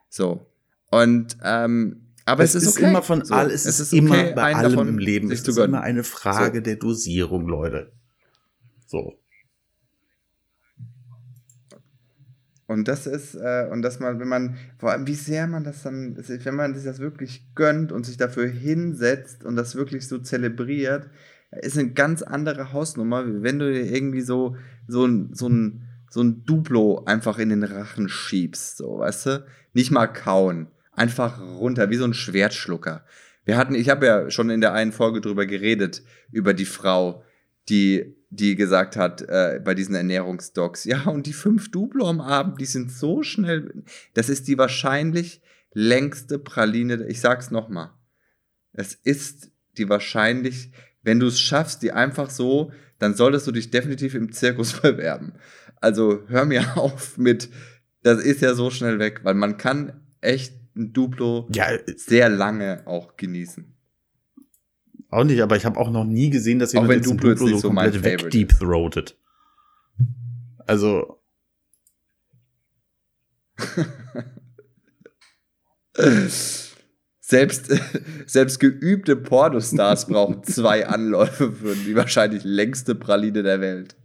So. 0.08 0.46
Und, 0.90 1.36
ähm, 1.42 2.08
aber 2.24 2.44
es, 2.44 2.54
es 2.54 2.62
ist 2.62 2.68
ist 2.70 2.76
okay. 2.78 2.90
immer 2.90 3.02
von 3.02 3.24
so. 3.24 3.34
all, 3.34 3.50
es 3.50 3.64
ist, 3.64 3.92
immer 3.92 4.32
bei 4.32 4.42
einen 4.42 4.56
allem 4.56 4.70
davon 4.72 4.88
im 4.88 4.98
Leben. 4.98 5.30
Es 5.30 5.40
ist 5.40 5.54
gönnen. 5.54 5.70
immer 5.70 5.82
eine 5.82 6.04
Frage 6.04 6.58
So. 6.58 6.62
der 6.62 6.76
Dosierung, 6.76 7.46
Leute. 7.48 7.92
So. 8.86 9.18
Und 12.66 12.86
das 12.86 13.06
ist, 13.06 13.34
äh, 13.34 13.66
und 13.72 13.80
dass 13.80 13.98
man, 13.98 14.20
wenn 14.20 14.28
man, 14.28 14.58
vor 14.76 14.92
allem, 14.92 15.06
wie 15.06 15.14
sehr 15.14 15.46
man 15.46 15.64
das 15.64 15.82
dann, 15.82 16.18
wenn 16.18 16.54
man 16.54 16.74
sich 16.74 16.84
das 16.84 16.98
wirklich 16.98 17.54
gönnt 17.54 17.92
und 17.92 18.04
sich 18.04 18.18
dafür 18.18 18.46
hinsetzt 18.46 19.42
und 19.42 19.56
das 19.56 19.74
wirklich 19.74 20.06
so 20.06 20.18
zelebriert, 20.18 21.08
ist 21.50 21.78
eine 21.78 21.90
ganz 21.92 22.22
andere 22.22 22.72
Hausnummer, 22.72 23.26
wie 23.26 23.42
wenn 23.42 23.58
du 23.58 23.72
dir 23.72 23.90
irgendwie 23.90 24.20
so, 24.20 24.56
so 24.86 25.04
ein, 25.06 25.30
so 25.32 25.48
ein, 25.48 25.88
so 26.10 26.22
ein 26.22 26.44
Duplo 26.44 27.04
einfach 27.04 27.38
in 27.38 27.50
den 27.50 27.64
Rachen 27.64 28.08
schiebst, 28.08 28.78
so, 28.78 28.98
weißt 28.98 29.26
du? 29.26 29.46
Nicht 29.72 29.90
mal 29.90 30.06
kauen, 30.06 30.68
einfach 30.92 31.40
runter, 31.40 31.90
wie 31.90 31.96
so 31.96 32.04
ein 32.04 32.14
Schwertschlucker. 32.14 33.04
Wir 33.44 33.56
hatten, 33.56 33.74
ich 33.74 33.88
habe 33.88 34.06
ja 34.06 34.30
schon 34.30 34.50
in 34.50 34.60
der 34.60 34.74
einen 34.74 34.92
Folge 34.92 35.20
drüber 35.20 35.46
geredet, 35.46 36.02
über 36.30 36.52
die 36.52 36.66
Frau, 36.66 37.24
die, 37.68 38.14
die 38.30 38.56
gesagt 38.56 38.96
hat, 38.96 39.22
äh, 39.22 39.60
bei 39.64 39.74
diesen 39.74 39.94
Ernährungsdocs, 39.94 40.84
ja, 40.84 41.04
und 41.04 41.26
die 41.26 41.32
fünf 41.32 41.70
Duplo 41.70 42.08
am 42.08 42.20
Abend, 42.20 42.60
die 42.60 42.66
sind 42.66 42.92
so 42.92 43.22
schnell. 43.22 43.84
Das 44.14 44.28
ist 44.28 44.48
die 44.48 44.58
wahrscheinlich 44.58 45.40
längste 45.72 46.38
Praline. 46.38 47.06
Ich 47.06 47.20
sag's 47.20 47.50
nochmal. 47.50 47.90
Es 48.72 48.94
ist 48.94 49.50
die 49.78 49.88
wahrscheinlich, 49.88 50.72
wenn 51.02 51.20
du 51.20 51.26
es 51.26 51.40
schaffst, 51.40 51.82
die 51.82 51.92
einfach 51.92 52.30
so, 52.30 52.72
dann 52.98 53.14
solltest 53.14 53.46
du 53.46 53.52
dich 53.52 53.70
definitiv 53.70 54.14
im 54.14 54.32
Zirkus 54.32 54.72
bewerben. 54.82 55.34
Also 55.76 56.22
hör 56.28 56.44
mir 56.44 56.76
auf 56.76 57.16
mit, 57.18 57.48
das 58.02 58.22
ist 58.22 58.40
ja 58.42 58.54
so 58.54 58.70
schnell 58.70 58.98
weg, 58.98 59.20
weil 59.22 59.34
man 59.34 59.56
kann 59.56 60.00
echt 60.20 60.54
ein 60.76 60.92
Duplo 60.92 61.48
Ja, 61.52 61.66
sehr 61.96 62.28
lange 62.28 62.82
auch 62.86 63.16
genießen. 63.16 63.74
auch 65.10 65.24
nicht, 65.24 65.40
aber 65.42 65.56
ich 65.56 65.64
habe 65.64 65.78
auch 65.78 65.90
noch 65.90 66.04
nie 66.04 66.30
gesehen, 66.30 66.58
dass 66.58 66.72
jemand 66.72 66.90
wenn 66.90 66.98
jetzt 66.98 67.10
ein 67.10 67.16
Duplo 67.16 67.30
jetzt 67.30 67.40
nicht 67.42 67.60
so 67.60 67.68
komplett 67.68 67.96
Favorite 67.96 68.24
wegdeepthroatet. 68.24 69.16
Also, 70.66 71.18
Selbst, 77.28 77.70
selbst 78.26 78.58
geübte 78.58 79.14
Pornostars 79.14 80.06
brauchen 80.06 80.42
zwei 80.44 80.86
Anläufe 80.86 81.52
für 81.52 81.74
die 81.74 81.94
wahrscheinlich 81.94 82.42
längste 82.42 82.94
Praline 82.94 83.42
der 83.42 83.60
Welt. 83.60 83.96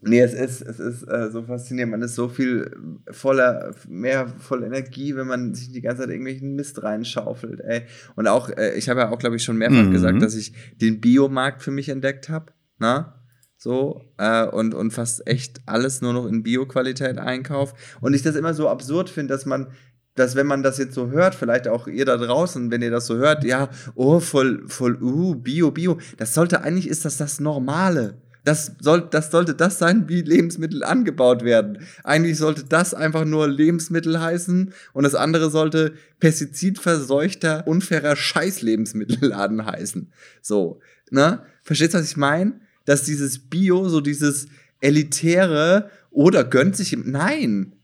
Nee, 0.00 0.20
es 0.20 0.32
ist, 0.32 0.62
es 0.62 0.78
ist 0.78 1.02
äh, 1.02 1.30
so 1.32 1.42
faszinierend. 1.42 1.90
Man 1.90 2.02
ist 2.02 2.14
so 2.14 2.28
viel 2.28 2.70
voller, 3.10 3.74
mehr 3.88 4.28
voll 4.38 4.62
Energie, 4.62 5.16
wenn 5.16 5.26
man 5.26 5.54
sich 5.54 5.72
die 5.72 5.80
ganze 5.80 6.02
Zeit 6.02 6.10
irgendwelchen 6.10 6.54
Mist 6.54 6.80
reinschaufelt, 6.84 7.58
ey. 7.58 7.82
Und 8.14 8.28
auch, 8.28 8.48
äh, 8.48 8.74
ich 8.74 8.88
habe 8.88 9.00
ja 9.00 9.10
auch, 9.10 9.18
glaube 9.18 9.36
ich, 9.36 9.42
schon 9.42 9.56
mehrfach 9.56 9.82
mhm. 9.82 9.90
gesagt, 9.90 10.22
dass 10.22 10.36
ich 10.36 10.52
den 10.80 11.00
Biomarkt 11.00 11.62
für 11.62 11.72
mich 11.72 11.88
entdeckt 11.88 12.28
habe. 12.28 12.52
Na? 12.78 13.19
So, 13.62 14.00
äh, 14.16 14.46
und, 14.46 14.72
und 14.72 14.90
fast 14.90 15.26
echt 15.26 15.60
alles 15.66 16.00
nur 16.00 16.14
noch 16.14 16.24
in 16.24 16.42
Bio-Qualität 16.42 17.18
einkaufe. 17.18 17.74
Und 18.00 18.14
ich 18.14 18.22
das 18.22 18.34
immer 18.34 18.54
so 18.54 18.70
absurd 18.70 19.10
finde, 19.10 19.34
dass 19.34 19.44
man, 19.44 19.66
dass 20.14 20.34
wenn 20.34 20.46
man 20.46 20.62
das 20.62 20.78
jetzt 20.78 20.94
so 20.94 21.10
hört, 21.10 21.34
vielleicht 21.34 21.68
auch 21.68 21.86
ihr 21.86 22.06
da 22.06 22.16
draußen, 22.16 22.70
wenn 22.70 22.80
ihr 22.80 22.90
das 22.90 23.04
so 23.04 23.16
hört, 23.16 23.44
ja, 23.44 23.68
oh, 23.94 24.18
voll, 24.18 24.66
voll, 24.66 24.96
uh, 25.02 25.34
Bio, 25.34 25.72
Bio. 25.72 25.98
Das 26.16 26.32
sollte 26.32 26.62
eigentlich, 26.62 26.88
ist 26.88 27.04
das 27.04 27.18
das 27.18 27.38
Normale. 27.38 28.16
Das, 28.44 28.72
soll, 28.80 29.06
das 29.10 29.30
sollte 29.30 29.54
das 29.54 29.78
sein, 29.78 30.08
wie 30.08 30.22
Lebensmittel 30.22 30.82
angebaut 30.82 31.44
werden. 31.44 31.80
Eigentlich 32.02 32.38
sollte 32.38 32.64
das 32.64 32.94
einfach 32.94 33.26
nur 33.26 33.46
Lebensmittel 33.46 34.18
heißen 34.18 34.72
und 34.94 35.02
das 35.02 35.14
andere 35.14 35.50
sollte 35.50 35.92
pestizidverseuchter, 36.18 37.66
unfairer 37.66 38.16
Scheiß-Lebensmittelladen 38.16 39.66
heißen. 39.66 40.10
So, 40.40 40.80
ne? 41.10 41.42
Verstehst 41.62 41.92
du, 41.92 41.98
was 41.98 42.10
ich 42.10 42.16
meine? 42.16 42.54
Dass 42.84 43.04
dieses 43.04 43.38
Bio, 43.38 43.88
so 43.88 44.00
dieses 44.00 44.48
elitäre 44.80 45.90
oder 46.10 46.44
gönnt 46.44 46.76
sich, 46.76 46.96
nein. 46.96 47.74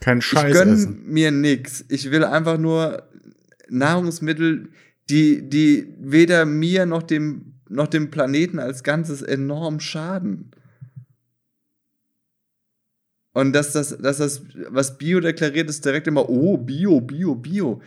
Kein 0.00 0.20
Scheiß. 0.20 0.46
Ich 0.46 0.52
gönn 0.52 1.02
mir 1.06 1.30
nix. 1.30 1.84
Ich 1.88 2.10
will 2.10 2.24
einfach 2.24 2.58
nur 2.58 3.08
Nahrungsmittel, 3.68 4.68
die, 5.10 5.48
die 5.48 5.94
weder 5.98 6.46
mir 6.46 6.86
noch 6.86 7.02
dem 7.02 7.54
noch 7.68 7.88
dem 7.88 8.10
Planeten 8.10 8.58
als 8.58 8.82
Ganzes 8.82 9.22
enorm 9.22 9.80
schaden. 9.80 10.50
Und 13.32 13.52
dass 13.52 13.72
das, 13.72 13.98
dass 13.98 14.18
das, 14.18 14.42
was 14.68 14.96
Bio 14.96 15.18
deklariert, 15.18 15.68
ist 15.68 15.84
direkt 15.84 16.06
immer, 16.06 16.28
oh, 16.28 16.56
Bio, 16.56 17.00
Bio, 17.00 17.34
Bio. 17.34 17.82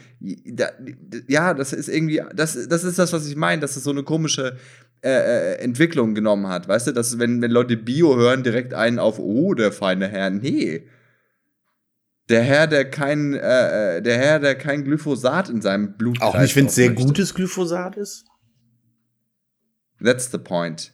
Ja, 1.28 1.54
das 1.54 1.72
ist 1.72 1.88
irgendwie, 1.88 2.22
das, 2.36 2.68
das 2.68 2.84
ist 2.84 3.00
das, 3.00 3.14
was 3.14 3.28
ich 3.28 3.38
meine, 3.38 3.62
dass 3.62 3.78
es 3.78 3.86
so 3.86 3.92
eine 3.92 4.04
komische 4.04 4.58
äh, 5.04 5.10
äh, 5.10 5.56
Entwicklung 5.60 6.16
genommen 6.16 6.48
hat. 6.48 6.68
Weißt 6.68 6.88
du, 6.88 6.92
dass 6.92 7.20
wenn, 7.20 7.42
wenn 7.42 7.52
Leute 7.52 7.78
Bio 7.78 8.16
hören, 8.16 8.44
direkt 8.44 8.74
einen 8.74 9.00
auf, 9.00 9.20
oh, 9.20 9.54
der 9.54 9.72
feine 9.72 10.08
Herr. 10.08 10.30
Nee. 10.30 10.88
Der 12.30 12.42
Herr, 12.42 12.68
der 12.68 12.90
kein, 12.90 13.34
äh, 13.34 13.98
äh 13.98 14.02
der 14.02 14.18
Herr, 14.18 14.40
der 14.40 14.56
kein 14.56 14.84
Glyphosat 14.84 15.50
in 15.50 15.62
seinem 15.62 15.98
Blut 15.98 16.22
Auch 16.22 16.38
nicht, 16.38 16.56
wenn 16.56 16.66
es 16.66 16.76
sehr 16.76 16.92
gutes 16.92 17.34
Glyphosat 17.34 17.96
ist? 17.98 18.26
That's 20.04 20.32
the 20.32 20.38
point. 20.38 20.94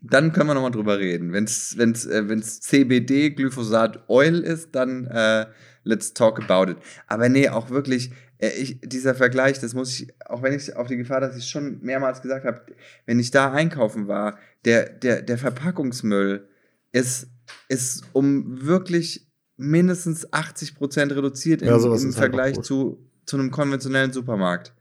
Dann 0.00 0.32
können 0.32 0.48
wir 0.48 0.54
nochmal 0.54 0.70
drüber 0.70 0.98
reden. 0.98 1.32
Wenn 1.32 1.44
es 1.44 1.76
wenn's, 1.76 2.06
äh, 2.06 2.28
wenn's 2.28 2.60
CBD, 2.60 3.30
Glyphosat, 3.30 4.08
Oil 4.08 4.38
ist, 4.40 4.74
dann 4.74 5.06
äh, 5.06 5.46
let's 5.84 6.14
talk 6.14 6.42
about 6.42 6.70
it. 6.70 6.78
Aber 7.06 7.28
nee, 7.28 7.48
auch 7.48 7.70
wirklich, 7.70 8.12
ich, 8.48 8.80
dieser 8.82 9.14
Vergleich, 9.14 9.60
das 9.60 9.74
muss 9.74 10.00
ich, 10.00 10.12
auch 10.26 10.42
wenn 10.42 10.52
ich 10.52 10.74
auf 10.76 10.88
die 10.88 10.96
Gefahr, 10.96 11.20
dass 11.20 11.36
ich 11.36 11.48
schon 11.48 11.80
mehrmals 11.80 12.22
gesagt 12.22 12.44
habe, 12.44 12.62
wenn 13.06 13.20
ich 13.20 13.30
da 13.30 13.52
einkaufen 13.52 14.08
war, 14.08 14.38
der, 14.64 14.88
der, 14.88 15.22
der 15.22 15.38
Verpackungsmüll 15.38 16.48
ist, 16.92 17.28
ist 17.68 18.02
um 18.12 18.66
wirklich 18.66 19.28
mindestens 19.56 20.32
80 20.32 20.74
Prozent 20.74 21.12
reduziert 21.12 21.62
ja, 21.62 21.76
im, 21.76 21.84
im 21.84 21.90
halt 21.90 22.14
Vergleich 22.14 22.60
zu, 22.62 23.08
zu 23.26 23.36
einem 23.36 23.50
konventionellen 23.50 24.12
Supermarkt. 24.12 24.74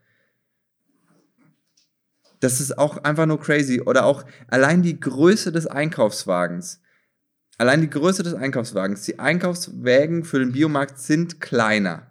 Das 2.40 2.60
ist 2.60 2.78
auch 2.78 2.98
einfach 3.04 3.28
nur 3.28 3.40
crazy. 3.40 3.82
Oder 3.82 4.06
auch 4.06 4.26
allein 4.48 4.82
die 4.82 5.00
Größe 5.00 5.52
des 5.52 5.68
Einkaufswagens. 5.68 6.82
Allein 7.60 7.82
die 7.82 7.90
Größe 7.90 8.24
des 8.24 8.34
Einkaufswagens. 8.34 9.04
Die 9.04 9.20
Einkaufswägen 9.20 10.24
für 10.24 10.40
den 10.40 10.52
Biomarkt 10.52 10.98
sind 10.98 11.40
kleiner. 11.40 12.11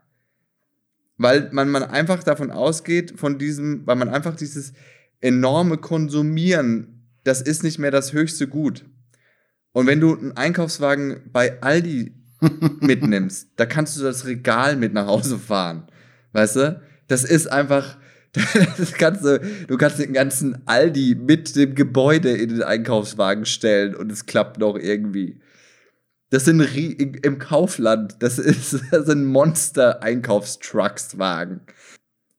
Weil 1.22 1.50
man, 1.52 1.68
man 1.68 1.82
einfach 1.82 2.24
davon 2.24 2.50
ausgeht, 2.50 3.12
von 3.20 3.36
diesem, 3.36 3.86
weil 3.86 3.96
man 3.96 4.08
einfach 4.08 4.34
dieses 4.34 4.72
enorme 5.20 5.76
Konsumieren, 5.76 7.04
das 7.24 7.42
ist 7.42 7.62
nicht 7.62 7.78
mehr 7.78 7.90
das 7.90 8.14
höchste 8.14 8.48
Gut. 8.48 8.86
Und 9.72 9.86
wenn 9.86 10.00
du 10.00 10.16
einen 10.16 10.34
Einkaufswagen 10.34 11.20
bei 11.30 11.60
Aldi 11.60 12.14
mitnimmst, 12.80 13.50
da 13.56 13.66
kannst 13.66 13.98
du 13.98 14.02
das 14.02 14.24
Regal 14.24 14.76
mit 14.76 14.94
nach 14.94 15.08
Hause 15.08 15.38
fahren. 15.38 15.88
Weißt 16.32 16.56
du? 16.56 16.80
Das 17.06 17.24
ist 17.24 17.52
einfach, 17.52 17.98
Das 18.78 18.94
kannst 18.94 19.22
du, 19.22 19.40
du 19.68 19.76
kannst 19.76 19.98
den 19.98 20.14
ganzen 20.14 20.66
Aldi 20.66 21.16
mit 21.20 21.54
dem 21.54 21.74
Gebäude 21.74 22.30
in 22.30 22.48
den 22.48 22.62
Einkaufswagen 22.62 23.44
stellen 23.44 23.94
und 23.94 24.10
es 24.10 24.24
klappt 24.24 24.58
noch 24.58 24.76
irgendwie. 24.76 25.38
Das 26.30 26.44
sind 26.44 26.60
im 26.60 27.38
Kaufland, 27.38 28.16
das, 28.20 28.38
ist, 28.38 28.80
das 28.92 29.06
sind 29.06 29.24
Monster-Einkaufstruckswagen. 29.26 31.60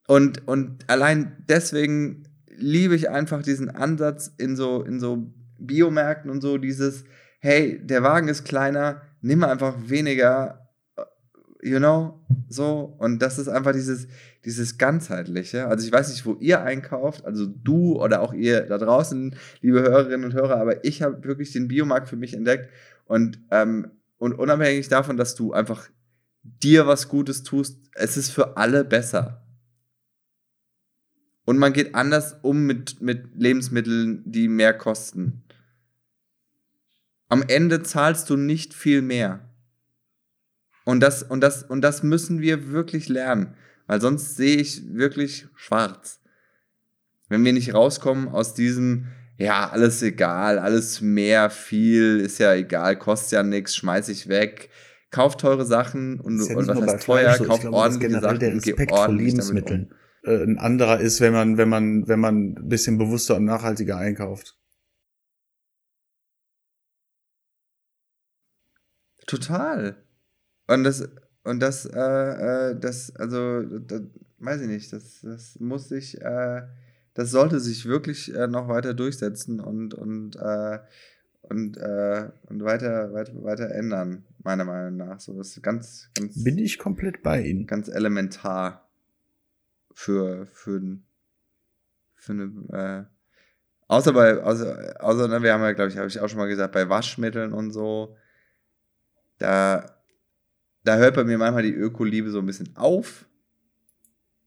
Und, 0.07 0.47
und 0.47 0.89
allein 0.89 1.43
deswegen 1.47 2.23
liebe 2.47 2.95
ich 2.95 3.09
einfach 3.09 3.43
diesen 3.43 3.69
Ansatz 3.69 4.31
in 4.37 4.55
so, 4.55 4.81
in 4.83 4.99
so 4.99 5.31
Biomärkten 5.59 6.31
und 6.31 6.41
so, 6.41 6.57
dieses, 6.57 7.03
hey, 7.39 7.79
der 7.85 8.01
Wagen 8.03 8.27
ist 8.27 8.43
kleiner, 8.45 9.03
nimm 9.21 9.43
einfach 9.43 9.75
weniger, 9.85 10.69
you 11.61 11.77
know, 11.77 12.19
so. 12.49 12.95
Und 12.97 13.21
das 13.21 13.37
ist 13.37 13.47
einfach 13.47 13.73
dieses, 13.73 14.07
dieses 14.45 14.77
ganzheitliche. 14.77 15.67
Also 15.67 15.85
ich 15.85 15.93
weiß 15.93 16.09
nicht, 16.09 16.25
wo 16.25 16.35
ihr 16.39 16.61
einkauft, 16.61 17.25
also 17.25 17.45
du 17.45 18.01
oder 18.01 18.21
auch 18.21 18.33
ihr 18.33 18.61
da 18.61 18.77
draußen, 18.77 19.35
liebe 19.61 19.81
Hörerinnen 19.81 20.25
und 20.25 20.33
Hörer, 20.33 20.57
aber 20.57 20.83
ich 20.83 21.01
habe 21.01 21.23
wirklich 21.23 21.51
den 21.51 21.67
Biomarkt 21.67 22.09
für 22.09 22.15
mich 22.15 22.33
entdeckt 22.33 22.69
und, 23.11 23.39
ähm, 23.51 23.91
und 24.17 24.33
unabhängig 24.33 24.87
davon, 24.87 25.17
dass 25.17 25.35
du 25.35 25.53
einfach 25.53 25.89
dir 26.43 26.87
was 26.87 27.09
Gutes 27.09 27.43
tust, 27.43 27.79
es 27.93 28.17
ist 28.17 28.31
für 28.31 28.57
alle 28.57 28.83
besser. 28.83 29.45
Und 31.45 31.57
man 31.57 31.73
geht 31.73 31.95
anders 31.95 32.37
um 32.41 32.65
mit, 32.65 33.01
mit 33.01 33.35
Lebensmitteln, 33.35 34.23
die 34.25 34.47
mehr 34.47 34.73
kosten. 34.73 35.43
Am 37.27 37.43
Ende 37.47 37.83
zahlst 37.83 38.29
du 38.29 38.37
nicht 38.37 38.73
viel 38.73 39.01
mehr. 39.01 39.49
Und 40.85 40.99
das, 41.01 41.23
und 41.23 41.41
das, 41.41 41.63
und 41.63 41.81
das 41.81 42.03
müssen 42.03 42.41
wir 42.41 42.71
wirklich 42.71 43.09
lernen 43.09 43.55
weil 43.91 43.99
sonst 43.99 44.37
sehe 44.37 44.55
ich 44.55 44.93
wirklich 44.93 45.47
schwarz. 45.53 46.21
Wenn 47.27 47.43
wir 47.43 47.51
nicht 47.51 47.73
rauskommen 47.73 48.29
aus 48.29 48.53
diesem, 48.53 49.07
ja, 49.41 49.69
alles 49.69 50.01
egal, 50.03 50.59
alles 50.59 51.01
mehr, 51.01 51.49
viel, 51.49 52.19
ist 52.19 52.37
ja 52.37 52.53
egal, 52.53 52.97
kostet 52.97 53.31
ja 53.31 53.43
nichts, 53.43 53.75
schmeiß 53.75 54.09
ich 54.09 54.27
weg. 54.27 54.69
Kauf 55.09 55.35
teure 55.35 55.65
Sachen 55.65 56.19
und, 56.19 56.39
ja 56.47 56.55
und 56.55 56.67
was 56.67 56.79
heißt 56.79 57.05
teuer, 57.05 57.33
so. 57.33 57.45
kauf 57.45 57.61
glaube, 57.61 57.75
ordentliche 57.75 58.21
Sachen 58.21 58.39
der 58.39 58.53
Respekt 58.53 58.91
vor 58.91 59.09
Lebensmitteln. 59.09 59.93
Um. 60.23 60.31
Äh, 60.31 60.43
ein 60.43 60.57
anderer 60.59 60.99
ist, 60.99 61.19
wenn 61.21 61.33
man, 61.33 61.57
wenn 61.57 61.69
man, 61.69 62.07
wenn 62.07 62.19
man 62.19 62.53
ein 62.53 62.69
bisschen 62.69 62.97
bewusster 62.97 63.35
und 63.35 63.45
nachhaltiger 63.45 63.97
einkauft. 63.97 64.57
Total. 69.25 69.95
Und 70.67 70.83
das, 70.83 71.09
und 71.43 71.59
das, 71.59 71.85
äh, 71.85 71.99
äh, 71.99 72.79
das, 72.79 73.15
also, 73.15 73.63
das, 73.63 74.01
weiß 74.37 74.61
ich 74.61 74.67
nicht, 74.67 74.93
das, 74.93 75.21
das 75.21 75.59
muss 75.59 75.89
sich, 75.89 76.21
äh, 76.21 76.61
das 77.13 77.31
sollte 77.31 77.59
sich 77.59 77.85
wirklich 77.85 78.33
äh, 78.33 78.47
noch 78.47 78.67
weiter 78.67 78.93
durchsetzen 78.93 79.59
und, 79.59 79.93
und, 79.93 80.35
äh, 80.37 80.79
und, 81.41 81.77
äh, 81.77 82.29
und 82.47 82.63
weiter, 82.63 83.13
weiter, 83.13 83.43
weiter 83.43 83.71
ändern, 83.71 84.23
meiner 84.43 84.63
Meinung 84.63 84.97
nach. 84.97 85.19
So, 85.19 85.33
das 85.33 85.49
ist 85.49 85.63
ganz, 85.63 86.09
ganz. 86.15 86.43
Bin 86.43 86.57
ich 86.57 86.79
komplett 86.79 87.21
bei 87.23 87.41
Ihnen. 87.41 87.67
Ganz 87.67 87.89
elementar 87.89 88.89
für, 89.93 90.45
für, 90.45 90.81
für 92.15 92.31
eine, 92.31 93.09
außer 93.87 94.13
bei, 94.13 94.41
außer, 94.41 94.95
außer, 95.03 95.27
ne, 95.27 95.43
wir 95.43 95.53
haben 95.53 95.61
ja, 95.61 95.73
glaube 95.73 95.91
ich, 95.91 95.97
habe 95.97 96.07
ich 96.07 96.19
auch 96.19 96.29
schon 96.29 96.39
mal 96.39 96.47
gesagt, 96.47 96.73
bei 96.73 96.87
Waschmitteln 96.87 97.51
und 97.51 97.71
so, 97.71 98.15
da, 99.37 99.97
da 100.83 100.97
hört 100.97 101.15
bei 101.15 101.23
mir 101.23 101.37
manchmal 101.37 101.63
die 101.63 101.73
Ökoliebe 101.73 102.31
so 102.31 102.39
ein 102.39 102.45
bisschen 102.45 102.75
auf, 102.75 103.25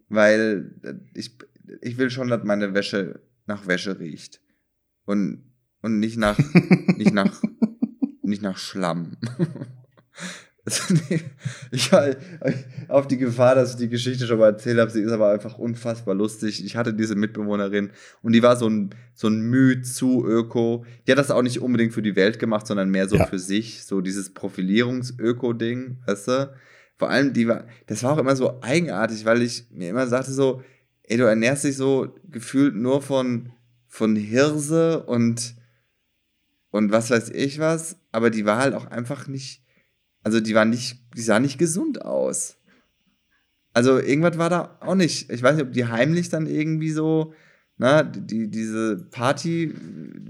weil 0.08 0.80
ich, 1.14 1.36
ich 1.80 1.98
will 1.98 2.10
schon, 2.10 2.28
dass 2.28 2.44
meine 2.44 2.74
Wäsche 2.74 3.20
nach 3.46 3.66
Wäsche 3.66 3.98
riecht. 3.98 4.40
Und, 5.04 5.44
und 5.82 6.00
nicht 6.00 6.16
nach, 6.16 6.38
nicht 6.96 7.12
nach, 7.12 7.42
nicht 8.22 8.42
nach 8.42 8.56
Schlamm. 8.56 9.16
ich 11.70 11.92
war 11.92 12.08
auf 12.88 13.06
die 13.06 13.18
Gefahr, 13.18 13.54
dass 13.54 13.72
ich 13.72 13.76
die 13.76 13.90
Geschichte 13.90 14.26
schon 14.26 14.38
mal 14.38 14.52
erzählt 14.52 14.78
habe. 14.78 14.90
Sie 14.90 15.02
ist 15.02 15.12
aber 15.12 15.30
einfach 15.30 15.58
unfassbar 15.58 16.14
lustig. 16.14 16.64
Ich 16.64 16.76
hatte 16.76 16.94
diese 16.94 17.16
Mitbewohnerin 17.16 17.90
und 18.22 18.32
die 18.32 18.42
war 18.42 18.56
so 18.56 18.68
ein, 18.68 18.90
so 19.14 19.28
ein 19.28 19.40
Mühe 19.42 19.82
zu 19.82 20.24
Öko. 20.26 20.86
Die 21.06 21.12
hat 21.12 21.18
das 21.18 21.30
auch 21.30 21.42
nicht 21.42 21.60
unbedingt 21.60 21.92
für 21.92 22.00
die 22.00 22.16
Welt 22.16 22.38
gemacht, 22.38 22.66
sondern 22.66 22.88
mehr 22.88 23.08
so 23.08 23.16
ja. 23.16 23.26
für 23.26 23.38
sich. 23.38 23.84
So 23.84 24.00
dieses 24.00 24.32
Profilierungs-Öko-Ding, 24.32 25.98
weißt 26.06 26.28
du? 26.28 26.54
Vor 26.96 27.10
allem, 27.10 27.34
die 27.34 27.46
war, 27.46 27.66
das 27.86 28.02
war 28.02 28.12
auch 28.12 28.18
immer 28.18 28.36
so 28.36 28.62
eigenartig, 28.62 29.26
weil 29.26 29.42
ich 29.42 29.66
mir 29.70 29.90
immer 29.90 30.06
sagte 30.06 30.32
so, 30.32 30.62
ey, 31.04 31.16
du 31.16 31.24
ernährst 31.24 31.64
dich 31.64 31.76
so 31.76 32.14
gefühlt 32.30 32.74
nur 32.74 33.02
von, 33.02 33.52
von 33.88 34.16
Hirse 34.16 35.04
und, 35.04 35.54
und 36.70 36.92
was 36.92 37.10
weiß 37.10 37.30
ich 37.30 37.58
was, 37.58 37.96
aber 38.12 38.30
die 38.30 38.44
war 38.44 38.58
halt 38.58 38.74
auch 38.74 38.86
einfach 38.86 39.26
nicht 39.26 39.64
also 40.24 40.40
die 40.40 40.54
war 40.54 40.64
nicht, 40.64 40.98
die 41.14 41.20
sah 41.20 41.38
nicht 41.38 41.58
gesund 41.58 42.02
aus. 42.02 42.56
Also 43.74 43.98
irgendwas 44.00 44.38
war 44.38 44.48
da 44.48 44.78
auch 44.80 44.94
nicht. 44.94 45.30
Ich 45.30 45.42
weiß 45.42 45.56
nicht, 45.56 45.66
ob 45.66 45.72
die 45.72 45.86
heimlich 45.86 46.30
dann 46.30 46.46
irgendwie 46.46 46.90
so, 46.90 47.34
na, 47.76 48.02
die, 48.02 48.50
diese 48.50 48.96
Party 49.10 49.74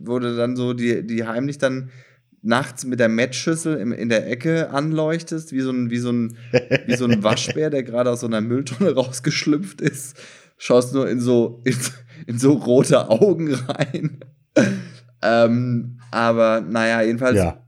wurde 0.00 0.36
dann 0.36 0.56
so, 0.56 0.74
die, 0.74 1.06
die 1.06 1.26
heimlich 1.26 1.58
dann 1.58 1.90
nachts 2.42 2.84
mit 2.84 3.00
der 3.00 3.08
Mettschüssel 3.08 3.76
in, 3.76 3.92
in 3.92 4.08
der 4.08 4.28
Ecke 4.28 4.70
anleuchtest, 4.70 5.52
wie 5.52 5.60
so 5.60 5.70
ein, 5.70 5.90
wie 5.90 5.98
so 5.98 6.10
ein, 6.10 6.36
wie 6.86 6.96
so 6.96 7.06
ein 7.06 7.22
Waschbär, 7.22 7.70
der 7.70 7.84
gerade 7.84 8.10
aus 8.10 8.20
so 8.20 8.26
einer 8.26 8.40
Mülltonne 8.40 8.94
rausgeschlüpft 8.94 9.80
ist. 9.80 10.20
Schaust 10.56 10.94
nur 10.94 11.08
in 11.08 11.20
so, 11.20 11.62
in, 11.64 11.76
in 12.26 12.38
so 12.38 12.52
rote 12.52 13.08
Augen 13.08 13.54
rein. 13.54 14.20
ähm, 15.22 16.00
aber 16.10 16.60
naja, 16.60 17.02
jedenfalls. 17.02 17.36
Ja 17.36 17.64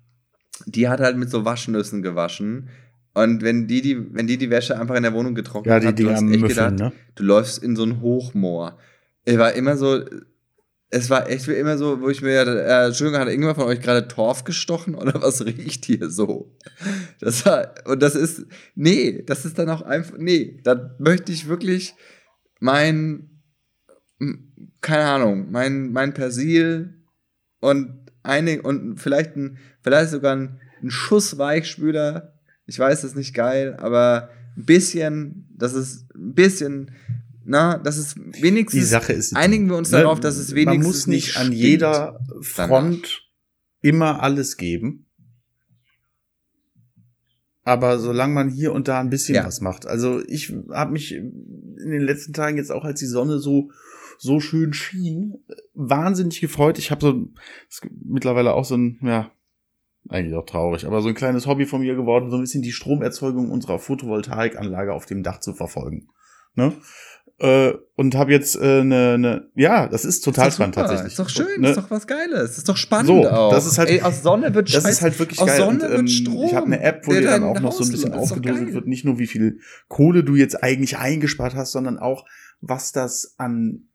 die 0.64 0.88
hat 0.88 1.00
halt 1.00 1.16
mit 1.16 1.30
so 1.30 1.44
Waschnüssen 1.44 2.02
gewaschen. 2.02 2.68
Und 3.14 3.42
wenn 3.42 3.66
die, 3.66 3.80
die, 3.80 4.14
wenn 4.14 4.26
die 4.26 4.36
die 4.36 4.50
Wäsche 4.50 4.78
einfach 4.78 4.94
in 4.94 5.02
der 5.02 5.14
Wohnung 5.14 5.34
getrocknet 5.34 5.72
ja, 5.72 5.80
die 5.80 5.86
hat, 5.86 5.98
du 5.98 6.10
hast 6.10 6.22
echt 6.22 6.40
Müffeln, 6.40 6.48
gedacht, 6.48 6.78
ne? 6.78 6.92
du 7.14 7.22
läufst 7.22 7.62
in 7.62 7.76
so 7.76 7.84
ein 7.84 8.00
Hochmoor. 8.00 8.78
Es 9.24 9.38
war 9.38 9.52
immer 9.54 9.76
so, 9.76 10.04
es 10.90 11.08
war 11.08 11.28
echt 11.28 11.48
wie 11.48 11.54
immer 11.54 11.78
so, 11.78 12.00
wo 12.00 12.10
ich 12.10 12.20
mir, 12.20 12.46
äh, 12.46 12.86
Entschuldigung, 12.86 13.20
hat 13.20 13.28
irgendjemand 13.28 13.58
von 13.58 13.66
euch 13.66 13.80
gerade 13.80 14.06
Torf 14.06 14.44
gestochen 14.44 14.94
oder 14.94 15.20
was 15.22 15.44
riecht 15.44 15.86
hier 15.86 16.10
so? 16.10 16.54
Das 17.20 17.46
war, 17.46 17.74
und 17.86 18.02
das 18.02 18.14
ist, 18.14 18.44
nee, 18.74 19.22
das 19.22 19.44
ist 19.46 19.58
dann 19.58 19.70
auch 19.70 19.82
einfach, 19.82 20.16
nee, 20.18 20.60
da 20.62 20.94
möchte 20.98 21.32
ich 21.32 21.48
wirklich 21.48 21.94
mein, 22.60 23.40
keine 24.80 25.04
Ahnung, 25.04 25.50
mein, 25.50 25.92
mein 25.92 26.14
Persil 26.14 27.02
und 27.60 28.10
einig 28.22 28.64
und 28.64 28.98
vielleicht 28.98 29.36
ein, 29.36 29.58
vielleicht 29.82 30.10
sogar 30.10 30.36
ein, 30.36 30.60
ein 30.82 30.90
Schuss 30.90 31.38
Weichspüler. 31.38 32.34
Ich 32.66 32.78
weiß, 32.78 33.02
das 33.02 33.12
ist 33.12 33.16
nicht 33.16 33.34
geil, 33.34 33.76
aber 33.78 34.30
ein 34.56 34.64
bisschen, 34.64 35.48
das 35.54 35.74
ist 35.74 36.12
ein 36.14 36.34
bisschen, 36.34 36.90
na, 37.44 37.78
das 37.78 37.96
ist 37.96 38.16
wenigstens. 38.42 38.80
Die 38.80 38.86
Sache 38.86 39.12
ist, 39.12 39.36
einigen 39.36 39.68
wir 39.68 39.76
uns 39.76 39.90
ne, 39.92 39.98
darauf, 39.98 40.18
dass 40.20 40.36
es 40.36 40.54
wenigstens. 40.54 40.84
Man 40.84 40.86
muss 40.86 41.06
nicht, 41.06 41.26
nicht 41.28 41.36
an 41.38 41.52
jeder 41.52 42.20
Front 42.40 43.04
danach. 43.04 43.20
immer 43.82 44.22
alles 44.22 44.56
geben. 44.56 45.05
Aber 47.66 47.98
solange 47.98 48.32
man 48.32 48.48
hier 48.48 48.72
und 48.72 48.86
da 48.86 49.00
ein 49.00 49.10
bisschen 49.10 49.34
ja. 49.34 49.44
was 49.44 49.60
macht. 49.60 49.86
Also 49.86 50.22
ich 50.28 50.54
habe 50.70 50.92
mich 50.92 51.12
in 51.12 51.90
den 51.90 52.02
letzten 52.02 52.32
Tagen 52.32 52.58
jetzt 52.58 52.70
auch, 52.70 52.84
als 52.84 53.00
die 53.00 53.06
Sonne 53.06 53.40
so 53.40 53.70
so 54.18 54.38
schön 54.40 54.72
schien, 54.72 55.44
wahnsinnig 55.74 56.40
gefreut. 56.40 56.78
Ich 56.78 56.90
habe 56.90 57.00
so 57.00 57.26
mittlerweile 58.04 58.54
auch 58.54 58.64
so 58.64 58.76
ein, 58.76 58.98
ja, 59.02 59.30
eigentlich 60.08 60.36
auch 60.36 60.46
traurig, 60.46 60.86
aber 60.86 61.02
so 61.02 61.08
ein 61.08 61.14
kleines 61.14 61.46
Hobby 61.46 61.66
von 61.66 61.80
mir 61.80 61.96
geworden, 61.96 62.30
so 62.30 62.36
ein 62.36 62.42
bisschen 62.42 62.62
die 62.62 62.72
Stromerzeugung 62.72 63.50
unserer 63.50 63.80
Photovoltaikanlage 63.80 64.94
auf 64.94 65.04
dem 65.04 65.22
Dach 65.22 65.40
zu 65.40 65.52
verfolgen. 65.52 66.08
Ne? 66.54 66.72
Äh, 67.38 67.74
und 67.96 68.14
habe 68.14 68.32
jetzt 68.32 68.58
eine, 68.58 68.80
äh, 68.80 68.84
ne, 68.84 69.18
ne, 69.18 69.50
ja, 69.54 69.88
das 69.88 70.06
ist 70.06 70.22
total 70.22 70.48
ist 70.48 70.54
spannend 70.54 70.74
tatsächlich. 70.74 71.08
Ist 71.08 71.18
doch 71.18 71.28
schön, 71.28 71.60
ne? 71.60 71.70
ist 71.70 71.76
doch 71.76 71.90
was 71.90 72.06
Geiles, 72.06 72.56
ist 72.56 72.66
doch 72.66 72.78
spannend 72.78 73.08
so, 73.08 73.28
auch. 73.28 73.50
Das 73.50 73.66
ist 73.66 73.76
halt, 73.76 73.90
Ey, 73.90 74.00
aus 74.00 74.22
Sonne 74.22 74.54
wird 74.54 74.72
Das 74.72 74.86
ist 74.86 75.02
halt 75.02 75.18
wirklich 75.18 75.38
aus 75.40 75.48
geil. 75.48 75.58
Sonne 75.58 75.84
und, 75.84 75.90
ähm, 75.90 75.96
wird 75.98 76.10
Strom, 76.10 76.46
ich 76.46 76.54
habe 76.54 76.66
eine 76.66 76.80
App, 76.80 77.06
wo 77.06 77.12
dir 77.12 77.22
dann 77.22 77.44
auch 77.44 77.60
noch 77.60 77.72
so 77.72 77.84
ein 77.84 77.90
bisschen 77.90 78.14
aufgedröselt 78.14 78.72
wird, 78.72 78.86
nicht 78.86 79.04
nur 79.04 79.18
wie 79.18 79.26
viel 79.26 79.60
Kohle 79.88 80.24
du 80.24 80.34
jetzt 80.34 80.62
eigentlich 80.62 80.96
eingespart 80.96 81.54
hast, 81.54 81.72
sondern 81.72 81.98
auch 81.98 82.24
was 82.60 82.92
das 82.92 83.34
an 83.36 83.88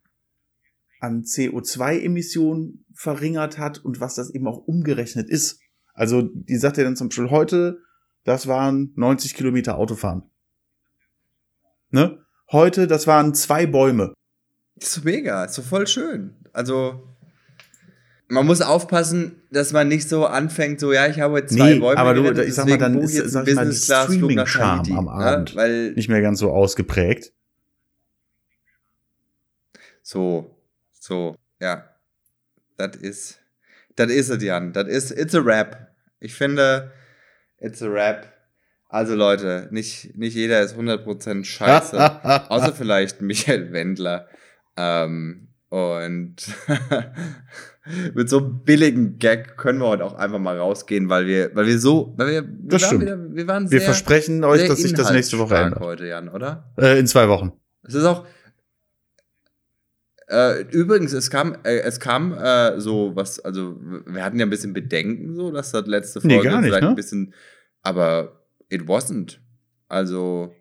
an 1.00 1.24
CO2-Emissionen 1.24 2.86
verringert 2.94 3.58
hat 3.58 3.80
und 3.80 4.00
was 4.00 4.14
das 4.14 4.30
eben 4.30 4.48
auch 4.48 4.60
umgerechnet 4.68 5.30
ist. 5.32 5.60
Also 5.96 6.22
die 6.22 6.58
sagt 6.58 6.78
ja 6.78 6.84
dann 6.84 6.96
zum 6.96 7.10
Beispiel 7.10 7.32
heute, 7.32 7.80
das 8.24 8.46
waren 8.46 8.94
90 8.96 9.34
Kilometer 9.34 9.78
Autofahren. 9.78 10.24
Ne? 11.90 12.20
Heute, 12.52 12.88
das 12.88 13.08
waren 13.08 13.34
zwei 13.34 13.66
Bäume. 13.66 14.14
ist 14.76 14.94
so 14.94 15.02
mega, 15.04 15.46
ist 15.46 15.54
so 15.54 15.62
voll 15.62 15.88
schön. 15.88 16.36
Also 16.52 17.08
man 18.28 18.46
muss 18.46 18.62
aufpassen, 18.62 19.42
dass 19.52 19.74
man 19.74 19.88
nicht 19.88 20.08
so 20.08 20.26
anfängt, 20.26 20.80
so 20.80 20.94
ja, 20.94 21.08
ich 21.08 21.20
habe 21.20 21.36
heute 21.36 21.48
zwei 21.48 21.74
nee, 21.74 21.80
Bäume. 21.80 21.98
Aber 21.98 22.14
du, 22.14 22.44
ich 22.44 22.54
sag 22.54 22.68
mal, 22.68 22.78
dann 22.78 22.98
ist 22.98 23.16
sag 23.30 23.48
ich 23.48 23.56
mal, 23.56 23.72
Streaming-Charme 23.72 24.98
am 24.98 25.08
Abend 25.08 25.54
ja, 25.54 25.68
nicht 25.68 26.10
mehr 26.10 26.22
ganz 26.22 26.40
so 26.40 26.52
ausgeprägt. 26.52 27.34
So, 30.02 30.56
so, 30.92 31.36
ja. 31.60 31.86
Das 32.78 32.96
ist, 32.96 33.40
das 33.96 34.10
ist 34.12 34.30
es, 34.30 34.42
Jan. 34.42 34.74
Das 34.74 34.88
ist, 34.88 35.12
it's 35.12 35.36
a 35.36 35.40
rap. 35.40 35.94
Ich 36.20 36.34
finde, 36.34 36.92
it's 37.60 37.82
a 37.82 37.88
rap. 37.88 38.28
Also 38.92 39.16
Leute, 39.16 39.70
nicht, 39.72 40.18
nicht 40.18 40.36
jeder 40.36 40.62
ist 40.62 40.76
100% 40.76 41.46
scheiße. 41.46 41.98
außer 42.50 42.74
vielleicht 42.74 43.22
Michael 43.22 43.72
Wendler. 43.72 44.28
Ähm, 44.76 45.48
und 45.70 46.36
mit 48.14 48.30
so 48.30 48.40
einem 48.40 48.64
billigen 48.66 49.18
Gag 49.18 49.56
können 49.56 49.80
wir 49.80 49.88
heute 49.88 50.04
auch 50.04 50.16
einfach 50.16 50.40
mal 50.40 50.58
rausgehen, 50.58 51.08
weil 51.08 51.26
wir, 51.26 51.56
weil 51.56 51.68
wir 51.68 51.80
so, 51.80 52.14
weil 52.18 52.28
wir, 52.28 52.44
wir 52.44 52.52
das 52.64 52.82
waren 52.82 52.88
stimmt. 52.90 53.02
Wieder, 53.04 53.34
wir 53.34 53.48
waren 53.48 53.68
sehr, 53.70 53.80
Wir 53.80 53.86
versprechen 53.86 54.44
euch, 54.44 54.68
dass 54.68 54.80
sich 54.80 54.94
das 54.94 55.14
nächste 55.14 55.40
Woche 55.40 55.56
ändert. 55.56 55.80
heute, 55.80 56.08
Jan, 56.08 56.28
oder? 56.28 56.74
Äh, 56.78 57.00
in 57.00 57.08
zwei 57.08 57.30
Wochen. 57.30 57.54
Es 57.84 57.94
ist 57.94 58.04
auch, 58.04 58.26
äh, 60.28 60.64
übrigens, 60.64 61.14
es 61.14 61.30
kam, 61.30 61.56
äh, 61.64 61.80
es 61.80 62.02
kam 62.02 62.34
äh, 62.34 62.78
so 62.82 63.16
was, 63.16 63.40
also 63.40 63.78
wir 63.80 64.26
hatten 64.26 64.38
ja 64.38 64.46
ein 64.46 64.50
bisschen 64.50 64.74
Bedenken, 64.74 65.34
so, 65.34 65.50
dass 65.50 65.72
das 65.72 65.88
letzte 65.88 66.20
Folge 66.20 66.36
nee, 66.36 66.56
nicht, 66.58 66.66
vielleicht 66.66 66.84
ne? 66.84 66.90
ein 66.90 66.96
bisschen, 66.96 67.34
aber 67.84 68.41
it 68.72 68.88
wasn't. 68.88 69.40
Also, 69.88 70.54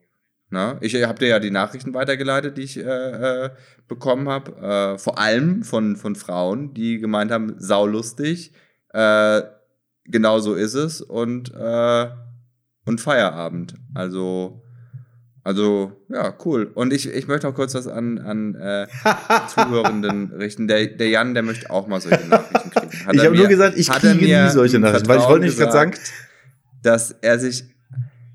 na, 0.51 0.79
ich 0.81 0.95
habe 1.03 1.19
dir 1.19 1.29
ja 1.29 1.39
die 1.39 1.51
Nachrichten 1.51 1.95
weitergeleitet, 1.95 2.59
die 2.59 2.63
ich 2.63 2.77
äh, 2.77 2.83
äh, 2.83 3.51
bekommen 3.87 4.29
habe, 4.29 4.95
äh, 4.95 4.99
vor 4.99 5.19
allem 5.19 5.63
von, 5.63 5.97
von 5.97 6.17
Frauen, 6.17 6.75
die 6.75 6.99
gemeint 6.99 7.31
haben, 7.31 7.55
saulustig, 7.59 8.53
äh, 8.93 9.43
genau 10.05 10.41
so 10.41 10.55
ist 10.55 10.75
es 10.75 11.01
und, 11.01 11.55
äh, 11.55 12.09
und 12.85 13.01
Feierabend. 13.01 13.75
Also, 13.95 14.63
also, 15.43 15.93
ja, 16.09 16.35
cool. 16.45 16.71
Und 16.75 16.93
ich, 16.93 17.09
ich 17.09 17.27
möchte 17.27 17.49
auch 17.49 17.55
kurz 17.55 17.75
was 17.75 17.87
an, 17.87 18.19
an 18.19 18.55
äh, 18.57 18.87
Zuhörenden 19.55 20.33
richten. 20.33 20.69
Der, 20.69 20.87
der 20.87 21.09
Jan, 21.09 21.35
der 21.35 21.43
möchte 21.43 21.71
auch 21.71 21.87
mal 21.87 22.01
solche 22.01 22.27
Nachrichten 22.29 22.71
kriegen. 22.71 23.07
Hat 23.07 23.15
ich 23.15 23.25
habe 23.25 23.37
nur 23.37 23.49
gesagt, 23.49 23.79
ich 23.79 23.89
kriege 23.89 24.25
nie 24.25 24.51
solche 24.51 24.79
Nachrichten, 24.79 25.09
weil 25.09 25.19
ich 25.19 25.25
wollte 25.25 25.47
nicht 25.47 25.59
gerade 25.59 25.73
sagen, 25.73 25.95
dass 26.83 27.13
er 27.13 27.39
sich. 27.39 27.65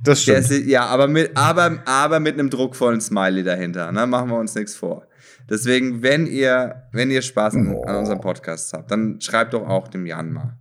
Das 0.05 0.21
stimmt. 0.21 0.43
Sich, 0.45 0.65
ja, 0.65 0.85
aber 0.85 1.07
mit, 1.07 1.35
aber, 1.35 1.79
aber 1.85 2.19
mit 2.19 2.35
einem 2.35 2.49
druckvollen 2.49 3.01
Smiley 3.01 3.43
dahinter. 3.43 3.91
Ne? 3.91 4.07
Machen 4.07 4.29
wir 4.29 4.37
uns 4.37 4.55
nichts 4.55 4.75
vor. 4.75 5.07
Deswegen, 5.49 6.01
wenn 6.01 6.25
ihr, 6.27 6.87
wenn 6.91 7.11
ihr 7.11 7.21
Spaß 7.21 7.55
an, 7.55 7.75
an 7.85 7.95
unserem 7.97 8.21
Podcast 8.21 8.73
habt, 8.73 8.89
dann 8.89 9.19
schreibt 9.21 9.53
doch 9.53 9.67
auch 9.67 9.87
dem 9.87 10.05
Jan 10.05 10.31
mal. 10.31 10.57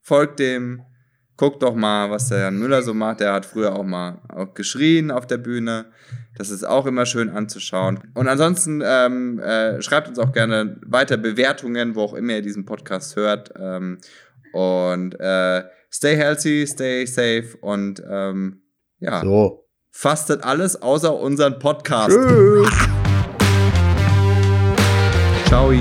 Folgt 0.00 0.38
dem, 0.38 0.82
Guckt 1.42 1.62
doch 1.62 1.74
mal, 1.74 2.08
was 2.08 2.28
der 2.28 2.38
Jan 2.38 2.58
Müller 2.58 2.82
so 2.82 2.94
macht. 2.94 3.18
Der 3.18 3.32
hat 3.32 3.46
früher 3.46 3.74
auch 3.74 3.82
mal 3.82 4.20
auch 4.28 4.54
geschrien 4.54 5.10
auf 5.10 5.26
der 5.26 5.38
Bühne. 5.38 5.86
Das 6.36 6.50
ist 6.50 6.62
auch 6.62 6.86
immer 6.86 7.04
schön 7.04 7.30
anzuschauen. 7.30 7.98
Und 8.14 8.28
ansonsten 8.28 8.80
ähm, 8.84 9.40
äh, 9.40 9.82
schreibt 9.82 10.06
uns 10.06 10.20
auch 10.20 10.30
gerne 10.32 10.78
weiter 10.86 11.16
Bewertungen, 11.16 11.96
wo 11.96 12.02
auch 12.02 12.14
immer 12.14 12.34
ihr 12.34 12.42
diesen 12.42 12.64
Podcast 12.64 13.16
hört. 13.16 13.52
Ähm, 13.58 13.98
und 14.52 15.18
äh, 15.18 15.64
stay 15.90 16.16
healthy, 16.16 16.64
stay 16.64 17.06
safe 17.06 17.56
und 17.60 18.00
ähm, 18.08 18.61
ja. 19.02 19.20
So. 19.22 19.64
Fastet 19.90 20.42
alles 20.44 20.80
außer 20.80 21.14
unseren 21.14 21.58
Podcast. 21.58 22.16
Tschüss. 22.16 22.68
Ciao. 25.46 25.72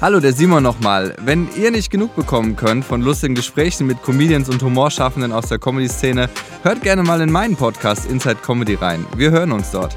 Hallo, 0.00 0.20
der 0.20 0.32
Simon 0.32 0.62
nochmal. 0.62 1.14
Wenn 1.20 1.48
ihr 1.56 1.70
nicht 1.70 1.90
genug 1.90 2.16
bekommen 2.16 2.56
könnt 2.56 2.84
von 2.84 3.02
lustigen 3.02 3.34
Gesprächen 3.34 3.86
mit 3.86 4.02
Comedians 4.02 4.48
und 4.48 4.62
Humorschaffenden 4.62 5.32
aus 5.32 5.48
der 5.48 5.58
Comedy-Szene, 5.58 6.28
hört 6.62 6.82
gerne 6.82 7.02
mal 7.02 7.20
in 7.20 7.30
meinen 7.30 7.56
Podcast 7.56 8.10
Inside 8.10 8.36
Comedy 8.36 8.74
rein. 8.74 9.04
Wir 9.16 9.30
hören 9.30 9.52
uns 9.52 9.70
dort. 9.70 9.96